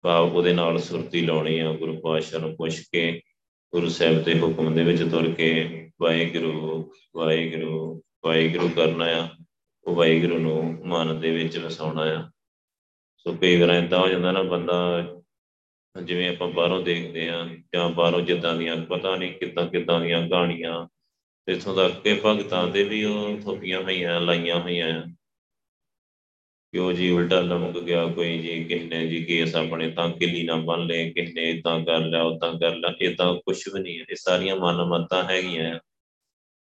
ਭਾਵ 0.01 0.35
ਉਹਦੇ 0.35 0.53
ਨਾਲ 0.53 0.79
ਸੁਰਤੀ 0.79 1.21
ਲਾਉਣੀ 1.21 1.59
ਆ, 1.59 1.73
ਗੁਰੂ 1.73 1.99
ਪਾਤਸ਼ਾਹ 1.99 2.39
ਨੂੰ 2.39 2.55
ਪੁੱਛ 2.55 2.79
ਕੇ, 2.91 3.21
ਗੁਰੂ 3.73 3.89
ਸਾਹਿਬ 3.89 4.23
ਦੇ 4.23 4.39
ਹੁਕਮ 4.39 4.73
ਦੇ 4.73 4.83
ਵਿੱਚ 4.83 5.03
ਤੁਰ 5.03 5.31
ਕੇ, 5.31 5.89
ਵਾਹਿਗੁਰੂ 6.01 6.91
ਵਾਹਿਗੁਰੂ 7.15 8.01
ਵਾਹਿਗੁਰੂ 8.25 8.69
ਕਰਨਾ 8.69 9.05
ਆ। 9.05 9.29
ਉਹ 9.83 9.95
ਵਾਹਿਗੁਰੂ 9.95 10.39
ਨੂੰ 10.39 10.79
ਮਨ 10.85 11.19
ਦੇ 11.19 11.31
ਵਿੱਚ 11.31 11.57
ਵਸਾਉਣਾ 11.57 12.01
ਆ। 12.01 12.31
ਸੋ 13.17 13.33
ਕਈ 13.33 13.61
ਵਾਰ 13.61 13.69
ਏਦਾਂ 13.69 13.99
ਹੋ 13.99 14.07
ਜਾਂਦਾ 14.07 14.31
ਨਾ 14.31 14.43
ਬੰਦਾ, 14.43 15.07
ਜਿਵੇਂ 16.03 16.29
ਆਪਾਂ 16.29 16.47
ਬਾਹਰੋਂ 16.47 16.81
ਦੇਖਦੇ 16.81 17.29
ਆ, 17.29 17.49
ਜਾਂ 17.73 17.89
ਬਾਹਰੋਂ 17.89 18.21
ਜਿੱਦਾਂ 18.21 18.55
ਦੀਆਂ 18.55 18.77
ਪਤਾ 18.77 19.15
ਨਹੀਂ 19.15 19.33
ਕਿੱਦਾਂ 19.33 19.67
ਕਿੱਦਾਂ 19.67 19.99
ਦੀਆਂ 20.01 20.29
ਕਹਾਣੀਆਂ, 20.29 20.87
ਇਥੋਂ 21.47 21.75
ਤੱਕ 21.75 22.01
ਕਿ 22.01 22.21
ਭਗਤਾਂ 22.25 22.67
ਦੇ 22.67 22.83
ਵੀ 22.83 23.03
ਉਹ 23.03 23.37
ਥੋਪੀਆਂ 23.41 23.81
ਹੋਈਆਂ, 23.81 24.21
ਲਾਈਆਂ 24.21 24.59
ਹੋਈਆਂ 24.59 25.03
ਕਿਉਂ 26.71 26.93
ਜੀ 26.93 27.09
ਉਲਟਾ 27.09 27.41
ਲਮਕ 27.41 27.79
ਗਿਆ 27.79 28.05
ਕੋਈ 28.05 28.39
ਜੀ? 28.39 28.63
ਕਿੰਨੇ 28.63 29.07
ਜੀ 29.07 29.23
ਕੇਸ 29.23 29.55
ਆਪਣੇ 29.55 29.91
ਤਾਂ 29.91 30.09
ਕਿੱਲੀ 30.09 30.43
ਨਾ 30.43 30.55
ਬਣ 30.55 30.85
ਲਏ, 30.85 31.09
ਕਿੰਨੇ 31.09 31.49
ਇਦਾਂ 31.49 31.85
ਕਰ 31.85 31.99
ਲਿਆ 31.99 32.21
ਉਦਾਂ 32.21 32.59
ਕਰ 32.59 32.75
ਲਿਆ। 32.75 32.95
ਇਹ 33.01 33.15
ਤਾਂ 33.15 33.35
ਕੁਝ 33.35 33.67
ਵੀ 33.73 33.79
ਨਹੀਂ 33.79 33.99
ਹੈ। 33.99 34.05
ਇਹ 34.09 34.15
ਸਾਰੀਆਂ 34.15 34.55
ਮਨ 34.55 34.85
ਮਤਾਂ 34.85 35.23
ਹੈਗੀਆਂ 35.23 35.75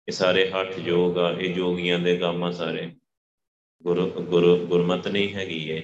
ਇਹ 0.08 0.12
ਸਾਰੇ 0.12 0.50
ਹੱਠ 0.50 0.78
ਯੋਗ 0.78 1.18
ਆ। 1.18 1.36
ਇਹ 1.40 1.54
ਜੋਗੀਆਂ 1.54 1.98
ਦੇ 1.98 2.16
ਕੰਮ 2.16 2.44
ਆ 2.44 2.50
ਸਾਰੇ। 2.50 2.90
ਗੁਰੂ 3.82 4.10
ਗੁਰੂ, 4.10 4.66
ਗੁਰਮਤ 4.66 5.08
ਨਹੀਂ 5.08 5.34
ਹੈਗੀ 5.34 5.70
ਇਹ। 5.70 5.82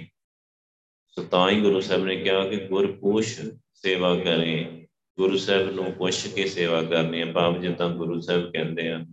ਸੋ 1.08 1.22
ਤਾਂ 1.22 1.50
ਹੀ 1.50 1.60
ਗੁਰੂ 1.60 1.80
ਸਾਹਿਬ 1.80 2.04
ਨੇ 2.04 2.16
ਕਿਹਾ 2.16 2.48
ਕਿ 2.48 2.56
ਗੁਰ 2.56 2.92
ਪੁੱਛ 2.92 3.26
ਸੇਵਾ 3.74 4.16
ਕਰੇ। 4.16 4.86
ਗੁਰੂ 5.18 5.36
ਸਾਹਿਬ 5.36 5.70
ਨੂੰ 5.70 5.92
ਪੁੱਛ 5.92 6.26
ਕੇ 6.26 6.46
ਸੇਵਾ 6.46 6.82
ਕਰਨੀ 6.82 7.20
ਹੈ 7.20 7.26
ਭਾਵ 7.26 7.60
ਜਿੱਦਾਂ 7.60 7.90
ਗੁਰੂ 7.90 8.20
ਸਾਹਿਬ 8.20 8.52
ਕਹਿੰਦੇ 8.52 8.88
ਆ। 8.90 9.06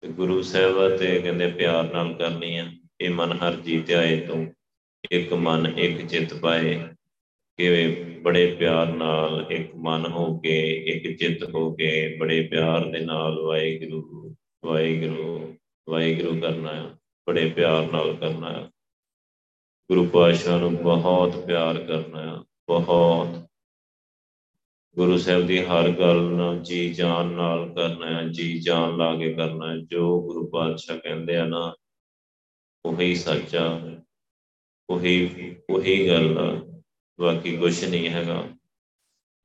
ਤੇ 0.00 0.08
ਗੁਰੂ 0.08 0.42
ਸਾਹਿਬ 0.42 0.96
ਤੇ 0.96 1.20
ਕਹਿੰਦੇ 1.20 1.46
ਪਿਆਰ 1.46 1.92
ਨਾਲ 1.92 2.14
ਕਰਨੀ 2.14 2.56
ਆ। 2.56 2.72
ਇਹ 3.00 3.10
ਮਨ 3.10 3.32
ਹਰ 3.32 3.54
ਜੀਤ 3.54 3.90
ਆਏ 3.90 4.20
ਤੋਂ, 4.20 4.46
ਇੱਕ 5.10 5.32
ਮਨ 5.32 5.72
ਇੱਕ 5.78 6.06
ਚਿੱਤ 6.06 6.34
ਪਾਏ। 6.34 6.88
ਕਿ 7.56 7.94
ਬੜੇ 8.22 8.54
ਪਿਆਰ 8.54 8.86
ਨਾਲ 8.86 9.46
ਇੱਕ 9.50 9.74
ਮਨ 9.76 10.06
ਹੋ 10.06 10.38
ਕੇ 10.38 10.84
ਇੱਕ 10.86 11.18
ਚਿੱਤ 11.18 11.54
ਹੋ 11.54 11.74
ਕੇ 11.74 12.16
ਬੜੇ 12.20 12.42
ਪਿਆਰ 12.42 12.84
ਦੇ 12.84 13.00
ਨਾਲ 13.00 13.38
ਵਾਹਿਗੁਰੂ 13.38 14.34
ਵਾਹਿਗੁਰੂ 14.64 15.56
ਵਾਹਿਗੁਰੂ 15.88 16.40
ਕਰਨਾ 16.40 16.74
ਹੈ 16.74 16.90
ਬੜੇ 17.28 17.50
ਪਿਆਰ 17.50 17.92
ਨਾਲ 17.92 18.16
ਕਰਨਾ। 18.16 18.52
ਹੈ 18.52 18.70
ਗੁਰੂ 19.90 20.06
ਪਾਤਸ਼ਾਹ 20.06 20.58
ਨੂੰ 20.58 20.76
ਬਹੁਤ 20.76 21.46
ਪਿਆਰ 21.46 21.82
ਕਰਨਾ 21.82 22.38
ਹੈ 22.38 22.42
ਬਹੁਤ। 22.68 23.28
ਗੁਰੂ 24.96 25.18
ਸਾਹਿਬ 25.18 25.46
ਦੀ 25.46 25.64
ਹਰ 25.64 25.88
ਗੱਲ 25.90 26.22
ਨਾਲ 26.22 26.58
ਜੀ 26.58 26.94
ਜਾਨ 26.94 27.26
ਨਾਲ 27.26 27.68
ਕਰਨਾ 27.68 28.22
ਹੈ 28.22 28.28
ਜੀ 28.28 28.60
ਜਾਨ 28.60 28.96
ਲਾ 28.96 29.16
ਕੇ 29.16 29.32
ਕਰਨਾ 29.32 29.70
ਹੈ 29.70 29.76
ਜੋ 29.76 30.22
ਗੁਰੂ 30.22 30.46
ਪਾਤਸ਼ਾਹ 30.46 30.98
ਕਹਿੰਦੇ 30.98 31.36
ਆ 31.36 31.44
ਨਾ 31.44 31.74
ਉਹੀ 32.84 33.14
ਸੱਚਾ, 33.14 33.80
ਉਹੀ 34.90 35.56
ਉਹੀ 35.70 36.08
ਗੱਲ 36.08 36.38
ਆ, 36.38 36.82
ਬਾਕੀ 37.20 37.56
ਕੁਝ 37.56 37.84
ਨਹੀਂ 37.84 38.08
ਹੈਗਾ। 38.08 38.48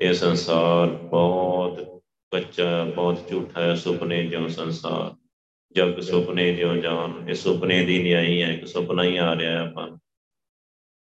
ਇਹ 0.01 0.13
ਸੰਸਾਰ 0.13 0.87
ਬਹੁਤ 0.87 2.01
ਕੱਚਾ 2.31 2.83
ਬਹੁਤ 2.83 3.29
ਝੂਠਾ 3.29 3.61
ਹੈ, 3.61 3.75
ਸੁਪਨੇ 3.75 4.27
ਜਿਉਂ 4.27 4.49
ਸੰਸਾਰ। 4.49 5.29
ਜਗ 5.75 5.99
ਸੁਪਨੇ 5.99 6.55
ਜਿਉਂ 6.55 6.77
ਜਾਨ, 6.77 7.29
ਇਹ 7.29 7.33
ਸੁਪਨੇ 7.33 7.85
ਦੀ 7.85 8.03
ਨਿਆਈ 8.03 8.41
ਹੈ, 8.41 8.53
ਇੱਕ 8.53 8.67
ਸੁਪਨਾ 8.67 9.03
ਹੀ 9.03 9.17
ਆ 9.17 9.35
ਰਿਹਾ 9.35 9.51
ਹੈ 9.51 9.69
ਆਪਾਂ। 9.69 9.97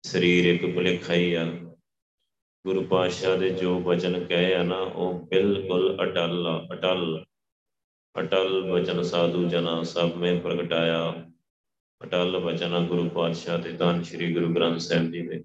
ਸਰੀਰ 0.06 0.54
ਇੱਕ 0.54 0.74
ਭੁਲੇਖਾ 0.74 1.14
ਹੀ 1.14 1.34
ਆ। 1.34 1.44
ਗੁਰੂ 2.66 2.82
ਪਾਤਸ਼ਾਹ 2.82 3.38
ਦੇ 3.38 3.50
ਜੋ 3.50 3.80
ਬਚਨ 3.80 4.24
ਕਹੇ 4.24 4.54
ਆ 4.54 4.62
ਨਾ, 4.62 4.78
ਉਹ 4.78 5.26
ਬਿਲਕੁਲ 5.26 6.02
ਅਟਲ 6.02 6.66
ਅਟਲ। 6.72 7.24
ਅਟਲ 8.18 8.72
ਬਚਨ 8.72 9.02
ਸਾਧੂ 9.02 9.48
ਜਨਾ 9.48 9.82
ਸਭ 9.82 10.10
में 10.14 10.40
ਪ੍ਰਗਟਾਇਆ। 10.40 11.29
ਅਟਲ 12.04 12.40
ਬਚਨ 12.40 12.86
ਗੁਰੂ 12.86 13.08
ਪਾਤਸ਼ਾਹ 13.08 13.62
ਤੇ 13.62 13.72
ਤਾਂ 13.72 14.02
ਸ੍ਰੀ 14.02 14.34
ਗੁਰੂ 14.34 14.54
ਗ੍ਰੰਥ 14.54 14.78
ਸਾਹਿਬ 14.78 15.12
ਜੀ 15.12 15.28
ਦੇ। 15.28 15.44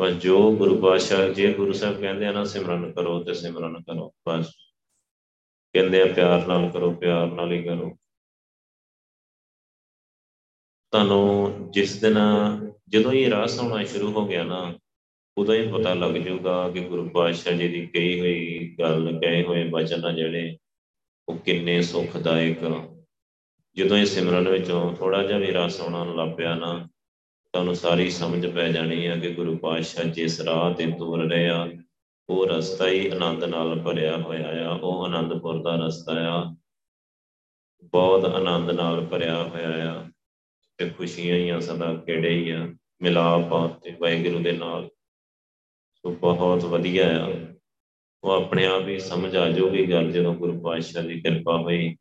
ਬਸ 0.00 0.12
ਜੋ 0.12 0.56
ਗੁਰੂ 0.56 0.82
ਪਾਤਸ਼ਾਹ, 0.82 1.28
ਜੇ 1.28 1.52
ਗੁਰੂ 1.52 1.72
ਸਾਹਿਬ 1.72 2.00
ਕਹਿੰਦੇ 2.00 2.26
ਆ 2.26 2.32
ਨਾ, 2.32 2.44
ਸਿਮਰਨ 2.44 2.92
ਕਰੋ 2.92 3.24
ਤੇ 3.24 3.34
ਸਿਮਰਨ 3.34 3.82
ਕਰੋ, 3.82 4.12
ਬਸ। 4.28 4.50
ਕਹਿੰਦੇ 5.72 6.02
ਆ, 6.02 6.12
ਪਿਆਰ 6.12 6.46
ਨਾਲ 6.46 6.70
ਕਰੋ, 6.70 6.94
ਪਿਆਰ 6.94 7.26
ਨਾਲ 7.26 7.52
ਹੀ 7.52 7.62
ਕਰੋ। 7.62 7.98
ਤੁਹਾਨੂੰ 10.90 11.66
ਜਿਸ 11.70 12.00
ਦਿਨ 12.00 12.18
ਜਦੋਂ 12.88 13.12
ਇਹ 13.12 13.30
ਰਾਸ 13.30 13.58
ਆਉਣਾ 13.58 13.84
ਸ਼ੁਰੂ 13.84 14.12
ਹੋ 14.12 14.28
ਗਿਆ 14.28 14.44
ਨਾ, 14.44 14.78
ਉਦੋਂ 15.38 15.54
ਹੀ 15.54 15.72
ਪਤਾ 15.72 15.94
ਲੱਗ 15.94 16.14
ਜਾਊਗਾ 16.14 16.70
ਕਿ 16.70 16.80
ਗੁਰੂ 16.80 17.08
ਪਾਤਸ਼ਾਹ 17.08 17.52
ਜੀ 17.52 17.68
ਦੀ 17.68 17.86
ਕਹੀ 17.86 18.20
ਹੋਈ 18.20 18.76
ਗੱਲ, 18.80 19.20
ਕਹੇ 19.20 19.44
ਹੋਏ 19.44 19.68
ਬਚਨ 19.68 20.04
ਆ 20.04 20.12
ਜਿਹੜੇ, 20.12 20.58
ਉਹ 21.28 21.38
ਕਿੰਨੇ 21.38 21.82
ਸੁਖਦਾਇਕ 21.82 22.62
ਜਦੋਂ 23.76 23.96
ਇਹ 23.96 24.06
ਸਿਮਰਨ 24.06 24.48
ਵਿੱਚੋਂ 24.48 24.96
ਥੋੜਾ 24.96 25.22
ਜਿਹਾ 25.22 25.38
ਵੀ 25.38 25.46
ਰਸ 25.46 25.80
ਆਉਣਾ 25.80 26.04
ਲੱਗ 26.04 26.36
ਪਿਆ 26.36 26.54
ਨਾ 26.54 26.88
ਤੁਹਾਨੂੰ 27.52 27.74
ਸਾਰੀ 27.74 28.10
ਸਮਝ 28.10 28.46
ਪੈ 28.46 28.68
ਜਾਣੀ 28.68 29.06
ਹੈ 29.06 29.18
ਕਿ 29.18 29.30
ਗੁਰੂ 29.30 29.56
ਪਾਤਸ਼ਾਹ 29.58 30.04
ਜਿਸ 30.04 30.40
ਰਾਹ 30.40 30.74
ਤੇ 30.74 30.86
ਤੁਰ 30.86 31.30
ਰਹੇ 31.30 31.48
ਆ, 31.48 31.68
ਉਹ 32.28 32.46
ਰਸਤਾ 32.46 32.88
ਹੀ 32.88 33.08
ਆਨੰਦ 33.08 33.44
ਨਾਲ 33.44 33.80
ਭਰਿਆ 33.80 34.16
ਹੋਇਆ 34.16 34.70
ਆ, 34.70 34.72
ਉਹ 34.72 35.04
ਆਨੰਦਪੁਰ 35.04 35.62
ਦਾ 35.62 35.86
ਰਸਤਾ 35.86 36.12
ਆ। 36.16 36.56
ਬਹੁਤ 37.84 38.24
ਆਨੰਦ 38.24 38.70
ਨਾਲ 38.70 39.06
ਭਰਿਆ 39.06 39.42
ਹੋਇਆ 39.42 39.92
ਆ 39.92 40.10
ਤੇ 40.76 40.90
ਖੁਸ਼ੀਆਂ 40.90 41.36
ਹੀ 41.36 41.48
ਆ 41.48 41.60
ਸਦਾ 41.60 41.94
ਕਿਹੜੇ 41.94 42.30
ਹੀ 42.30 42.50
ਆ, 42.50 42.74
ਮਿਲਾਪ 43.02 43.52
ਆ 43.52 43.68
ਤੇ 43.68 43.96
ਵਾਹਿਗੁਰੂ 44.00 44.38
ਦੇ 44.38 44.52
ਨਾਲ। 44.52 44.88
ਸੋ 45.94 46.10
ਬਹੁਤ 46.10 46.64
ਵਧੀਆ 46.64 47.26
ਆ। 47.26 47.34
ਉਹ 48.24 48.30
ਆਪਣੇ 48.30 48.66
ਆਪ 48.66 48.88
ਹੀ 48.88 48.98
ਸਮਝ 48.98 49.36
ਆ 49.36 49.50
ਜਾਊਗੀ 49.50 49.90
ਗੱਲ 49.90 50.12
ਜਦੋਂ 50.12 50.34
ਗੁਰੂ 50.34 50.60
ਪਾਤਸ਼ਾਹ 50.60 51.02
ਦੀ 51.02 51.20
ਕਿਰਪਾ 51.20 51.56
ਹੋਈ। 51.56 51.96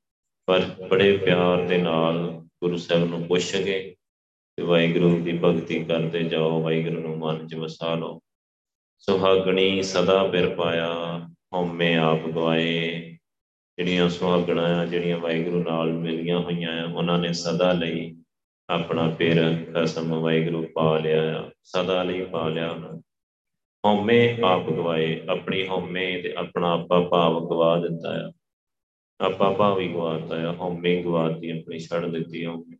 ਪਰ 0.51 0.87
ਬੜੇ 0.87 1.17
ਪਿਆਰ 1.17 1.67
ਦੇ 1.67 1.77
ਨਾਲ 1.77 2.31
ਗੁਰੂ 2.63 2.77
ਸਾਹਿਬ 2.77 3.09
ਨੂੰ 3.09 3.27
ਪੁੱਛ 3.27 3.55
ਕੇ 3.55 3.95
ਤੇ 4.55 4.63
ਵਾਹਿਗੁਰੂ 4.63 5.19
ਦੀ 5.19 5.39
ਭਗਤੀ 5.43 5.83
ਕਰਦੇ 5.83 6.23
ਜਾਓ, 6.23 6.61
ਵਾਹਿਗੁਰੂ 6.61 7.01
ਨੂੰ 7.01 7.17
ਮਨ 7.17 7.47
'ਚ 7.47 7.55
ਵਸਾ 7.55 7.95
ਲਓ। 7.95 8.19
ਸੁਹਾਗਣੀ 8.97 9.83
ਸਦਾ 9.83 10.23
ਬਿਰ 10.23 10.49
ਪਾਇਆ, 10.49 11.21
ਹਉਮੈ 11.53 11.97
ਆਪ 11.97 12.27
ਗਵਾਏ। 12.27 13.17
ਜਿਹੜੀਆਂ 13.77 14.09
ਸੁਹਾਗਣਾ 14.09 14.81
ਆ, 14.81 14.85
ਜਿਹੜੀਆਂ 14.85 15.17
ਵਾਹਿਗੁਰੂ 15.17 15.63
ਨਾਲ 15.63 15.93
ਮਿਲੀਆਂ 15.93 16.39
ਹੋਈਆਂ 16.39 16.87
ਆ, 16.87 16.93
ਉਹਨਾਂ 16.93 17.19
ਨੇ 17.19 17.33
ਸਦਾ 17.33 17.71
ਲਈ 17.71 18.23
ਆਪਣਾ 18.69 19.09
ਪੇਰ 19.09 19.65
ਖਸਮ 19.73 20.19
ਵਾਹਿਗੁਰੂ 20.19 20.67
ਪਾ 20.75 20.97
ਲਿਆ 20.97 21.41
ਆ। 21.41 21.51
ਸਦਾ 21.63 22.03
ਲਈ 22.03 22.25
ਪਾ 22.25 22.47
ਲਿਆ 22.47 22.71
ਉਹਨਾਂ 22.71 23.01
ਹਉਮੈ 23.85 24.37
ਆਪ 24.43 24.69
ਗਵਾਏ, 24.69 25.21
ਆਪਣੀ 25.29 25.67
ਹਉਮੈ 25.67 26.21
ਤੇ 26.21 26.33
ਆਪਣਾ 26.37 26.73
ਆਪਾ 26.73 26.99
ਭਾਵ 26.99 27.49
ਗਵਾ 27.49 27.79
ਦਿੱਤਾ 27.79 28.29
ਆ। 28.29 28.31
ਆਪਾ 29.21 29.51
ਭਾਵ 29.51 29.79
ਹੀ 29.79 29.87
ਗਵਾਤਾ 29.87 30.49
ਆ, 30.49 30.51
ਹਉਮੈ 30.51 31.01
ਗਵਾਤੀ 31.03 31.59
ਆਪਣੀ 31.59 31.79
ਛੱਡ 31.79 32.05
ਦਿੱਤੀ 32.05 32.45
ਹਉਮੈ। 32.45 32.77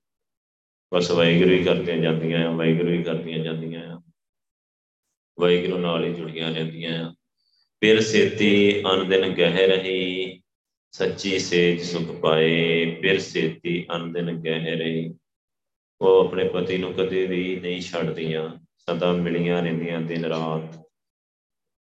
ਬਸ 0.94 1.12
ਵਾਹਿਗੁਰੂ 1.12 1.50
ਹੀ 1.50 1.64
ਕਰਦੀਆਂ 1.64 1.98
ਜਾਂਦੀਆਂ 1.98 2.48
ਆ, 2.48 2.52
ਵਾਹਿਗੁਰੂ 2.52 2.90
ਹੀ 2.90 3.04
ਕਰਦੀਆਂ 3.04 3.40
ਜਾਂਦੀਆਂ 3.40 3.98
ਆ। 3.98 4.02
ਵਾਹਿਗੁਰੂ 5.40 5.78
ਨਾਲ 5.78 6.04
ਹੀ 6.04 6.14
ਜੁੜੀਆਂ 6.14 6.52
ਰਹਿੰਦੀਆਂ 6.52 7.10
ਆ। 7.10 7.16
ਫਿਰ 7.80 8.02
ਸੇਤੀ 8.02 8.82
ਅਨ 8.82 9.10
ਦਿਨ 9.10 9.30
ਗਹਿ 9.34 9.68
ਰਹੀ, 9.68 10.42
ਸੱਚੀ 10.92 11.40
ਸੇਜ 11.40 11.82
ਸੁਖ 11.82 12.22
ਪਾਏ। 12.22 12.86
ਫਿਰ 13.02 13.20
ਸੇਤੀ 13.20 13.86
ਅਨ 13.96 14.14
ਦਿਨ 14.14 14.32
ਗਹਿ 14.42 14.76
ਰਹੀ। 14.76 15.14
ਉਹ 16.02 16.28
ਆਪਣੇ 16.28 16.50
ਪਤੀ 16.50 16.78
ਨੂੰ 16.78 16.94
ਕਦੇ 16.94 17.28
ਵੀ 17.28 17.56
ਨਹੀਂ 17.56 17.82
ਛੱਡਦੀਆਂ, 17.82 18.66
ਸਦਾ 18.78 19.12
ਮਿਲੀਆਂ 19.12 19.64
ਰਹਿੰਦੀਆਂ 19.64 20.02
ਦਿਨ 20.02 20.26
ਰਾਤ। 20.26 20.90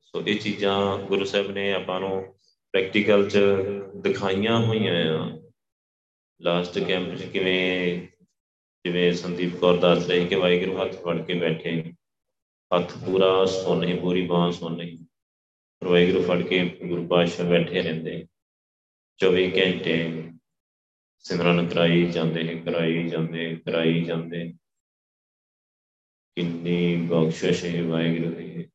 ਸੋ 0.00 0.22
ਇਹ 0.26 0.38
ਚੀਜ਼ਾਂ 0.38 0.98
ਗੁਰੂ 0.98 1.24
ਸਾਹਿਬ 1.24 1.50
ਨੇ 1.50 1.72
ਆਪਾਂ 1.72 2.00
ਨੂੰ 2.00 2.39
ਪ੍ਰੈਕਟੀਕਲ 2.72 3.30
ਚ 3.30 3.38
ਦਿਖਾਈਆਂ 3.96 4.66
ਹੋਈਆਂ 4.66 5.18
ਆ। 5.18 5.42
ਲਾਸਟ 6.40 6.78
ਕੈਂਪ 6.78 7.14
ਚ 7.14 7.22
ਕਿਵੇਂ, 7.22 8.06
ਜਿਵੇਂ 8.84 9.12
ਸੰਦੀਪ 9.12 9.56
ਕੌਰ 9.56 9.76
ਦੱਸ 9.76 10.08
ਰਹੀ 10.08 10.26
ਕਿ 10.26 10.34
ਵਾਹਿਗੁਰੂ 10.34 10.82
ਹੱਥ 10.82 10.94
ਫੜ 10.94 11.24
ਕੇ 11.24 11.34
ਬੈਠੇ। 11.34 11.92
ਹੱਥ 12.76 12.92
ਪੂਰਾ 13.04 13.44
ਸੁਣ 13.44 13.84
ਹੀ, 13.84 14.00
ਪੂਰੀ 14.00 14.26
ਬਾਹ 14.26 14.50
ਸੁਣ 14.50 14.80
ਹੀ। 14.80 14.98
ਵਾਹਿਗੁਰੂ 15.84 16.22
ਫੜ 16.22 16.42
ਕੇ 16.42 16.78
ਗੁਰੂ 16.84 17.06
ਪਾਤਸ਼ਾਹ 17.06 17.46
ਬੈਠੇ 17.46 17.82
ਰਹਿੰਦੇ। 17.82 18.26
24 19.18 19.52
ਘੰਟੇ 19.56 20.28
ਸਿਮਰਨ 21.18 21.68
ਕਰਾਈ 21.68 22.06
ਜਾਂਦੇ 22.06 22.62
ਕਰਾਈ 22.66 23.08
ਜਾਂਦੇ 23.08 23.56
ਕਰਾਈ 23.56 24.04
ਜਾਂਦੇ। 24.04 24.54
ਕਿੰਨੀ 26.36 26.96
ਬਖਸ਼ਿਸ਼ 26.96 27.64
ਹੈ 27.64 27.82
ਵਾਹਿਗੁਰੂ 27.82 28.34
ਦੀ। 28.34 28.69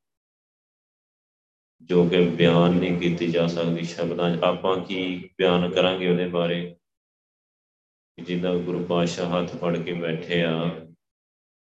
ਜੋ 1.86 2.10
ਕਿ 2.10 2.26
ਬਿਆਨ 2.26 2.72
ਨਹੀਂ 2.72 3.00
ਕੀਤੀ 3.00 3.28
ਜਾ 3.28 3.48
ਸਕਦੀ 3.48 3.84
ਸ਼ਬਦਾਂ 3.84 4.38
'ਚ। 4.38 4.40
ਆਪਾਂ 4.44 4.78
ਕੀ 4.78 5.30
ਬਿਆਨ 5.38 5.70
ਕਰਾਂਗੇ 5.70 6.12
ਉਹਦੇ 6.12 6.28
ਬਾਰੇ? 6.28 6.76
ਜਿੱਦਾਂ 8.24 8.56
ਗੁਰੂ 8.56 8.84
ਪਾਤਸ਼ਾਹ 8.84 9.42
ਹੱਥ 9.42 9.56
ਫੜ 9.56 9.78
ਕੇ 9.78 9.94
ਬੈਠੇ 9.94 10.44
ਆ 10.44 10.70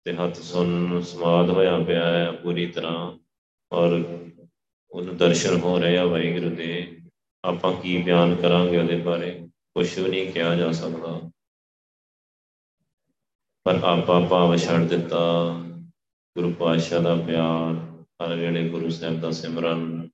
ਤੇ 0.04 0.14
ਹੱਥ 0.14 0.36
ਸੁਣ 0.36 1.02
ਸਮਾਦ 1.02 1.50
ਹੋਇਆ 1.50 1.80
ਪਿਆ 1.80 2.10
ਹੈ 2.10 2.32
ਪੂਰੀ 2.32 2.66
ਤਰ੍ਹਾਂ 2.66 3.20
ਔਰ 3.72 3.92
ਉਹਨੂੰ 4.92 5.18
ਦਰਸ਼ਨ 5.18 5.60
ਹੋ 5.60 5.80
ਰਹੇ 5.80 5.98
ਆ 5.98 6.06
ਵਾਹਿਗੁਰੂ 6.06 6.56
ਦੇ। 6.56 7.00
ਆਪਾਂ 7.44 7.74
ਕੀ 7.74 8.02
ਬਿਆਨ 8.02 8.36
ਕਰਾਂਗੇ 8.36 8.78
ਉਹਦੇ 8.78 8.98
ਬਾਰੇ? 8.98 9.50
ਕੁਝ 9.76 10.00
ਵੀ 10.00 10.10
ਨਹੀਂ 10.10 10.32
ਕਿਹਾ 10.34 10.56
ਜਾ 10.56 10.72
ਸਕਦਾ। 10.72 11.32
ਪਰ 13.64 13.76
ਆਪਾਂ 13.84 14.28
ਭਾਵ 14.28 14.56
ਛੱਡ 14.56 14.82
ਦਿੱਤਾ। 14.82 15.54
ਗੁਰੂ 16.38 16.54
ਪਾਤਸ਼ਾਹ 16.54 17.02
ਦਾ 17.02 17.16
ਪਿਆਰ 17.16 17.74
ਹਰ 18.24 18.36
ਵੇਲੇ 18.36 18.70
ਗੁਰੂ 18.70 18.90
ਸਾਹਿਬ 18.90 19.20
ਦਾ 19.20 19.32
ਸਿਮਰਨ 19.32 20.10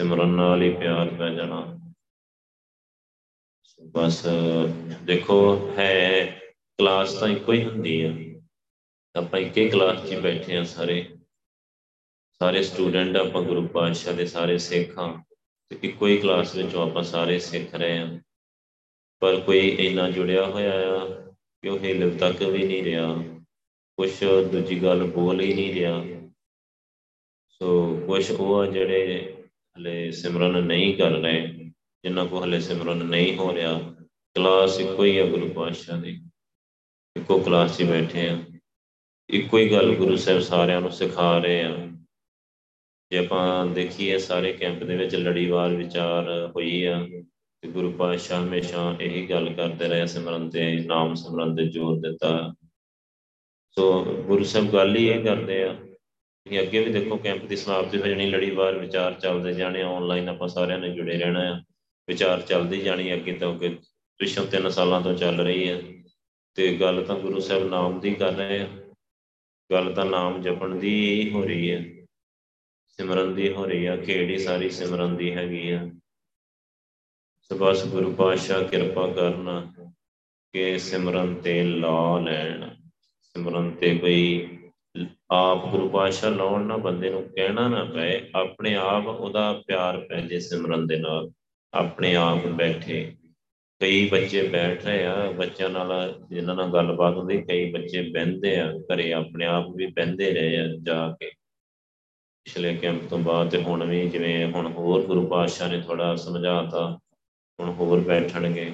ਸਿਮਰਨ 0.00 0.28
ਨਾਲ 0.28 0.62
ਹੀ 0.62 0.70
ਪਿਆਰ 0.76 1.08
ਪੈ 1.08 1.28
ਜਾਣਾ। 1.30 1.78
ਬਸ 3.92 4.26
ਦੇਖੋ, 5.02 5.70
ਹੈ 5.78 6.26
ਕਲਾਸ 6.78 7.12
ਤਾਂ 7.12 7.28
ਇੱਕੋ 7.28 7.52
ਹੀ 7.52 7.64
ਹੁੰਦੀ 7.64 8.02
ਆ। 8.02 8.12
ਆਪਾਂ 9.16 9.40
ਇੱਕੇ 9.40 9.68
ਕਲਾਸ 9.68 10.08
'ਚ 10.08 10.14
ਬੈਠੇ 10.14 10.56
ਆ 10.56 10.64
ਸਾਰੇ। 10.64 11.16
ਸਾਰੇ 12.38 12.62
ਸਟੂਡੈਂਟ 12.62 13.16
ਆਪਾਂ 13.16 13.42
ਗੁਰੂ 13.42 13.66
ਪਾਤਸ਼ਾਹ 13.68 14.14
ਦੇ, 14.14 14.26
ਸਾਰੇ 14.26 14.58
ਸਿੱਖ। 14.58 14.98
ਹਾਂ 14.98 15.24
ਤੇ 15.68 15.78
ਇੱਕੋ 15.82 16.06
ਹੀ 16.06 16.18
ਕਲਾਸ 16.18 16.54
ਵਿੱਚੋਂ 16.56 16.90
ਆਪਾਂ 16.90 17.02
ਸਾਰੇ 17.02 17.38
ਸਿੱਖ 17.38 17.74
ਰਹੇ 17.74 17.98
ਆ। 17.98 18.20
ਪਰ 19.20 19.40
ਕੋਈ 19.40 19.68
ਇੰਨਾ 19.68 20.10
ਜੁੜਿਆ 20.10 20.46
ਹੋਇਆ 20.46 20.72
ਆ 20.72 21.08
ਕਿ 21.62 21.68
ਉਹ 21.68 21.78
ਹਿਲ 21.78 22.18
ਤੱਕ 22.18 22.42
ਵੀ 22.42 22.66
ਨਹੀਂ 22.66 22.84
ਰਿਹਾ। 22.84 23.14
ਕੁਛ 23.98 24.24
ਦੂਜੀ 24.52 24.82
ਗੱਲ 24.82 25.04
ਬੋਲ 25.04 25.40
ਹੀ 25.40 25.54
ਨਹੀਂ 25.54 25.74
ਰਿਹਾ। 25.74 26.04
ਸੋ 27.48 27.96
ਕੁਛ 28.06 28.30
ਉਹ 28.30 28.58
ਆ 28.58 28.66
ਜਿਹੜੇ 28.66 29.34
ਹਲੇ 29.76 30.10
ਸਿਮਰਨ 30.10 30.62
ਨਹੀਂ 30.62 30.96
ਕਰ 30.96 31.10
ਰਹੇ 31.10 31.46
ਜਿਨ੍ਹਾਂ 32.04 32.26
ਕੋ 32.26 32.44
ਹਲੇ 32.44 32.60
ਸਿਮਰਨ 32.60 33.04
ਨਹੀਂ 33.04 33.36
ਹੋ 33.36 33.54
ਰਿਹਾ, 33.54 33.94
ਕਲਾਸ 34.34 34.80
ਇੱਕੋ 34.80 35.04
ਹੀ 35.04 35.18
ਆ 35.18 35.26
ਗੁਰੂ 35.26 35.48
ਪਾਤਸ਼ਾਹ 35.48 36.00
ਦੀ। 36.00 36.22
ਇੱਕੋ 37.16 37.38
ਕਲਾਸ 37.38 37.78
'ਚ 37.78 37.82
ਬੈਠੇ 37.82 38.28
ਆ। 38.28 38.38
ਇੱਕੋ 39.30 39.58
ਹੀ 39.58 39.72
ਗੱਲ 39.72 39.94
ਗੁਰੂ 39.94 40.16
ਸਾਹਿਬ 40.16 40.40
ਸਾਰਿਆਂ 40.40 40.80
ਨੂੰ 40.80 40.90
ਸਿਖਾ 40.90 41.38
ਰਹੇ 41.38 41.62
ਆ। 41.62 41.76
ਜੇ 43.10 43.18
ਆਪਾਂ 43.18 43.66
ਦੇਖੀਏ 43.66 44.18
ਸਾਰੇ 44.18 44.52
ਕੈਂਪ 44.52 44.82
ਦੇ 44.82 44.96
ਵਿੱਚ 44.96 45.14
ਲੜੀਵਾਰ 45.14 45.74
ਵਿਚਾਰ 45.74 46.52
ਹੋਈ 46.56 46.84
ਆ, 46.84 47.08
ਤੇ 47.62 47.68
ਗੁਰੂ 47.68 47.92
ਪਾਤਸ਼ਾਹ 47.92 48.42
ਹਮੇਸ਼ਾ 48.42 48.96
ਇਹੀ 49.00 49.26
ਗੱਲ 49.30 49.52
ਕਰਦੇ 49.52 49.88
ਰਹੇ, 49.88 50.06
ਸਿਮਰਨ 50.06 50.50
ਤੇ 50.50 50.72
ਨਾਮ 50.86 51.14
ਸਿਮਰਨ 51.14 51.56
ਤੇ 51.56 51.66
ਜ਼ੋਰ 51.66 51.98
ਦਿੱਤਾ। 52.00 52.54
ਸੋ 53.70 54.04
ਗੁਰੂ 54.04 54.44
ਸਾਹਿਬ 54.44 54.72
ਗੱਲ 54.72 54.96
ਹੀ 54.96 55.08
ਇਹ 55.08 55.24
ਕਰਦੇ 55.24 55.62
ਆ 55.64 55.76
ਕਿ 56.48 56.62
ਅੱਗੇ 56.62 56.84
ਵੀ 56.84 56.92
ਦੇਖੋ 56.92 57.16
ਕੈਂਪ 57.16 57.44
ਦੀ 57.44 57.56
ਸਮਾਪਤੀ 57.56 57.98
ਹੋ 57.98 58.06
ਜਾਣੀ 58.06 58.26
ਲੜੀਵਾਰ 58.30 58.78
ਵਿਚਾਰ 58.78 59.14
ਚੱਲਦੇ 59.14 59.52
ਜਾਣੇ 59.52 59.82
ਆਨਲਾਈਨ 59.82 60.28
ਆਪਾਂ 60.28 60.48
ਸਾਰਿਆਂ 60.48 60.78
ਨੇ 60.78 60.88
ਜੁੜੇ 60.88 61.18
ਰਹਿਣਾ 61.18 61.40
ਆ। 61.40 61.62
ਵਿਚਾਰ 62.08 62.42
ਚੱਲਦੀ 62.42 62.80
ਜਾਣੀ 62.80 63.14
ਅੱਗੇ 63.14 63.32
ਤੋਂ 63.32 63.54
ਅੱਗੇ, 63.54 63.78
ਪਿਛੋਂ 64.18 64.46
ਤਿੰਨ 64.46 64.68
ਸਾਲਾਂ 64.68 65.00
ਤੋਂ 65.00 65.14
ਚੱਲ 65.14 65.40
ਰਹੀ 65.40 65.68
ਹੈ 65.68 65.82
ਤੇ 66.54 66.74
ਗੱਲ 66.74 67.04
ਤਾਂ 67.04 67.16
ਗੁਰੂ 67.16 67.40
ਸਾਹਿਬ 67.40 67.68
ਨਾਮ 67.68 68.00
ਦੀ 68.00 68.14
ਕਰ 68.14 68.32
ਰਹੇ 68.32 68.60
ਆ। 68.60 68.68
ਗੱਲ 69.72 69.92
ਤਾਂ 69.92 70.04
ਨਾਮ 70.04 70.42
ਜਪਣ 70.42 70.74
ਦੀ 70.74 71.30
ਹੋ 71.30 71.44
ਰਹੀ 71.44 71.70
ਹੈ 71.70 71.84
ਸਿਮਰਨ 72.88 73.34
ਦੀ 73.34 73.52
ਹੋ 73.52 73.64
ਰਹੀ 73.64 73.86
ਆ 73.86 73.96
ਖੇੜੀ 73.96 74.38
ਸਾਰੀ 74.38 74.70
ਸਿਮਰਨ 74.70 75.16
ਦੀ 75.16 75.34
ਹੈਗੀ 75.34 75.70
ਆ। 75.70 75.90
ਸਬਸ 77.40 77.86
ਗੁਰੂ 77.86 78.14
ਪਾਤਸ਼ਾਹ 78.14 78.64
ਕਿਰਪਾ 78.64 79.12
ਕਰਨਾ 79.12 79.72
ਕਿ 80.52 80.78
ਸਿਮਰਨ 80.78 81.34
ਤੇ 81.34 81.62
ਲਾ 81.62 82.18
ਲੈਣ। 82.18 82.68
ਸਿਮਰਨ 83.22 83.70
ਤੇ 83.70 83.98
ਕੋਈ 83.98 84.48
ਆਪ 85.30 85.66
ਗੁਰੂ 85.66 85.88
ਪਾਤਸ਼ਾਹ 85.88 86.30
ਲਾਉਣ 86.30 86.64
ਨਾ 86.64 86.76
ਬੰਦੇ 86.76 87.10
ਨੂੰ 87.10 87.22
ਕਹਿਣਾ 87.22 87.68
ਨਾ 87.68 87.84
ਪਏ, 87.84 88.30
ਆਪਣੇ 88.34 88.74
ਆਪ 88.74 89.06
ਉਹਦਾ 89.06 89.62
ਪਿਆਰ 89.66 90.00
ਪੈ 90.00 90.20
ਜੇ 90.20 90.40
ਸਿਮਰਨ 90.40 90.86
ਦੇ 90.86 90.96
ਨਾਲ। 90.96 91.30
ਆਪਣੇ 91.74 92.16
ਆਪ 92.16 92.46
ਬੈਠੇ। 92.46 93.12
ਕਈ 93.80 94.08
ਬੱਚੇ 94.08 94.48
ਬੈਠ 94.48 94.84
ਰਹੇ 94.84 95.06
ਆ, 95.06 95.30
ਬੱਚਿਆਂ 95.30 95.70
ਨਾਲ 95.70 96.20
ਜਿਨ੍ਹਾਂ 96.30 96.56
ਨਾਲ 96.56 96.72
ਗੱਲਬਾਤ 96.72 97.16
ਹੁੰਦੀ, 97.16 97.42
ਕਈ 97.42 97.72
ਬੱਚੇ 97.72 98.10
ਬਹਿੰਦੇ 98.10 98.60
ਆ, 98.60 98.72
ਘਰੇ 98.72 99.12
ਆਪਣੇ 99.12 99.46
ਆਪ 99.46 99.68
ਵੀ 99.76 99.86
ਬਹਿੰਦੇ 99.86 100.32
ਰਹੇ 100.32 100.60
ਆ 100.60 100.64
ਜਾ 100.82 101.16
ਕੇ। 101.20 101.30
ਪਿਛਲੇ 102.44 102.74
ਕੈਂਪ 102.76 103.08
ਤੋਂ 103.10 103.18
ਬਾਅਦ 103.18 103.50
ਤੇ 103.50 103.62
ਹੁਣ 103.62 103.84
ਵੀ 103.84 104.08
ਜਿਵੇਂ 104.08 104.46
ਹੁਣ 104.46 104.72
ਹੋਰ 104.72 105.02
ਗੁਰੂ 105.02 105.26
ਪਾਤਸ਼ਾਹ 105.26 105.68
ਨੇ 105.68 105.80
ਥੋੜਾ 105.80 106.16
ਸਮਝਾਤਾ, 106.16 106.98
ਹੁਣ 107.60 107.70
ਹੋਰ 107.70 108.00
ਬੈਠਣਗੇ। 108.00 108.72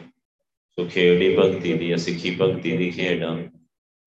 ਸੋ 0.70 0.84
ਖੇੜੀ 0.84 1.36
ਭਗਤੀ 1.36 1.74
ਦੀ 1.74 1.96
ਸਿੱਖੀ 1.96 2.36
ਭਗਤੀ 2.40 2.76
ਦੀ 2.76 2.90
ਖੇਡ 2.90 3.24
ਆ। 3.24 3.38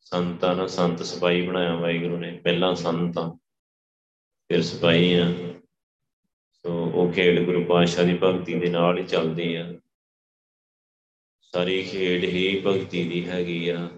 ਸੰਤਾਂ 0.07 0.55
ਨੂੰ 0.55 0.69
ਸੰਤ 0.69 1.01
ਸਿਪਾਹੀ 1.03 1.47
ਬਣਾਇਆ 1.47 1.75
ਵਾਹਿਗੁਰੂ 1.75 2.17
ਨੇ, 2.17 2.41
ਪਹਿਲਾਂ 2.43 2.75
ਸੰਤਾਂ, 2.75 3.31
ਫਿਰ 4.47 4.61
ਸਿਪਾਹੀ 4.61 5.13
ਆ 5.13 5.31
ਸੋ 6.53 6.85
ਉਹ 6.85 7.11
ਖੇਡ 7.13 7.45
ਗੁਰੂ 7.45 7.65
ਪਾਤਸ਼ਾਹ 7.65 8.05
ਦੀ 8.05 8.17
ਭਗਤੀ 8.23 8.59
ਦੇ 8.59 8.69
ਨਾਲ 8.69 8.97
ਹੀ 8.97 9.03
ਚੱਲਦੀ 9.03 9.55
ਆ। 9.55 9.73
ਸਾਰੀ 11.41 11.83
ਖੇਡ 11.83 12.23
ਹੀ 12.23 12.63
ਭਗਤੀ 12.67 13.09
ਦੀ 13.09 13.29
ਹੈਗੀ 13.29 13.69
ਆ। 13.69 13.89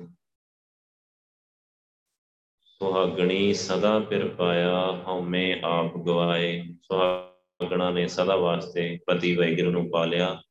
ਸੁਹਾਗਣੀ 2.62 3.53
ਸਦਾ 3.53 3.99
ਫਿਰ 3.99 4.28
ਪਾਇਆ, 4.30 5.03
ਹਉਮੈ 5.07 5.62
ਆਪ 5.64 5.97
ਗਵਾਏ। 5.97 6.74
ਸੁਹਾਗਣਾ 6.82 7.89
ਨੇ 7.89 8.07
ਸਦਾ 8.07 8.36
ਵਾਸਤੇ 8.36 8.99
ਪਤੀ 9.07 9.36
ਵੈਗੁਰੂ 9.36 9.72
ਨੂੰ 9.72 9.89
ਪਾ 9.91 10.05
ਲਿਆ 10.05 10.41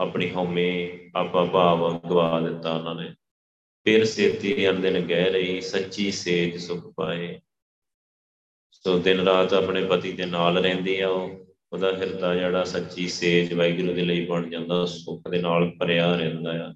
ਆਪਣੀ 0.00 0.30
ਹਉਮੈ 0.30 0.88
ਆਪਾ 1.16 1.44
ਭਾਵ 1.44 1.98
ਗਵਾ 1.98 2.40
ਦਿੱਤਾ 2.40 2.76
ਉਹਨਾਂ 2.76 2.94
ਨੇ। 2.94 3.14
ਫਿਰ 3.84 4.04
ਸੇਤੀ 4.04 4.70
ਅੰਦਨ 4.70 5.00
ਗਹਿ 5.00 5.30
ਰਹੀ 5.30 5.60
ਸੱਚੀ 5.60 6.10
ਸੇਜ 6.10 6.56
ਸੁਖ 6.56 6.94
ਪਾਏ। 6.96 7.40
ਸੋ 8.72 8.98
ਦਿਨ 8.98 9.20
ਰਾਤ 9.20 9.54
ਆਪਣੇ 9.54 9.84
ਪਤੀ 9.84 10.12
ਦੇ 10.12 10.26
ਨਾਲ 10.26 10.58
ਰਹਿੰਦੀ 10.58 11.00
ਆ 11.00 11.08
ਉਹ। 11.08 11.40
ਉਹਦਾ 11.72 11.96
ਹਿਰਦਾ 11.96 12.34
ਜਿਹੜਾ 12.34 12.64
ਸੱਚੀ 12.64 13.08
ਸੇਜ 13.08 13.54
ਵੈਗੁਰੂ 13.54 13.92
ਦੇ 13.92 14.02
ਲਈ 14.02 14.26
ਬਣ 14.26 14.50
ਜਾਂਦਾ 14.50 14.86
ਸੁੱਖ 14.86 15.30
ਦੇ 15.30 15.42
ਨਾਲ 15.42 15.70
ਭਰਿਆ 15.70 16.16
ਰਹਿੰਦਾ 16.16 16.68
ਆ। 16.68 16.74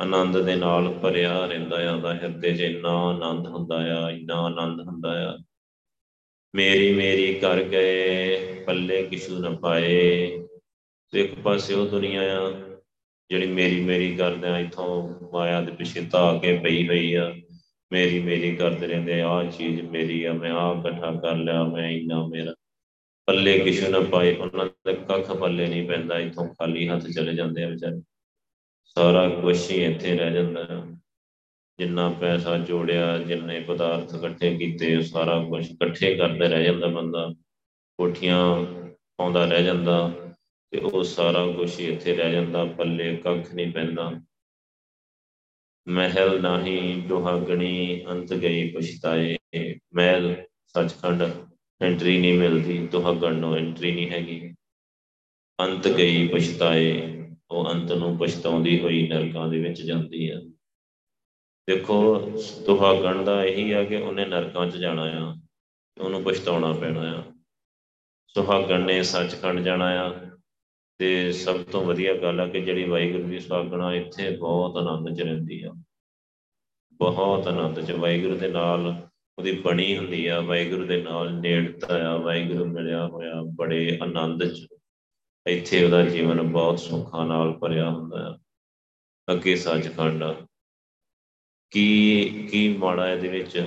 ਆਨੰਦ 0.00 0.40
ਦੇ 0.40 0.56
ਨਾਲ 0.56 0.88
ਭਰਿਆ 0.88 1.46
ਰਹਿੰਦਾ 1.46 1.90
ਆ, 1.90 1.94
ਉਹਦਾ 1.94 2.14
ਹਿਰਦੇ 2.14 2.54
'ਚ 2.54 2.60
ਇੰਨਾ 2.60 2.88
ਆਨੰਦ 2.88 3.46
ਹੁੰਦਾ 3.46 4.06
ਆ, 4.06 4.10
ਇੰਨਾ 4.10 4.34
ਆਨੰਦ 4.34 4.80
ਹੁੰਦਾ 4.80 5.34
ਆ। 5.34 5.38
ਮੇਰੀ 6.54 6.94
ਮੇਰੀ 6.94 7.34
ਕਰ 7.34 7.62
ਗਏ, 7.62 8.64
ਪੱਲੇ 8.64 9.02
ਕਿਛੂ 9.02 9.38
ਨਾ 9.38 9.50
ਪਾਏ। 9.50 10.28
ਤੇ 11.10 11.24
ਇੱਕ 11.24 11.34
ਪਾਸੇ 11.34 11.74
ਉਹ 11.74 11.86
ਦੁਨੀਆ 11.86 12.40
ਆ 12.40 12.73
ਜਿਹੜੀ 13.34 13.46
ਮੇਰੀ 13.46 13.80
ਮੇਰੀ 13.80 14.16
ਕਰਦੇ 14.16 14.48
ਆ 14.48 14.58
ਇਥੋਂ 14.58 15.14
ਮਾਇਆ 15.32 15.60
ਦੇ 15.60 15.72
ਪਿੱਛੇ 15.72 16.00
ਧਾ 16.00 16.38
ਕੇ 16.38 16.58
ਪਈ 16.58 16.88
ਹੋਈ 16.88 17.14
ਆ। 17.14 17.34
ਮੇਰੀ 17.92 18.20
ਮੇਰੀ 18.20 18.56
ਕਰਦੇ 18.56 18.86
ਰਹਿੰਦੇ 18.86 19.22
ਆ 19.22 19.44
ਚੀਜ਼ 19.44 19.82
ਮੇਰੀ 19.82 20.24
ਆ, 20.24 20.32
ਮੈਂ 20.32 20.52
ਆ 20.52 20.80
ਇਕੱਠਾ 20.80 21.12
ਕਰ 21.12 21.36
ਲਿਆ, 21.36 21.64
ਮੈਂ 21.64 21.90
ਇੰਨਾ 21.90 22.26
ਮੇਰਾ 22.26 22.54
ਪੱਲੇ 23.26 23.58
ਕਿਛੂ 23.58 23.90
ਨਾ 23.90 24.00
ਪਾਏ। 24.00 24.36
ਉਹਨਾਂ 24.36 24.66
ਦੇ 24.66 24.92
ਕੱਖ 24.92 25.32
ਪੱਲੇ 25.32 25.66
ਨਹੀਂ 25.66 25.88
ਪੈਂਦਾ, 25.88 26.18
ਇਥੋਂ 26.18 26.48
ਖਾਲੀ 26.48 26.88
ਹੱਥ 26.88 27.06
ਚਲੇ 27.06 27.34
ਜਾਂਦੇ 27.34 27.64
ਆ 27.64 27.68
ਵਿਚਾਰੇ। 27.68 28.02
ਸਾਰਾ 28.84 29.28
ਕੁਝ 29.28 29.70
ਹੀ 29.70 29.84
ਇੱਥੇ 29.84 30.16
ਰਹਿ 30.16 30.32
ਜਾਂਦਾ। 30.32 30.64
ਹੈ 30.64 30.98
ਜਿੰਨਾ 31.78 32.08
ਪੈਸਾ 32.08 32.58
ਜੋੜਿਆ, 32.58 33.18
ਜਿੰਨੇ 33.18 33.60
ਪਦਾਰਥ 33.60 34.14
ਇਕੱਠੇ 34.14 34.56
ਕੀਤੇ, 34.56 35.02
ਸਾਰਾ 35.02 35.40
ਕੁਝ 35.40 35.70
ਇਕੱਠੇ 35.70 36.14
ਕਰਦੇ 36.14 36.48
ਰਹਿ 36.48 36.64
ਜਾਂਦਾ 36.64 36.86
ਬੰਦਾ। 36.86 37.34
ਕੋਠੀਆਂ 37.98 38.64
ਪਾਉਂਦਾ 39.16 39.44
ਰਹਿ 39.44 39.64
ਜਾਂਦਾ। 39.64 40.12
ਤੇ 40.70 40.78
ਉਹ 40.78 41.02
ਸਾਰਾ 41.04 41.46
ਕੁਝ 41.46 41.80
ਹੀ 41.80 41.86
ਇੱਥੇ 41.86 42.14
ਰਹਿ 42.16 42.32
ਜਾਂਦਾ, 42.32 42.64
ਪੱਲੇ 42.64 43.16
ਕੱਖ 43.16 43.54
ਨਹੀਂ 43.54 43.72
ਪੈਂਦਾ। 43.72 44.10
ਮਹਿਲ 45.88 46.40
ਨਹੀਂ 46.40 47.02
ਦੁਹਾਗਣੀ 47.02 48.04
ਅੰਤ 48.06 48.34
ਗਈ 48.34 48.70
ਪਛਤਾਏ। 48.70 49.36
ਮਹਿਲ 49.94 50.34
ਸੱਚਖੰਡ 50.66 51.22
ਐਂਟਰੀ 51.80 52.18
ਨਹੀਂ 52.20 52.38
ਮਿਲਦੀ, 52.38 52.86
ਦੁਹਾਗਣ 52.86 53.34
ਨੂੰ 53.34 53.56
ਐਂਟਰੀ 53.56 53.92
ਨਹੀਂ 53.94 54.10
ਹੈਗੀ। 54.10 54.54
ਅੰਤ 55.58 55.88
ਗਈ 55.88 56.26
ਪਛਤਾਏ, 56.28 56.90
ਉਹ 57.50 57.70
ਅੰਤ 57.70 57.92
ਨੂੰ 57.92 58.16
ਪਛਤਾਉਂਦੀ 58.18 58.80
ਹੋਈ 58.80 59.08
ਨਰਕਾਂ 59.08 59.48
ਦੇ 59.48 59.60
ਵਿੱਚ 59.60 59.82
ਜਾਂਦੀ 59.82 60.28
ਆ। 60.28 60.40
ਦੇਖੋ 61.68 62.36
ਸੁਹਾਗਣ 62.38 63.24
ਦਾ 63.24 63.44
ਇਹੀ 63.44 63.72
ਆ 63.72 63.84
ਕਿ 63.84 63.96
ਉਹਨੇ 63.96 64.24
ਨਰਕਾਂ 64.24 64.66
'ਚ 64.70 64.76
ਜਾਣਾ 64.76 65.02
ਆ, 65.02 65.34
ਉਹਨੂੰ 66.00 66.22
ਪਛਤਾਉਣਾ 66.22 66.72
ਪੈਣਾ 66.72 67.00
ਆ। 67.18 67.22
ਸੁਹਾਗਣ 68.26 68.80
ਨੇ 68.80 69.02
ਸੱਚਖੰਡ 69.02 69.60
ਜਾਣਾ 69.60 69.86
ਆ 70.02 70.33
ਤੇ 70.98 71.32
ਸਭ 71.32 71.62
ਤੋਂ 71.62 71.84
ਵਧੀਆ 71.84 72.14
ਗੱਲ 72.14 72.40
ਆ 72.40 72.46
ਕਿ 72.46 72.60
ਜਿਹੜੀ 72.60 72.84
ਵਾਹਿਗੁਰੂ 72.84 73.28
ਦੀ 73.28 73.40
ਸੁਹਾਗਣਾ 73.40 73.94
ਇੱਥੇ 73.94 74.36
ਬਹੁਤ 74.36 74.76
ਆਨੰਦ 74.76 75.16
'ਚ 75.16 75.22
ਰਹਿੰਦੀ 75.22 75.62
ਆ। 75.62 75.72
ਬਹੁਤ 76.92 77.46
ਆਨੰਦ 77.46 77.80
'ਚ 77.80 77.92
ਵਾਹਿਗੁਰੂ 77.92 78.36
ਦੇ 78.36 78.48
ਨਾਲ 78.48 79.08
ਉਹਦੀ 79.38 79.52
ਬਣੀ 79.52 79.96
ਹੁੰਦੀ 79.98 80.26
ਆ, 80.26 80.40
ਵਾਹਿਗੁਰੂ 80.40 80.84
ਦੇ 80.84 81.02
ਨਾਲ 81.02 81.34
ਨੇੜਤਾ 81.34 82.10
ਆ, 82.10 82.16
ਵਾਹਿਗੁਰੂ 82.16 82.64
ਮਿਲਿਆ 82.64 83.06
ਹੋਇਆ 83.06 83.42
ਬੜੇ 83.42 83.98
ਆਨੰਦ 84.02 84.44
'ਚ। 84.44 84.66
ਇੱਥੇ 85.46 85.84
ਉਹਦਾ 85.84 86.02
ਜੀਵਨ 86.02 86.42
ਬਹੁਤ 86.42 86.78
ਸੁੱਖਾਂ 86.78 87.26
ਨਾਲ 87.26 87.52
ਭਰਿਆ 87.52 87.90
ਹੁੰਦਾ 87.90 88.32
ਹੈ 88.32 88.38
ਅੱਗੇ 89.34 89.56
ਸੱਚਖੰਡ 89.56 90.24
ਕੀ 91.70 92.48
ਕੀ 92.50 92.76
ਮਾੜਾ 92.76 93.12
ਇਹਦੇ 93.12 93.28
ਵਿੱਚ? 93.28 93.58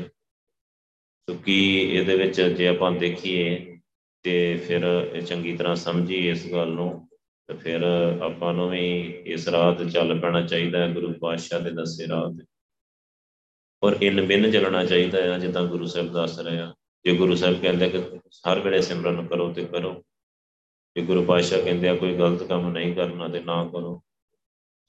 ਸੋ 1.30 1.34
ਕੀ 1.34 1.78
ਇਹਦੇ 1.80 2.18
ਵਿੱਚ 2.18 2.42
ਜੇ 2.42 2.68
ਆਪਾਂ 2.68 2.92
ਦੇਖੀਏ 2.92 3.78
ਤੇ 4.24 4.58
ਫਿਰ 4.58 4.82
ਚੰਗੀ 5.22 5.58
ਤਰ੍ਹਾਂ 5.58 5.76
ਸਮਝੀਏ 5.76 6.32
ਇਸ 6.32 6.52
ਗੱਲ 6.52 6.68
ਨੂੰ 6.68 7.07
ਤੇ 7.48 7.54
ਫਿਰ 7.54 7.82
ਆਪਾਂ 8.22 8.54
ਨੂੰ 8.54 8.70
ਵੀ 8.70 9.02
ਇਸ 9.26 9.48
ਰਾਹ 9.48 9.76
ਤੇ 9.76 9.90
ਚੱਲ 9.90 10.20
ਪੈਣਾ 10.20 10.42
ਚਾਹੀਦਾ 10.42 10.80
ਹੈ, 10.80 10.94
ਗੁਰੂ 10.94 11.14
ਪਾਤਸ਼ਾਹ 11.14 11.60
ਦੇ 11.60 11.72
ਦੱਸੇ 11.72 12.08
ਰਾਹ 12.08 12.30
ਤੇ 12.34 12.44
ਔਰ 13.84 13.98
ਇਨ 14.02 14.26
ਬਿਨ 14.26 14.52
ਚੱਲਣਾ 14.52 14.86
ਚਾਹੀਦਾ 14.86 15.22
ਹੈ, 15.22 15.40
ਜਿੱਦਾਂ 15.40 15.64
ਗੁਰੂ 15.64 15.86
ਸਾਹਿਬ 15.86 16.14
ਦੱਸ 16.14 16.40
ਰਹੇ 16.40 16.60
ਆ। 16.60 16.74
ਜੇ 17.06 17.16
ਗੁਰੂ 17.16 17.36
ਸਾਹਿਬ 17.36 17.62
ਕਹਿੰਦੇ 17.62 17.90
ਕਿ 17.90 17.98
ਹਰ 18.50 18.60
ਵੇਲੇ 18.60 18.82
ਸਿਮਰਨ 18.82 19.28
ਕਰੋ 19.28 19.54
ਤੇ 19.54 19.66
ਕਰੋ। 19.66 19.94
ਕਿ 20.96 21.02
ਗੁਰੂ 21.02 21.24
ਪਾਤਸ਼ਾਹ 21.26 21.62
ਕਹਿੰਦੇ 21.62 21.90
ਆ 21.90 21.96
ਕੋਈ 21.96 22.18
ਗਲਤ 22.18 22.44
ਕੰਮ 22.44 22.72
ਨਹੀਂ 22.72 22.96
ਕਰਨਾ 22.96 23.28
ਤੇ 23.28 23.40
ਨਾ 23.40 23.66
ਕਰੋ। 23.66 24.04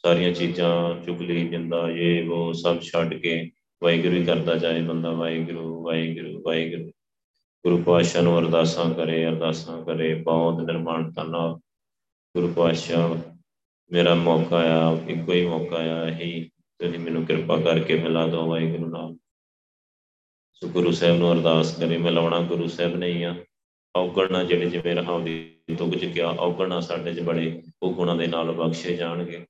ਸਾਰੀਆਂ 0.02 0.32
ਚੀਜ਼ਾਂ 0.32 1.04
ਚੁਗਲੀ 1.04 1.48
ਜਿੰਦਾ 1.48 1.90
ਇਹ 1.90 2.30
ਉਹ 2.30 2.52
ਸਭ 2.52 2.80
ਛੱਡ 2.80 3.14
ਕੇ 3.14 3.50
ਵਾਹਿਗੁਰੂ 3.82 4.14
ਹੀ 4.14 4.24
ਕਰਦਾ 4.24 4.54
ਜਾਏ 4.54 4.82
ਬੰਦਾ, 4.82 5.11
ਵਾਹਿਗੁਰੂ 5.11 5.84
ਵਾਹਿਗੁਰੂ 5.84 6.42
ਵਾਹਿਗੁਰੂ। 6.42 6.90
ਗੁਰੂ 7.64 7.82
ਪਾਤਸ਼ਾਹ 7.82 8.22
ਨੂੰ 8.22 8.38
ਅਰਦਾਸਾਂ 8.38 8.94
ਕਰੇ 8.94 9.26
ਅਰਦਾਸਾਂ 9.26 9.84
ਕਰੇ 9.84 10.14
ਬਹੁਤ 10.14 10.61
ਨਿਰਮਾਣਤਾ 10.61 11.22
ਨਾਲ 11.22 11.59
ਗੁਰੂ 12.36 12.52
ਪਾਤਸ਼ਾਹ, 12.52 13.32
ਮੇਰਾ 13.92 14.14
ਮੌਕਾ 14.14 14.56
ਆ 14.56 14.98
ਇੱਕੋ 15.08 15.32
ਹੀ 15.32 15.46
ਮੌਕਾ 15.46 15.76
ਆ 15.76 16.08
ਇਹੀ 16.08 16.50
ਤੁਸੀਂ 16.78 16.98
ਮੈਨੂੰ 16.98 17.26
ਕਿਰਪਾ 17.26 17.60
ਕਰਕੇ 17.60 17.94
ਮਿਲਾ 17.98 18.26
ਦਿਓ 18.26 18.46
ਵਾਹਿਗੁਰੂ 18.46 18.86
ਨਾਲ। 18.86 19.16
ਸੋ 20.52 20.68
ਗੁਰੂ 20.68 20.92
ਸਾਹਿਬ 20.92 21.16
ਨੂੰ 21.16 21.32
ਅਰਦਾਸ 21.32 21.78
ਕਰੇ 21.78 21.98
ਮਿਲਾਉਣਾ 21.98 22.40
ਗੁਰੂ 22.40 22.68
ਸਾਹਿਬ 22.68 22.96
ਨਹੀਂ 22.96 23.24
ਆ। 23.24 23.34
ਔਗਣਾ 23.96 24.44
ਜਿਹੜੇ 24.44 24.70
ਜਿਵੇਂ 24.70 24.94
ਰਹਾਉ 24.94 25.20
ਦੀ 25.20 25.56
ਤੁਗ 25.78 25.94
ਚ 25.94 26.04
ਕਿਹਾ 26.04 26.28
ਔਗਣਾ 26.28 26.80
ਸਾਡੇ 26.80 27.14
ਚ 27.14 27.20
ਬੜੇ 27.20 27.62
ਉਹ 27.82 27.94
ਗੁਣਾਂ 27.94 28.16
ਦੇ 28.16 28.26
ਨਾਲ 28.26 28.52
ਬਖਸ਼ੇ 28.52 28.96
ਜਾਣਗੇ। 28.96 29.46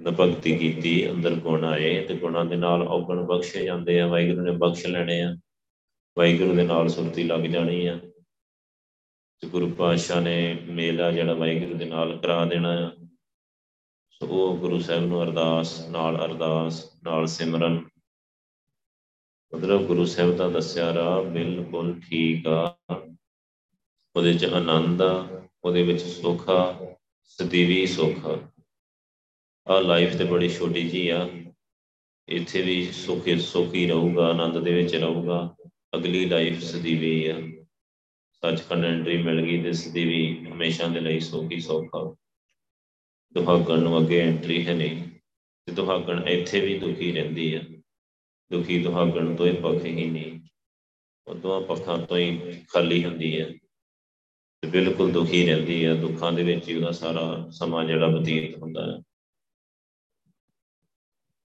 ਜਦੋਂ 0.00 0.12
ਭਗਤੀ 0.12 0.56
ਕੀਤੀ, 0.56 1.10
ਅੰਦਰ 1.10 1.34
ਗੁਣ 1.34 1.64
ਆਏ, 1.64 2.04
ਤੇ 2.04 2.14
ਗੁਣਾਂ 2.14 2.44
ਦੇ 2.44 2.56
ਨਾਲ 2.56 2.82
ਔਗਣ 2.82 3.22
ਬਖਸ਼ੇ 3.22 3.64
ਜਾਂਦੇ 3.64 4.00
ਆ, 4.00 4.06
ਵਾਹਿਗੁਰੂ 4.06 4.40
ਨੇ 4.40 4.50
ਬਖਸ਼ 4.50 4.86
ਲੈਣੇ 4.86 5.22
ਆ। 5.22 5.36
ਵਾਹਿਗੁਰੂ 6.18 6.54
ਦੇ 6.54 6.62
ਨਾਲ 6.62 6.88
ਸੁਰਤੀ 6.88 7.22
ਲੱਗ 7.22 7.40
ਜਾਣੀ 7.40 7.86
ਆ। 7.86 8.00
ਤੇ 9.40 9.48
ਗੁਰੂ 9.48 9.70
ਪਾਤਸ਼ਾਹ 9.70 10.20
ਨੇ 10.20 10.58
ਮੇਲਾ 10.68 11.10
ਜਿਹੜਾ 11.10 11.34
ਵਾਹਿਗੁਰੂ 11.34 11.78
ਦੇ 11.78 11.84
ਨਾਲ 11.84 12.18
ਕਰਾ 12.18 12.44
ਦੇਣਾ 12.44 12.88
ਆ। 12.88 12.90
ਸੋ 14.10 14.26
ਉਹ 14.26 14.56
ਗੁਰੂ 14.56 14.80
ਸਾਹਿਬ 14.80 15.04
ਨੂੰ 15.04 15.22
ਅਰਦਾਸ, 15.22 15.88
ਨਾਲ 15.88 16.24
ਅਰਦਾਸ, 16.24 16.90
ਨਾਲ 17.02 17.26
ਸਿਮਰਨ। 17.26 17.88
ਮਤਲਬ 19.54 19.82
ਗੁਰੂ 19.82 20.04
ਸਾਹਿਬ 20.04 20.36
ਦਾ 20.36 20.48
ਦੱਸਿਆ, 20.48 20.94
ਰਾਹ 20.94 21.22
ਬਿਲਕੁਲ 21.22 22.00
ਠੀਕ 22.00 22.46
ਆ। 22.46 22.78
ਉਹਦੇ 24.16 24.34
ਚ 24.34 24.44
ਆਨੰਦ 24.44 25.02
ਆ, 25.02 25.42
ਉਹਦੇ 25.64 25.82
ਵਿੱਚ 25.82 26.02
ਸੁੱਖ 26.02 26.48
ਆ, 26.48 26.94
ਸਦੀਵੀ 27.24 27.86
ਸੁੱਖ 27.86 28.26
ਆ। 28.26 28.38
ਆ 29.68 29.80
ਲਾਈਫ 29.80 30.16
ਤੇ 30.16 30.24
ਬੜੀ 30.24 30.48
ਛੋਟੀ 30.48 30.88
ਜੀ 30.88 31.08
ਆ। 31.08 31.30
ਇੱਥੇ 32.28 32.62
ਵੀ 32.62 32.92
ਸੁਖੀ 32.92 33.38
ਸੁਖੀ 33.38 33.88
ਰਹੂਗਾ, 33.88 34.28
ਆਨੰਦ 34.28 34.58
ਦੇ 34.58 34.74
ਵਿੱਚ 34.74 34.96
ਰਹੂਗਾ। 34.96 35.56
ਅਗਲੀ 35.94 36.26
ਲਾਈਫ 36.26 36.62
ਸਦੀ 36.62 36.94
ਵੀ 36.94 37.26
ਆ। 37.26 37.59
ਸੱਚਖੰਡ 38.44 38.84
ਐਂਟਰੀ 38.84 39.22
ਮਿਲ 39.22 39.42
ਗਈ 39.42 39.62
ਤੇ 39.62 39.72
ਸਦੀ 39.72 40.04
ਵੀ 40.04 40.46
ਹਮੇਸ਼ਾ 40.46 40.88
ਦੇ 40.88 41.00
ਲਈ 41.00 41.20
ਸੁਖੀ 41.20 41.60
ਸੌਖਾ। 41.60 42.16
ਦੁਹਾਗਣ 43.32 43.78
ਨੂੰ 43.78 43.98
ਅੱਗੇ 43.98 44.20
ਐਂਟਰੀ 44.20 44.66
ਹੈ 44.66 44.74
ਨਹੀਂ 44.74 45.04
ਤੇ 45.66 45.72
ਦੁਹਾਗਣ 45.72 46.28
ਇੱਥੇ 46.28 46.60
ਵੀ 46.60 46.78
ਦੁਖੀ 46.78 47.12
ਰਹਿੰਦੀ 47.12 47.54
ਆ 47.54 47.60
ਦੁਖੀ 48.52 48.82
ਦੁਹਾਗਣ 48.82 49.36
ਤੋਂ 49.36 49.46
ਇਹ 49.46 49.62
ਪੱਖ 49.62 49.84
ਹੀ 49.84 50.10
ਨਹੀਂ। 50.10 50.40
ਉਦੋਂ 51.26 51.62
ਪੱਖਾਂ 51.62 51.98
ਤੋਂ 51.98 52.18
ਹੀ 52.18 52.60
ਖਾਲੀ 52.68 53.04
ਹੁੰਦੀ 53.04 53.40
ਹੈ। 53.40 53.50
ਤੇ 54.60 54.68
ਬਿਲਕੁਲ 54.68 55.12
ਦੁਖੀ 55.12 55.46
ਰਹਿੰਦੀ 55.46 55.84
ਹੈ। 55.84 55.94
ਦੁੱਖਾਂ 55.94 56.32
ਦੇ 56.32 56.42
ਵਿੱਚ 56.42 56.68
ਹੀ 56.68 56.76
ਉਹਦਾ 56.76 56.90
ਸਾਰਾ 56.90 57.50
ਸਮਾਂ 57.50 57.84
ਜਿਹੜਾ 57.84 58.08
ਬਤੀਤ 58.08 58.56
ਹੁੰਦਾ 58.56 58.86
ਹੈ। 58.86 59.02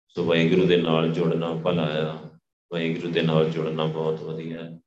ਸੋ 0.08 0.26
ਵਾਹਿਗੁਰੂ 0.26 0.68
ਦੇ 0.68 0.78
ਨਾਲ 0.78 1.14
ਜੁੜਨਾ 1.14 1.54
ਭਲਾ 1.54 1.84
ਆ 1.84 2.14
ਵਾਹਿਗੁਰੂ 2.74 3.12
ਦੇ 3.12 3.22
ਨਾਲ 3.22 3.50
ਜੁੜਨਾ 3.50 3.86
ਬਹੁਤ 3.86 4.20
ਵਧੀਆ 4.20 4.64
ਹੈ। 4.64 4.83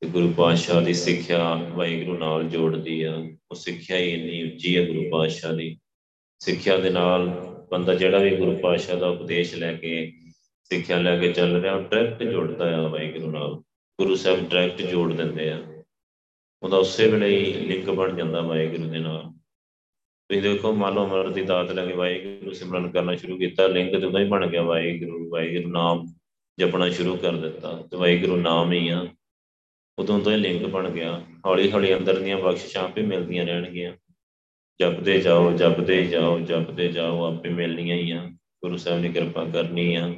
ਤੇ 0.00 0.08
ਗੁਰੂ 0.08 0.32
ਪਾਤਸ਼ਾਹ 0.32 0.82
ਦੀ 0.82 0.94
ਸਿੱਖਿਆ 0.94 1.54
ਵਾਹਿਗੁਰੂ 1.54 2.18
ਨਾਲ 2.18 2.44
ਜੋੜਦੀ 2.44 3.02
ਆ। 3.02 3.16
ਉਹ 3.50 3.54
ਸਿੱਖਿਆ 3.54 3.96
ਹੀ 3.96 4.10
ਇੰਨੀ 4.10 4.52
ਉੱਚੀ 4.52 4.76
ਹੈ 4.78 4.86
ਗੁਰੂ 4.86 5.10
ਪਾਤਸ਼ਾਹ 5.10 5.52
ਦੀ। 5.52 5.78
ਸਿੱਖਿਆ 6.38 6.76
ਦੇ 6.76 6.90
ਨਾਲ 6.90 7.28
ਬੰਦਾ 7.70 7.94
ਜਿਹੜਾ 7.94 8.18
ਵੀ 8.18 8.36
ਗੁਰੂ 8.36 8.56
ਪਾਤਸ਼ਾਹ 8.56 8.96
ਦਾ 8.96 9.08
ਉਪਦੇਸ਼ 9.08 9.54
ਲੈ 9.54 9.72
ਕੇ 9.72 10.12
ਸਿੱਖਿਆ 10.64 10.98
ਲੈ 10.98 11.18
ਕੇ 11.18 11.32
ਚੱਲ 11.32 11.60
ਰਿਹਾ, 11.60 11.74
ਉਹ 11.74 11.82
ਡਾਇਰੈਕਟ 11.82 12.22
ਜੁੜਦਾ 12.22 12.76
ਆ 12.76 12.88
ਵਾਹਿਗੁਰੂ 12.88 13.30
ਨਾਲ। 13.30 13.54
ਗੁਰੂ 14.00 14.16
ਸਾਹਿਬ 14.16 14.48
ਡਾਇਰੈਕਟ 14.48 14.82
ਜੋੜ 14.82 15.12
ਦਿੰਦੇ 15.12 15.50
ਆ। 15.50 15.62
ਉਹਦਾ 16.62 16.76
ਉਸੇ 16.76 17.10
ਵੇਲੇ 17.10 17.38
ਹੀ 17.38 17.52
ਲਿੰਕ 17.52 17.90
ਬਣ 17.90 18.16
ਜਾਂਦਾ 18.16 18.40
ਵਾਹਿਗੁਰੂ 18.40 18.90
ਦੇ 18.90 18.98
ਨਾਲ। 18.98 19.22
ਤੁਸੀਂ 20.28 20.42
ਦੇਖੋ 20.42 20.72
ਮੰਨ 20.72 20.94
ਲਓ 20.94 21.06
ਅਮਰ 21.06 21.32
ਦੀ 21.32 21.42
ਦਾਤ 21.42 21.72
ਲੈ 21.72 21.86
ਕੇ 21.86 21.92
ਵਾਹਿਗੁਰੂ 21.92 22.52
ਸਿਮਰਨ 22.52 22.90
ਕਰਨਾ 22.90 23.16
ਸ਼ੁਰੂ 23.16 23.38
ਕੀਤਾ 23.38 23.66
ਲਿੰਕ 23.66 24.00
ਤੇ 24.00 24.06
ਉਹਦਾ 24.06 24.20
ਹੀ 24.20 24.24
ਬਣ 24.24 24.46
ਗਿਆ 24.46 24.62
ਵਾਹਿਗੁਰੂ। 24.62 25.30
ਵਾਹਿਗੁਰੂ 25.30 25.72
ਨਾਮ 25.72 26.14
ਜਪਣਾ 26.60 26.88
ਸ਼ੁਰੂ 26.90 27.16
ਕਰ 27.16 27.32
ਦਿੱਤਾ। 27.32 27.82
ਤੇ 27.90 27.96
ਵਾਹਿਗੁਰੂ 27.96 28.36
ਨਾਮ 28.36 28.72
ਹੀ 28.72 28.88
ਆ। 28.88 29.06
ਉਦੋਂ 29.98 30.20
ਤੋਂ 30.20 30.32
ਇਹ 30.32 30.38
ਲਿੰਕ 30.38 30.66
ਬਣ 30.66 30.90
ਗਿਆ। 30.90 31.22
ਹੌਲੀ 31.46 31.72
ਹੌਲੀ 31.72 31.94
ਅੰਦਰ 31.94 32.20
ਦੀਆਂ 32.20 32.38
ਬਖਸ਼ਿਸ਼ਾਂ 32.38 32.84
ਆਪੇ 32.84 33.02
ਮਿਲਦੀਆਂ 33.02 33.44
ਰਹਿਣਗੀਆਂ। 33.44 33.96
ਜਪਦੇ 34.80 35.20
ਜਾਓ 35.20 35.52
ਜਪਦੇ 35.52 36.06
ਜਾਓ 36.06 36.40
ਜਪਦੇ 36.40 36.88
ਜਾਓ, 36.88 37.24
ਆਪੇ 37.24 37.48
ਮਿਲਣੀਆਂ 37.48 37.96
ਹੀ 37.96 38.10
ਆ। 38.10 38.26
ਗੁਰੂ 38.32 38.76
ਸਾਹਿਬ 38.76 39.00
ਨੇ 39.00 39.08
ਕਿਰਪਾ 39.08 39.44
ਕਰਨੀ 39.44 39.94
ਆ। 39.94 40.14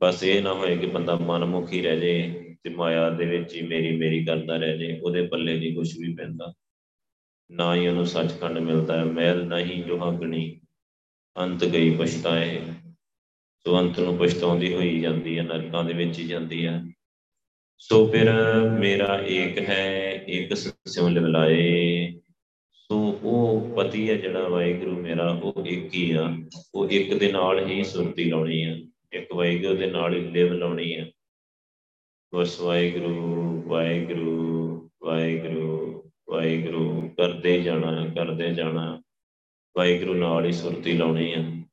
ਬਸ 0.00 0.24
ਇਹ 0.24 0.42
ਨਾ 0.42 0.54
ਹੋਏ 0.54 0.76
ਕਿ 0.76 0.86
ਬੰਦਾ 0.86 1.16
ਮਨਮੁਖੀ 1.16 1.82
ਰਹਿ 1.82 2.00
ਜੇ, 2.00 2.44
ਤੇ 2.64 2.70
ਮਾਇਆ 2.70 3.10
ਦੇ 3.10 3.24
ਵਿੱਚ 3.24 3.54
ਹੀ 3.54 3.62
ਮੇਰੀ 3.62 3.96
ਮੇਰੀ 3.96 4.24
ਕਰਦਾ 4.24 4.56
ਰਹਿ 4.56 4.78
ਜੇ, 4.78 5.00
ਉਹਦੇ 5.02 5.26
ਪੱਲੇ 5.26 5.58
ਨਹੀਂ 5.58 5.74
ਕੁਝ 5.74 5.98
ਵੀ 5.98 6.14
ਪੈਂਦਾ। 6.14 6.54
ਨਾ 7.50 7.74
ਹੀ 7.74 7.88
ਉਹਨੂੰ 7.88 8.06
ਸੱਚਖੰਡ 8.06 8.58
ਮਿਲਦਾ 8.58 8.98
ਹੈ 8.98 9.04
ਮੈਲ 9.04 9.44
ਨਹੀਂ 9.46 9.84
ਜੋ 9.84 10.10
ਹਗਣੀ 10.10 10.60
ਅੰਤ 11.38 11.64
ਗਈ 11.64 11.96
ਪਛਤਾਏ 11.96 12.60
ਸੋ 13.64 13.78
ਅੰਤ 13.78 14.00
ਨੂੰ 14.00 14.18
ਪਛਤਾਉਂਦੀ 14.18 14.74
ਹੋਈ 14.74 15.00
ਜਾਂਦੀ 15.00 15.38
ਹੈ, 15.38 15.42
ਨਰਕਾਂ 15.42 15.84
ਦੇ 15.84 15.92
ਵਿੱਚ 15.92 16.18
ਹੀ 16.18 16.24
ਜਾਂਦੀ 16.24 16.66
ਹੈ। 16.66 16.91
ਸੋ 17.82 18.06
ਫਿਰ 18.06 18.32
ਮੇਰਾ 18.78 19.20
ਏਕ 19.26 19.58
ਹੈ 19.58 20.12
ਇੱਕ 20.28 20.56
ਸਿਉ 20.86 21.08
ਲਿਵਲਾਏ 21.08 22.12
ਸੋ 22.72 23.18
ਉਹ 23.22 23.70
ਪਤੀ 23.76 24.10
ਹੈ 24.10 24.14
ਜਿਹੜਾ 24.14 24.48
ਵਾਹਿਗੁਰੂ 24.48 24.90
ਮੇਰਾ, 24.90 25.40
ਉਹ 25.42 25.66
ਇੱਕ 25.66 25.94
ਹੀ 25.94 26.12
ਆ। 26.12 26.36
ਉਹ 26.74 26.88
ਇੱਕ 26.88 27.14
ਦੇ 27.14 27.32
ਨਾਲ 27.32 27.66
ਹੀ 27.66 27.84
ਸੁਰਤੀ 27.84 28.24
ਲਾਉਣੀ 28.24 28.62
ਆ। 28.62 28.76
ਇੱਕ 29.12 29.34
ਵਾਹਿਗੁਰੂ 29.34 29.74
ਦੇ 29.74 29.86
ਨਾਲ 29.86 30.14
ਹੀ 30.14 30.20
ਲਿਵ 30.20 30.52
ਲਾਉਣੀ 30.52 30.94
ਆ। 30.94 31.06
ਬਸ 32.34 32.60
ਵਾਹਿਗੁਰੂ 32.60 33.62
ਵਾਹਿਗੁਰੂ 33.66 34.90
ਵਾਹਿਗੁਰੂ 35.02 36.02
ਵਾਹਿਗੁਰੂ, 36.30 37.08
ਕਰਦੇ 37.08 37.62
ਜਾਣਾ 37.62 38.06
ਕਰਦੇ 38.06 38.54
ਜਾਣਾ। 38.54 39.02
ਵਾਹਿਗੁਰੂ 39.76 40.14
ਨਾਲ 40.14 40.44
ਹੀ 40.44 40.52
ਸੁਰਤੀ 40.52 40.92
ਲਾਉਣੀ 40.92 41.32
ਆ। 41.32 41.64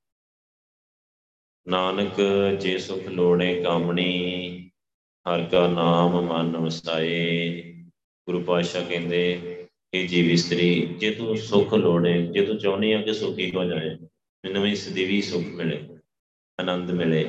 ਨਾਨਕ, 1.67 2.21
ਜੇ 2.59 2.77
ਸੁਖ 2.77 3.07
ਲੋੜੇ 3.07 3.61
ਕਾਮਣੀ 3.61 4.48
ਹਰ 5.25 5.43
ਕਾ 5.45 5.67
ਨਾਮ 5.67 6.21
ਮਨ 6.21 6.57
ਵਸਾਏ। 6.57 7.61
ਗੁਰੂ 8.27 8.41
ਪਾਤਸ਼ਾਹ 8.43 8.85
ਕਹਿੰਦੇ 8.85 9.65
ਇਹ 9.93 10.07
ਜੀਵ 10.07 10.29
ਇਸਤਰੀ, 10.31 10.85
ਜੇ 10.99 11.11
ਤੂੰ 11.11 11.35
ਸੁਖ 11.37 11.73
ਲੋੜੇ, 11.73 12.21
ਜੇ 12.27 12.45
ਤੂੰ 12.45 12.57
ਚਾਹੁੰਦੀ 12.57 12.91
ਆ 12.91 13.01
ਕਿ 13.01 13.13
ਸੁਖੀ 13.13 13.49
ਹੋ 13.51 13.63
ਜਾਏ, 13.63 13.95
ਮੈਨੂੰ 14.43 14.63
ਵੀ 14.63 14.75
ਸਦੀਵੀ 14.75 15.21
ਸੁਖ 15.21 15.45
ਮਿਲੇ, 15.45 15.79
ਆਨੰਦ 16.59 16.91
ਮਿਲੇ। 16.91 17.23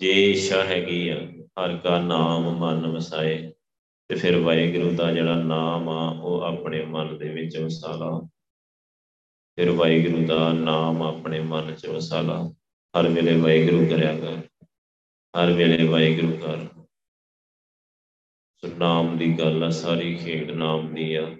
ਜੇ 0.00 0.12
ਇੱਛਾ 0.30 0.62
ਹੈਗੀ 0.64 1.08
ਆ, 1.08 1.18
ਹਰ 1.58 1.76
ਕਾ 1.76 1.98
ਨਾਮ 2.00 2.48
ਮਨ 2.58 2.86
ਵਸਾਏ, 2.86 3.36
ਤੇ 4.10 4.14
ਫਿਰ 4.14 4.36
ਵਾਹਿਗੁਰੂ 4.36 4.90
ਦਾ 4.90 5.12
ਜਿਹੜਾ 5.12 5.34
ਨਾਮ 5.34 5.88
ਆ, 5.88 6.08
ਉਹ 6.10 6.40
ਆਪਣੇ 6.42 6.84
ਮਨ 6.84 7.16
ਦੇ 7.18 7.28
ਵਿੱਚ 7.28 7.56
ਵਸਾ 7.56 7.92
ਲਾ। 7.96 8.18
ਫਿਰ 9.58 9.70
ਵਾਹਿਗੁਰੂ 9.70 10.24
ਦਾ 10.26 10.52
ਨਾਮ 10.52 11.02
ਆਪਣੇ 11.02 11.40
ਮਨ 11.40 11.74
'ਚ 11.74 11.86
ਵਸਾ 11.86 12.20
ਲਾ। 12.20 12.42
ਹਰ 12.94 13.08
ਵੇਲੇ 13.08 13.36
ਵਾਹਿਗੁਰੂ 13.40 13.86
ਕਰਿਆ 13.86 14.18
ਕਰ, 14.18 14.36
ਹਰ 15.34 15.52
ਵੇਲੇ 15.52 15.86
ਵਾਹਿਗੁਰੂ 15.86 16.36
ਕਰ। 16.36 16.66
ਸੋ 18.58 18.68
ਨਾਮ 18.78 19.18
ਦੀ 19.18 19.38
ਗੱਲ 19.38 19.64
ਆ, 19.64 19.70
ਸਾਰੀ 19.70 20.14
ਖੇਡ 20.14 20.50
ਨਾਮ 20.50 20.94
ਦੀ 20.94 21.14
ਆ। 21.14 21.36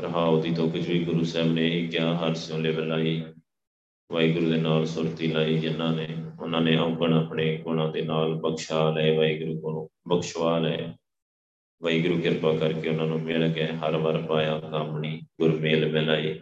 ਰਹਾਉ 0.00 0.42
ਦੀ 0.42 0.54
ਤੋਂ 0.54 0.70
ਕੁਝ 0.70 0.88
ਵੀ 0.88 1.04
ਗੁਰੂ 1.04 1.24
ਸਾਹਿਬ 1.24 1.52
ਨੇ 1.52 1.68
ਇਹ 1.68 1.88
ਕਿਹਾ, 1.88 2.16
ਹਰ 2.16 2.34
ਸੋਲੇ 2.34 2.72
ਬਲਾਈ, 2.72 3.24
ਵਾਹਿਗੁਰੂ 4.12 4.50
ਦੇ 4.50 4.56
ਨਾਲ 4.56 4.86
ਸੁਰਤੀ 4.86 5.26
ਲਾਈ 5.26 5.58
ਜਿਨ੍ਹਾਂ 5.58 5.92
ਨੇ, 5.92 6.08
ਉਹਨਾਂ 6.42 6.60
ਨੇ 6.60 6.76
ਔਗਣ 6.76 7.12
ਆਪਣੇ 7.12 7.56
ਗੁਣਾਂ 7.56 7.92
ਦੇ 7.92 8.02
ਨਾਲ 8.02 8.34
ਬਖਸ਼ਾ 8.34 8.90
ਲਏ 8.90 9.16
ਵਾਹਿਗੁਰੂ 9.16 9.60
ਕੋਲੋਂ 9.60 9.88
ਬਖਸ਼ਵਾ 10.08 10.58
ਲਏ 10.58 10.88
ਵਾਹਿਗੁਰੂ 11.82 12.20
ਕਿਰਪਾ 12.20 12.56
ਕਰਕੇ 12.56 12.88
ਉਹਨਾਂ 12.88 13.06
ਨੂੰ 13.06 13.20
ਮਿਲ 13.20 13.52
ਕੇ 13.52 13.64
ਹਰ 13.64 13.96
ਵਾਰ 13.96 14.22
ਪਾਇਆ 14.22 14.60
ਕਾਮਣੀ, 14.60 15.20
ਗੁਰਮੇਲ 15.40 15.92
ਮਿਲਾਈ 15.92 16.40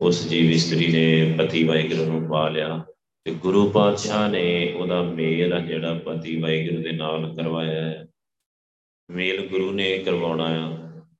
ਉਸ 0.00 0.28
ਜੀਵ 0.28 0.50
ਇਸਤਰੀ 0.50 0.92
ਨੇ 0.92 1.34
ਪਤੀ 1.38 1.64
ਵਾਹਿਗੁਰੂ 1.64 2.04
ਨੂੰ 2.04 2.30
ਪਾ 2.30 2.48
ਲਿਆ 2.48 2.84
ਤੇ 3.24 3.34
ਗੁਰੂ 3.34 3.70
ਪਾਤਸ਼ਾਹ 3.70 4.28
ਨੇ 4.28 4.72
ਉਹਦਾ 4.72 5.02
ਮੇਲ 5.02 5.52
ਆ 5.52 5.60
ਜਿਹੜਾ 5.60 5.94
ਪਤੀ 5.94 6.40
ਵਾਹਿਗੁਰੂ 6.40 6.82
ਦੇ 6.82 6.92
ਨਾਲ 6.92 7.36
ਕਰਵਾਇਆ 7.36 7.82
ਹੈ। 7.82 8.06
ਮੇਲ 9.10 9.46
ਗੁਰੂ 9.48 9.70
ਨੇ 9.72 9.98
ਕਰਵਾਉਣਾ 9.98 10.44
ਆ, 10.44 10.68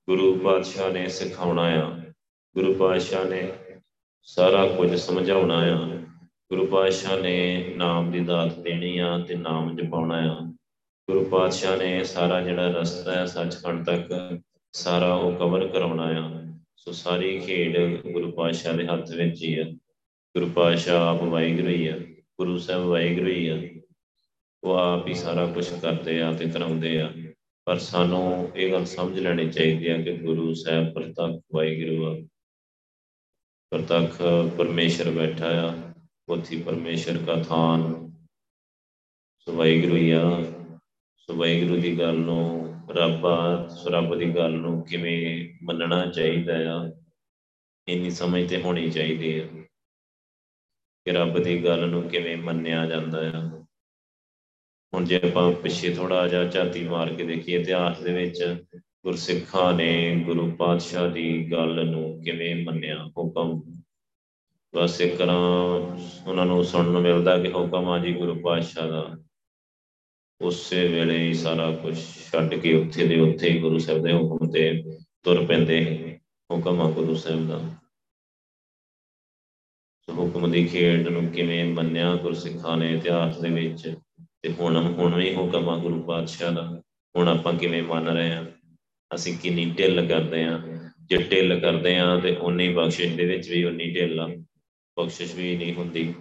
ਗੁਰੂ 0.09 0.35
ਪਾਤਸ਼ਾਹ 0.39 0.91
ਨੇ 0.93 1.07
ਸਿਖਾਉਣਾ 1.09 1.63
ਆ, 1.63 1.87
ਗੁਰੂ 2.57 2.75
ਪਾਤਸ਼ਾਹ 2.75 3.25
ਨੇ 3.25 3.43
ਸਾਰਾ 4.23 4.67
ਕੁਝ 4.67 4.95
ਸਮਝਾਉਣਾ 4.95 5.59
ਆ, 5.67 5.87
ਗੁਰੂ 6.51 6.67
ਪਾਤਸ਼ਾਹ 6.67 7.19
ਨੇ 7.19 7.65
ਨਾਮ 7.77 8.11
ਦੀ 8.11 8.21
ਦਾਤ 8.21 8.59
ਦੇਣੀ 8.59 8.99
ਆ 8.99 9.19
ਤੇ 9.19 9.35
ਨਾਮ 9.35 9.75
ਜਪਾਉਣਾ 9.77 10.17
ਆ, 10.33 10.41
ਗੁਰੂ 11.09 11.25
ਪਾਤਸ਼ਾਹ 11.25 11.77
ਨੇ 11.77 12.05
ਸਾਰਾ 12.05 12.41
ਜਿਹੜਾ 12.41 12.67
ਰਸਤਾ 12.69 13.13
ਹੈ 13.13 13.25
ਸੱਚਖੰਡ 13.27 13.85
ਤੱਕ 13.87 14.39
ਸਾਰਾ 14.75 15.15
ਉਹ 15.15 15.33
ਕਵਰ 15.33 15.67
ਕਰਾਉਣਾ 15.69 16.05
ਆ, 16.05 16.45
ਸੋ 16.77 16.93
ਸਾਰੀ 16.93 17.39
ਖੇਡ 17.39 17.79
ਗੁਰੂ 18.13 18.31
ਪਾਤਸ਼ਾਹ 18.33 18.75
ਦੇ 18.75 18.87
ਹੱਥ 18.87 19.11
ਵਿੱਚ 19.11 19.43
ਹੀ 19.43 19.59
ਆ, 19.59 19.65
ਗੁਰੂ 20.35 20.51
ਪਾਤਸ਼ਾਹ 20.51 21.07
ਆਪ 21.07 21.23
ਵਾਹਿਗੁਰੂ 21.23 21.69
ਹੀ 21.69 21.87
ਆ, 21.87 21.97
ਗੁਰੂ 22.39 22.59
ਸਾਹਿਬ 22.59 22.85
ਵਾਹਿਗੁਰੂ 22.85 23.31
ਹੀ 23.31 23.49
ਆ, 23.49 23.59
ਉਹ 24.63 24.75
ਆਪ 24.75 25.09
ਹੀ 25.09 25.15
ਸਾਰਾ 25.15 25.47
ਕੁਝ 25.47 25.69
ਕਰਦੇ 25.83 26.23
ਆ 26.23 26.33
ਤੇ 26.33 26.51
ਕਰਾਉਂਦੇ 26.51 27.01
ਆ। 27.01 27.13
ਪਰ 27.69 27.79
ਸਾਨੂੰ 27.79 28.53
ਇਹ 28.57 28.73
ਗੱਲ 28.73 28.85
ਸਮਝ 28.85 29.19
ਲੈਣੀ 29.19 29.51
ਚਾਹੀਦੀ 29.51 29.89
ਹੈ 29.89 30.03
ਕਿ 30.03 30.17
ਗੁਰੂ 30.17 30.55
ਸਾਹਿਬ 30.55 30.95
ਪ੍ਰਤੱਖ 30.95 31.43
ਵਾਹਿਗੁਰੂ 31.55 32.07
ਆ। 32.07 32.29
ਪ੍ਰਤੱਖ 33.71 34.23
ਪਰਮੇਸ਼ਰ 34.59 35.11
ਬੈਠਾ 35.11 35.47
ਆ। 35.47 35.95
ਉੱਥੇ 36.29 36.63
ਪਰਮੇਸ਼ਰ 36.63 37.19
ਦਾ 37.19 37.43
ਥਾਨ। 37.43 38.11
ਸੋ 39.39 39.53
ਵਾਹਿਗੁਰੂ 39.53 39.97
ਹੀ 39.97 40.11
ਆ। 40.11 40.23
ਸੋ 41.19 41.35
ਵਾਹਿਗੁਰੂ 41.35 41.81
ਦੀ 41.81 41.99
ਗੱਲ 41.99 42.15
ਨੂੰ 42.15 42.75
ਰੱਬ 42.91 43.27
ਆ, 43.27 43.69
ਸੋ 43.69 43.91
ਰੱਬ 43.91 44.15
ਦੀ 44.15 44.37
ਗੱਲ 44.37 44.53
ਨੂੰ 44.53 44.83
ਕਿਵੇਂ 44.83 45.55
ਮੰਨਣਾ 45.63 46.07
ਚਾਹੀਦਾ 46.07 46.55
ਆ, 46.77 46.93
ਇੰਨੀ 47.89 48.11
ਸਮਝ 48.11 48.51
ਤੇ 48.51 48.63
ਹੋਣੀ 48.63 48.91
ਚਾਹੀਦੀ 48.91 49.41
ਹੈ 49.41 49.47
ਕਿ 51.05 51.13
ਰੱਬ 51.13 51.39
ਦੀ 51.39 51.65
ਗੱਲ 51.65 51.89
ਨੂੰ 51.89 52.09
ਕਿਵੇਂ 52.09 52.37
ਮੰਨਿਆ 52.37 52.87
ਜਾਂਦਾ 52.87 53.31
ਆ। 53.35 53.58
ਹੁਣ 54.95 55.05
ਜੇ 55.05 55.21
ਆਪਾਂ 55.25 55.53
ਪਿੱਛੇ 55.53 55.95
ਥੋੜਾ 55.95 56.29
ਜਿਹਾ 56.29 56.45
ਝਾਤੀ 56.45 56.89
ਮਾਰ 56.89 57.15
ਕੇ 57.15 57.25
ਦੇਖੀਏ 57.25 57.61
ਇਤਿਹਾਸ 57.61 58.01
ਦੇ 58.01 58.13
ਵਿੱਚ, 58.13 58.65
ਗੁਰਸਿੱਖਾਂ 58.77 59.73
ਨੇ 59.75 60.17
ਗੁਰੂ 60.27 60.51
ਪਾਤਸ਼ਾਹ 60.51 61.11
ਦੀ 61.11 61.53
ਗੱਲ 61.53 61.87
ਨੂੰ 61.87 62.23
ਕਿਵੇਂ 62.23 62.65
ਮੰਨਿਆ, 62.65 63.05
ਹੁਕਮ? 63.19 63.63
ਬਸ 64.75 65.01
ਇੱਕ 65.01 65.17
ਤਰ੍ਹਾਂ 65.17 65.39
ਉਹਨਾਂ 66.27 66.47
ਨੂੰ 66.47 66.65
ਸੁਣਨ 66.65 66.89
ਨੂੰ 66.89 67.03
ਮਿਲਦਾ 67.03 67.39
ਕਿ 67.39 67.53
ਹੁਕਮ 67.53 67.89
ਆ 67.89 67.99
ਜੀ 67.99 68.13
ਗੁਰੂ 68.13 68.35
ਪਾਤਸ਼ਾਹ 68.35 68.89
ਦਾ। 68.89 69.17
ਉਸੇ 70.41 70.89
ਵੇਲੇ 70.89 71.19
ਹੀ 71.19 71.35
ਸਾਰਾ 71.35 71.71
ਕੁਝ 71.71 71.99
ਛੱਡ 71.99 72.55
ਕੇ 72.55 72.75
ਉੱਥੇ 72.75 73.07
ਦੇ 73.07 73.21
ਉੱਥੇ 73.21 73.51
ਹੀ 73.51 73.61
ਗੁਰੂ 73.61 73.79
ਸਾਹਿਬ 73.79 74.03
ਦੇ 74.03 74.13
ਹੁਕਮ 74.13 74.51
ਤੇ 74.51 74.83
ਤੁਰ 75.23 75.47
ਪੈਂਦੇ 75.47 76.19
ਹੁਕਮ 76.53 76.81
ਆ 76.81 76.91
ਗੁਰੂ 76.91 77.15
ਸਾਹਿਬ 77.15 77.49
ਦਾ। 77.49 77.59
ਹੁਕਮ 80.13 80.51
ਦੀ 80.51 80.67
ਖੇਡ 80.67 81.09
ਨੂੰ 81.09 81.27
ਕਿਵੇਂ 81.27 81.65
ਮੰਨਿਆ 81.65 82.15
ਗੁਰਸਿੱਖਾਂ 82.17 82.77
ਨੇ 82.77 82.95
ਇਤਿਹਾਸ 82.95 83.41
ਦੇ 83.41 83.49
ਵਿੱਚ? 83.49 83.95
ਤੇ 84.43 84.53
ਹੁਣ 84.53 84.77
ਹੁਣ 84.77 85.15
ਵੀ 85.15 85.35
ਹੁਕਮ 85.35 85.69
ਆ 85.69 85.77
ਗੁਰੂ 85.79 86.03
ਪਾਤਸ਼ਾਹ 86.03 86.53
ਦਾ, 86.53 86.83
ਹੁਣ 87.17 87.29
ਆਪਾਂ 87.29 87.53
ਕਿਵੇਂ 87.53 87.83
ਮੰਨ 87.83 88.09
ਰਹੇ 88.09 88.33
ਆ 88.33 88.47
ਅਸੀਂ 89.15 89.39
ਕਿੰਨੀ 89.39 89.75
ਢਿੱਲ 89.79 90.07
ਕਰਦੇ 90.07 90.45
ਆ 90.45 90.61
ਜੇ 91.05 91.17
ਢਿੱਲ 91.17 91.61
ਕਰਦੇ 91.61 91.99
ਆ 91.99 92.21
ਤੇ 92.21 92.37
ਉਨੀ 92.37 92.69
ਬਖਸ਼ਿਸ਼ 92.69 93.15
ਦੇ 93.15 93.25
ਵਿੱਚ 93.25 93.49
ਵੀ 93.49 93.65
ਉਨੀ 93.65 93.95
ਢਿੱਲ 93.95 94.21
ਆ। 94.21 94.37
ਬਖਸ਼ਿਸ਼ 94.99 95.35
ਵੀ 95.35 95.57
ਨਹੀਂ 95.57 95.75
ਹੁੰਦੀ। 95.75 96.15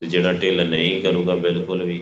ਤੇ 0.00 0.06
ਜਿਹੜਾ 0.06 0.32
ਢਿੱਲ 0.32 0.68
ਨਹੀਂ 0.68 1.02
ਕਰੂਗਾ 1.02 1.34
ਬਿਲਕੁਲ 1.34 1.82
ਵੀ, 1.82 1.98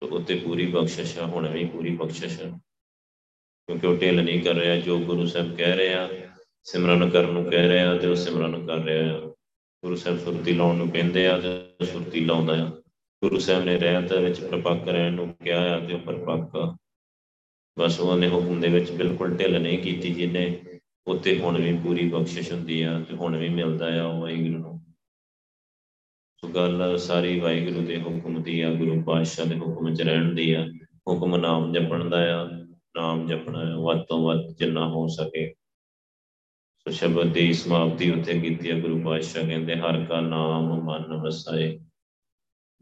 ਤੇ 0.00 0.06
ਉੱਤੇ 0.06 0.34
ਪੂਰੀ 0.34 0.66
ਬਖਸ਼ਿਸ਼ 0.66 1.18
ਆ, 1.18 1.26
ਹੁਣ 1.26 1.48
ਵੀ 1.48 1.64
ਪੂਰੀ 1.64 1.90
ਬਖਸ਼ਿਸ਼ 1.90 2.40
ਆ। 2.40 2.58
ਕਿਉਂਕਿ 3.66 3.86
ਉਹ 3.86 3.96
ਢਿੱਲ 3.96 4.22
ਨਹੀਂ 4.22 4.42
ਕਰ 4.42 4.54
ਰਿਹਾ, 4.54 4.76
ਜੋ 4.76 4.98
ਗੁਰੂ 4.98 5.26
ਸਾਹਿਬ 5.26 5.56
ਕਹਿ 5.56 5.76
ਰਹੇ 5.76 5.94
ਆ, 5.94 6.10
ਸਿਮਰਨ 6.64 7.10
ਕਰਨ 7.10 7.30
ਨੂੰ 7.30 7.44
ਕਹਿ 7.44 7.68
ਰਿਹਾ 7.68 7.98
ਤੇ 7.98 8.06
ਉਹ 8.06 8.14
ਸਿਮਰਨ 8.14 8.66
ਕਰ 8.66 8.76
ਰਿਹਾ 8.76 9.16
ਆ। 9.16 9.20
ਗੁਰੂ 9.84 9.96
ਸਾਹਿਬ 9.96 10.18
ਸੁਰਤੀ 10.18 10.52
ਲਾਉਣ 10.52 10.76
ਨੂੰ 10.76 10.90
ਕਹਿੰਦੇ 10.90 11.26
ਆ 11.26 11.38
ਤੇ 11.38 11.86
ਸੁਰਤੀ 11.86 12.24
ਲਾਉਂਦਾ 12.24 12.66
ਆ। 12.66 12.77
ਗੁਰੂ 13.22 13.38
ਸਾਹਿਬ 13.38 13.64
ਨੇ 13.64 13.78
ਰਹਿਤ 13.78 14.12
ਵਿੱਚ 14.12 14.40
ਪ੍ਰਪੱਕ 14.40 14.88
ਰਹਿਣ 14.88 15.12
ਨੂੰ 15.12 15.34
ਕਿਹਾ 15.44 15.76
ਆ 15.76 15.80
ਤੇ 15.80 15.94
ਉਹ 15.94 15.98
ਪ੍ਰਪੱਕ 15.98 16.76
ਬਸ 17.78 18.00
ਉਹਨੇ 18.00 18.28
ਹੁਕਮ 18.28 18.60
ਦੇ 18.60 18.68
ਵਿੱਚ 18.68 18.90
ਬਿਲਕੁਲ 18.90 19.36
ਢਿੱਲ 19.36 19.60
ਨਹੀਂ 19.60 19.78
ਕੀਤੀ 19.78 20.14
ਜਿਹਨੇ 20.14 20.58
ਉੱਤੇ 21.06 21.38
ਹੁਣ 21.38 21.62
ਵੀ 21.62 21.78
ਪੂਰੀ 21.78 22.08
ਬਖਸ਼ਿਸ਼ 22.08 22.52
ਹੁੰਦੀ 22.52 22.82
ਆ 22.82 23.00
ਤੇ 23.08 23.16
ਹੁਣ 23.16 23.36
ਵੀ 23.36 23.48
ਮਿਲਦਾ 23.48 24.02
ਆ 24.02 24.06
ਉਹ 24.06 24.20
ਵਾਹਿਗੁਰੂ 24.20 24.58
ਨੂੰ। 24.58 24.80
ਸੋ 26.40 26.48
ਗੱਲ 26.48 26.98
ਸਾਰੀ 26.98 27.40
ਵਾਹਿਗੁਰੂ 27.40 27.86
ਦੇ 27.86 28.00
ਹੁਕਮ 28.02 28.42
ਦੀ 28.42 28.60
ਆ, 28.60 28.74
ਗੁਰੂ 28.74 29.02
ਪਾਤਸ਼ਾਹ 29.02 29.46
ਦੇ 29.46 29.58
ਹੁਕਮ 29.58 29.94
'ਚ 29.94 30.02
ਰਹਿਣ 30.02 30.34
ਦੀ 30.34 30.52
ਆ। 30.52 30.66
ਹੁਕਮ 31.08 31.36
ਨਾਮ 31.36 31.72
ਜਪਣ 31.72 32.10
ਦਾ 32.10 32.42
ਆ, 32.42 32.44
ਨਾਮ 32.96 33.26
ਜਪਣਾ 33.26 33.78
ਵੱਧ 33.80 33.98
ਤੋਂ 33.98 34.24
ਵੱਧ 34.24 34.56
ਜਿੰਨਾ 34.58 34.88
ਹੋ 34.88 35.06
ਸਕੇ। 35.06 35.54
ਸੋ 36.78 36.90
ਸ਼ਬਦ 36.90 37.32
ਦੀ 37.32 37.52
ਸਮਾਪਤੀ 37.52 38.20
ਉੱਥੇ 38.20 38.40
ਕੀਤੀ 38.40 38.70
ਹੈ 38.70 38.80
ਗੁਰੂ 38.80 39.02
ਪਾਤਸ਼ਾਹ 39.02 39.46
ਕਹਿੰਦੇ, 39.46 39.76
ਹਰ 39.76 40.04
ਕਾ 40.04 40.20
ਨਾਮ 40.20 40.82
ਮਨ 40.84 41.16
ਵਸਾਏ। 41.22 41.78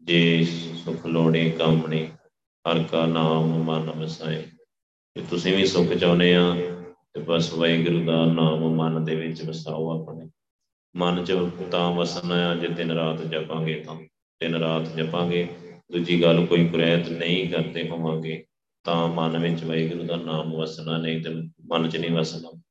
ਜੇ 0.01 0.45
ਸੁਖ 0.85 1.05
ਲੋੜੇ 1.05 1.49
ਕਾਮਣੇ, 1.49 2.11
ਹਰ 2.71 2.83
ਕਾ 2.83 3.05
ਨਾਮ 3.05 3.63
ਮਨ 3.63 3.91
ਵਸਾਏ। 3.91 4.43
ਜੇ 5.15 5.21
ਤੁਸੀਂ 5.29 5.57
ਵੀ 5.57 5.65
ਸੁਖ 5.65 5.93
ਚਾਹੁੰਦੇ 5.93 6.35
ਆ, 6.35 6.55
ਤੇ 7.13 7.21
ਬਸ 7.21 7.53
ਵਾਹਿਗੁਰੂ 7.53 8.05
ਦਾ 8.05 8.25
ਨਾਮ 8.25 8.75
ਮਨ 8.75 9.05
ਦੇ 9.05 9.15
ਵਿੱਚ 9.15 9.43
ਵਸਾਓ 9.43 10.01
ਆਪਣੇ। 10.01 10.29
ਮਨ 10.95 11.23
'ਚ 11.23 11.33
ਤਾਂ 11.71 11.91
ਵਸਣਾ 11.91 12.51
ਆ 12.51 12.55
ਜੇ 12.55 12.67
ਦਿਨ 12.67 12.91
ਰਾਤ 12.91 13.21
ਜਪਾਂਗੇ 13.21 13.73
ਤਾਂ। 13.73 13.95
ਦਿਨ 14.39 14.55
ਰਾਤ 14.55 14.95
ਜਪਾਂਗੇ, 14.95 15.47
ਦੂਜੀ 15.91 16.21
ਗੱਲ 16.21 16.45
ਕੋਈ 16.45 16.67
ਕੁਰੈਤ 16.67 17.09
ਨਹੀਂ 17.09 17.49
ਕਰਦੇ 17.49 17.89
ਹੋਵਾਂਗੇ, 17.89 18.45
ਤਾਂ 18.83 19.07
ਮਨ 19.07 19.37
ਵਿੱਚ 19.37 19.63
ਵਾਹਿਗੁਰੂ 19.63 20.03
ਦਾ 20.03 20.15
ਨਾਮ 20.15 20.55
ਵਸਣਾ 20.55 20.97
ਨਹੀਂ 20.97 21.23
ਤੇ 21.23 21.29
ਮਨ 21.65 21.89
'ਚ 21.89 21.97
ਨਹੀਂ 21.97 22.11
ਵਸਣਾ। 22.11 22.61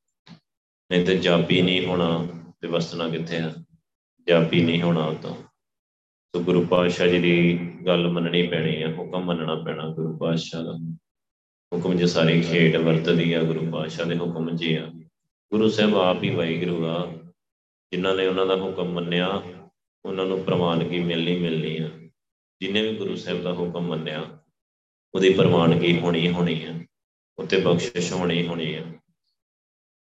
ਨਹੀਂ 0.91 1.07
ਤੇ 1.07 1.18
ਜਾਪੀ 1.18 1.62
ਨਹੀਂ 1.62 1.87
ਹੋਣਾ 1.87 2.27
ਤੇ 2.61 2.68
ਵਸਣਾ 2.68 3.09
ਕਿੱਥੇ 3.09 3.37
ਆ? 3.37 3.55
ਜਾਪੀ 4.29 4.64
ਨਹੀਂ 4.64 4.83
ਹੋਣਾ 4.83 5.14
ਤਾਂ। 5.22 5.45
ਸੋ 6.27 6.43
ਗੁਰੂ 6.43 6.66
ਪਾਤਸ਼ਾਹ 6.66 7.07
ਜੀ 7.07 7.18
ਦੀ 7.18 7.59
ਗੱਲ 7.87 8.09
ਮੰਨਣੀ 8.09 8.47
ਪੈਣੀ 8.47 8.83
ਆ, 8.83 8.93
ਹੁਕਮ 8.93 9.24
ਮੰਨਣਾ 9.24 9.55
ਪੈਣਾ 9.55 9.89
ਗੁਰੂ 9.89 10.16
ਪਾਤਸ਼ਾਹ 10.16 10.64
ਦਾ। 10.64 10.97
ਹੁਕਮ 11.74 11.95
ਜੇ 11.95 12.07
ਸਾਰੀ 12.07 12.43
ਖੇਡ 12.43 12.77
ਵਰਤਦੀ 12.77 13.33
ਆ, 13.33 13.43
ਗੁਰੂ 13.43 13.70
ਪਾਤਸ਼ਾਹ 13.70 14.07
ਦੇ 14.07 14.16
ਹੁਕਮ 14.16 14.57
ਜੀ 14.57 14.74
ਆ। 14.74 14.87
ਗੁਰੂ 15.51 15.68
ਸਾਹਿਬ 15.68 15.97
ਆਪ 15.97 16.22
ਹੀ 16.22 16.35
ਵਾਹਿਗੁਰੂ 16.35 16.87
ਆ, 16.87 17.12
ਜਿਨ੍ਹਾਂ 17.93 18.14
ਨੇ 18.14 18.27
ਉਹਨਾਂ 18.27 18.47
ਦਾ 18.47 18.57
ਹੁਕਮ 18.57 18.93
ਮੰਨਿਆ, 18.93 19.43
ਉਹਨਾਂ 20.05 20.27
ਨੂੰ 20.27 20.45
ਪ੍ਰਵਾਨਗੀ 20.45 20.99
ਮਿਲਣੀ 21.01 21.39
ਮਿਲਣੀ 21.39 21.79
ਆ। 21.79 21.91
ਜਿਨੇ 22.61 22.83
ਵੀ 22.83 22.97
ਗੁਰੂ 22.97 23.16
ਸਾਹਿਬ 23.16 23.43
ਦਾ 23.43 23.53
ਹੁਕਮ 23.53 23.81
ਮੰਨਿਆ, 23.81 24.39
ਉਹਦੀ 25.14 25.31
ਪ੍ਰਵਾਨਗੀ 25.31 25.99
ਹੋਣੀ 25.99 26.31
ਹੋਣੀ 26.33 26.64
ਆ, 26.64 26.74
ਉੱਤੇ 27.39 27.61
ਬਖਸ਼ਿਸ਼ 27.61 28.12
ਹੋਣੀ 28.12 28.47
ਹੋਣੀ 28.47 28.74
ਆ। 28.74 28.83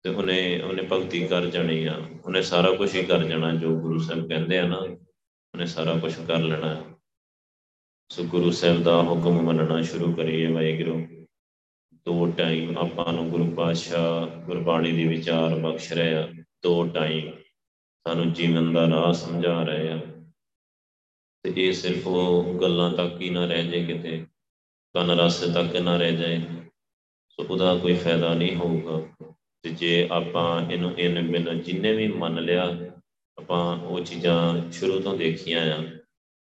ਤੇ 0.02 0.10
ਉਹਨੇ 0.10 0.60
ਉਹਨੇ 0.60 0.82
ਭਗਤੀ 0.92 1.26
ਕਰ 1.26 1.46
ਜਾਣੀ 1.46 1.84
ਆ, 1.84 2.00
ਉਹਨੇ 2.24 2.42
ਸਾਰਾ 2.42 2.70
ਕੁਝ 2.70 2.94
ਹੀ 2.94 3.02
ਕਰ 3.02 3.24
ਜਾਣਾ 3.24 3.54
ਜੋ 3.54 3.80
ਗੁਰੂ 3.80 3.98
ਸਾਹਿਬ 3.98 4.28
ਕਹਿੰਦੇ 4.28 4.58
ਆ 4.58 4.66
ਨਾ। 4.68 4.82
ਉਹਨੇ 5.54 5.66
ਸਾਰਾ 5.66 5.98
ਕੁਝ 5.98 6.14
ਕਰ 6.26 6.38
ਲੈਣਾ। 6.38 6.82
ਸੋ 8.12 8.24
ਗੁਰੂ 8.24 8.50
ਸਾਹਿਬ 8.50 8.82
ਦਾ 8.82 9.02
ਹੁਕਮ 9.02 9.42
ਮੰਨਣਾ 9.42 9.82
ਸ਼ੁਰੂ 9.82 10.14
ਕਰੀਏ 10.14 10.46
ਵਾਹਿਗੁਰੂ। 10.46 11.26
ਦੋ 11.94 12.30
ਟਾਈਮ 12.30 12.78
ਆਪਾਂ 12.78 13.12
ਨੂੰ 13.12 13.30
ਗੁਰੂ 13.30 13.50
ਪਾਤਸ਼ਾਹ 13.50 14.26
ਗੁਰਬਾਣੀ 14.26 14.92
ਦੇ 14.92 15.08
ਵਿਚਾਰ 15.08 15.58
ਬਖਸ਼ 15.58 15.92
ਰਹੇ 15.92 16.14
ਆ। 16.14 16.28
ਦੋ 16.62 16.88
ਟਾਈਮ 16.88 17.30
ਸਾਨੂੰ 18.06 18.32
ਜੀਵਨ 18.32 18.72
ਦਾ 18.72 18.90
ਰਾਹ 18.90 19.12
ਸਮਝਾ 19.12 19.62
ਰਹੇ 19.62 19.92
ਆ। 19.92 19.98
ਤੇ 21.42 21.52
ਇਹ 21.56 21.72
ਸਿਰਫ 21.72 22.06
ਉਹ 22.06 22.58
ਗੱਲਾਂ 22.60 22.92
ਤੱਕ 22.92 23.20
ਹੀ 23.20 23.30
ਨਾ 23.30 23.46
ਰਹਿ 23.46 23.68
ਜਾਏ 23.68 23.84
ਕਿਤੇ। 23.84 24.26
ਕੰਨ 24.92 25.10
ਰਸ 25.10 25.40
ਤੱਕ 25.40 25.76
ਨਾ 25.76 25.96
ਰਹਿ 25.96 26.16
ਜਾਏ। 26.16 26.40
ਸੋ 27.28 27.46
ਉਹਦਾ 27.50 27.76
ਕੋਈ 27.76 27.94
ਫਾਇਦਾ 27.94 28.34
ਨਹੀਂ 28.34 28.56
ਹੋਊਗਾ। 28.56 29.26
ਤੇ 29.62 29.70
ਜੇ 29.70 30.08
ਆਪਾਂ 30.10 30.70
ਇਹਨੂੰ, 30.70 30.98
ਇਹਨ 30.98 31.32
ਬਿਨ 31.32 31.60
ਜਿੰਨੇ 31.60 31.92
ਵੀ 31.92 32.08
ਮੰਨ 32.08 32.42
ਲਿਆ 32.42 32.87
ਆਪਾਂ 33.38 33.78
ਉਹ 33.78 34.00
ਚੀਜ਼ਾਂ 34.00 34.70
ਸ਼ੁਰੂ 34.72 35.00
ਤੋਂ 35.00 35.16
ਦੇਖੀਆਂ 35.16 35.74
ਆ। 35.74 35.84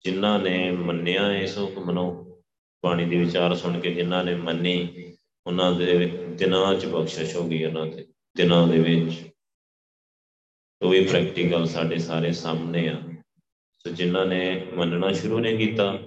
ਜਿਨ੍ਹਾਂ 0.06 0.40
ਨੇ 0.40 0.72
ਮੰਨਿਆ 0.72 1.32
ਇਸ 1.38 1.58
ਹੁਕਮ 1.58 1.92
ਨੂੰ 1.92 2.38
ਬਾਣੀ 2.84 3.06
ਦੇ 3.06 3.18
ਵਿਚਾਰ 3.18 3.56
ਸੁਣ 3.56 3.80
ਕੇ 3.80 3.94
ਜਿਨ੍ਹਾਂ 3.94 4.24
ਨੇ 4.24 4.36
ਮੰਨੀ, 4.36 5.04
ਉਹਨਾਂ 5.48 5.72
ਦੇ 5.72 6.08
ਦਿਨਾਂ 6.08 6.76
'ਚ 6.76 6.86
ਬਖਸ਼ਿਸ਼ 6.86 7.36
ਹੋ 7.36 7.48
ਗਈ 7.48 7.66
ਉਹਨਾਂ 7.66 7.88
ਤੇ, 7.88 8.06
ਦਿਨਾਂ 8.38 8.68
ਦੇ 8.68 8.80
ਵਿੱਚ। 8.80 9.30
ਉਹ 10.82 10.90
ਵੀ 10.90 11.06
ਪ੍ਰੈਕਟੀਕਲ 11.06 11.66
ਸਾਡੇ 11.66 11.98
ਸਾਰੇ 11.98 12.32
ਸਾਹਮਣੇ 12.32 12.90
ਆ। 12.90 13.02
ਸੋ 13.78 13.90
ਜਿਨ੍ਹਾਂ 13.90 14.26
ਨੇ 14.26 14.68
ਮੰਨਣਾ 14.74 15.12
ਸ਼ੁਰੂ 15.12 15.40
ਨੇ 15.40 15.58
ਕੀਤਾ, 15.58 16.00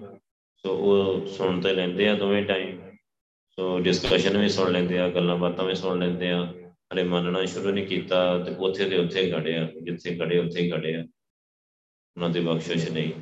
ਸੋ 0.56 0.76
ਉਹ 0.76 1.26
ਸੁਣ 1.26 1.60
ਤੇ 1.60 1.72
ਲੈਂਦੇ 1.72 2.08
ਆ 2.08 2.14
ਦੋਵੇਂ 2.14 2.42
ਟਾਈਮ 2.42 2.96
ਸੋ 3.50 3.80
ਡਿਸਕਸ਼ਨ 3.80 4.38
ਵੀ 4.38 4.48
ਸੁਣ 4.48 4.72
ਲੈਂਦੇ 4.72 4.98
ਆ, 4.98 5.08
ਗੱਲਾਂ 5.08 5.36
ਬਾਤਾਂ 5.36 5.64
ਵੀ 5.64 5.74
ਸੁਣ 5.74 5.98
ਲੈਂਦੇ 5.98 6.30
ਆ। 6.30 6.54
ਹਲੇ 6.92 7.02
ਮੰਨਣਾ 7.02 7.44
ਸ਼ੁਰੂ 7.44 7.70
ਨਹੀਂ 7.70 7.86
ਕੀਤਾ 7.86 8.38
ਤੇ 8.38 8.50
ਉੱਥੇ 8.50 8.88
ਤੇ 8.88 8.98
ਉੱਥੇ 8.98 9.30
ਖੜੇ 9.30 9.56
ਆ, 9.56 9.68
ਜਿੱਥੇ 9.82 10.16
ਖੜੇ 10.16 10.38
ਉੱਥੇ 10.38 10.60
ਹੀ 10.60 10.70
ਖੜੇ 10.70 10.96
ਆ। 10.96 11.00
ਉਹਨਾਂ 12.16 12.30
ਦੀ 12.30 12.40
ਬਖਸ਼ਿਸ਼ 12.40 12.90
ਨਹੀਂ। 12.90 13.12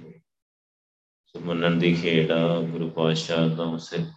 ਸੋ 1.26 1.40
ਮੰਨਣ 1.40 1.74
ਦੀ 1.74 1.94
ਖੇਡ 1.94 2.30
ਆ, 2.30 2.60
ਗੁਰੂ 2.60 2.90
ਪਾਤਸ਼ਾਹ 2.90 3.48
ਦਾ 3.48 3.76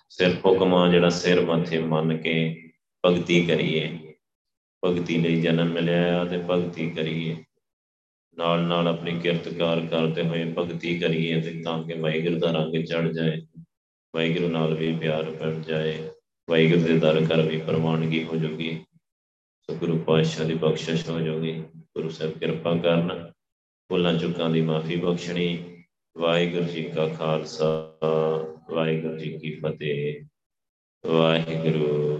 ਸਿਰ 0.10 0.34
ਹੁਕਮਾ 0.46 0.92
ਜਿਹੜਾ 0.92 1.10
ਸਿਰ 1.10 1.42
ਮੱਥੇ 1.42 1.80
ਮੰਨ 1.80 2.18
ਕੇ 2.18 2.70
ਭਗਤੀ 3.06 3.46
ਕਰੀਏ। 3.46 4.14
ਭਗਤੀ 4.86 5.18
ਲਈ 5.18 5.42
ਜਨਮ 5.42 5.74
ਮਿਲਿਆ 5.74 6.26
ਤੇ 6.26 6.38
ਭਗਤੀ 6.38 6.90
ਕਰੀਏ। 6.90 7.44
ਨਾਲ 8.38 8.60
ਨਾਲ 8.60 8.88
ਆਪਣੀ 8.88 9.20
ਕਿਰਤਕਾਰ 9.20 9.86
ਕਰਦੇ 9.86 10.24
ਹੋਏ 10.24 10.54
ਭਗਤੀ 10.58 11.00
ਕਰੀਏ 11.00 11.42
ਤੇ 11.42 11.62
ਤਾਂ 11.64 11.84
ਕਿ 11.84 11.94
ਵਾਹਿਗੁਰੂ 11.94 12.40
ਦਾ 12.40 12.52
ਰੰਗ 12.52 12.84
ਚੜ 12.84 13.08
ਜਾਏ। 13.12 13.42
ਵਾਹਿਗੁਰੂ 14.16 14.48
ਨਾਲ 14.48 14.74
ਵੀ 14.74 14.96
ਪਿਆਰ 14.96 15.32
ਪੜ 15.32 15.54
ਜਾਏ। 15.54 16.10
ਵਾਹਿਗੁਰੂ 16.50 16.82
ਦੇ 16.82 17.00
ਦਰ 17.00 17.26
ਕਰ 17.26 17.42
ਵੀ 17.42 17.58
ਪ੍ਰਵਾਨਗੀ 17.58 18.24
ਹੋ 18.24 18.36
ਜੂਗੀ। 18.36 18.84
ਸੋ 19.72 19.76
ਗੁਰੂ 19.76 19.98
ਪਾਤਸ਼ਾਹ 19.98 20.46
ਦੀ 20.46 20.54
ਬਖਸ਼ਿਸ਼ 20.54 21.10
ਹੋ 21.10 21.20
ਜੂਗੀ 21.20 21.52
ਗੁਰੂ 21.76 22.10
ਸਾਹਿਬ 22.10 22.38
ਕਿਰਪਾ 22.40 22.78
ਕਰਨ 22.78 23.32
ਭੁੱਲਾਂ 23.90 24.14
ਚੁੱਕਾਂ 24.14 24.50
ਦੀ 24.50 24.62
ਮਾਫੀ 24.62 24.96
ਬਖਸ਼ਣੀ। 24.96 25.48
ਵਾਹਿਗੁਰੂ 26.18 26.64
ਜੀ 26.64 26.84
ਕਾ 26.84 27.08
ਖਾਲਸਾ, 27.08 27.98
ਵਾਹਿਗੁਰੂ 28.72 29.18
ਜੀ 29.18 29.38
ਕੀ 29.38 29.52
ਫਤਿਹ। 29.56 30.26
ਵਾਹਿਗੁਰੂ 31.06 32.20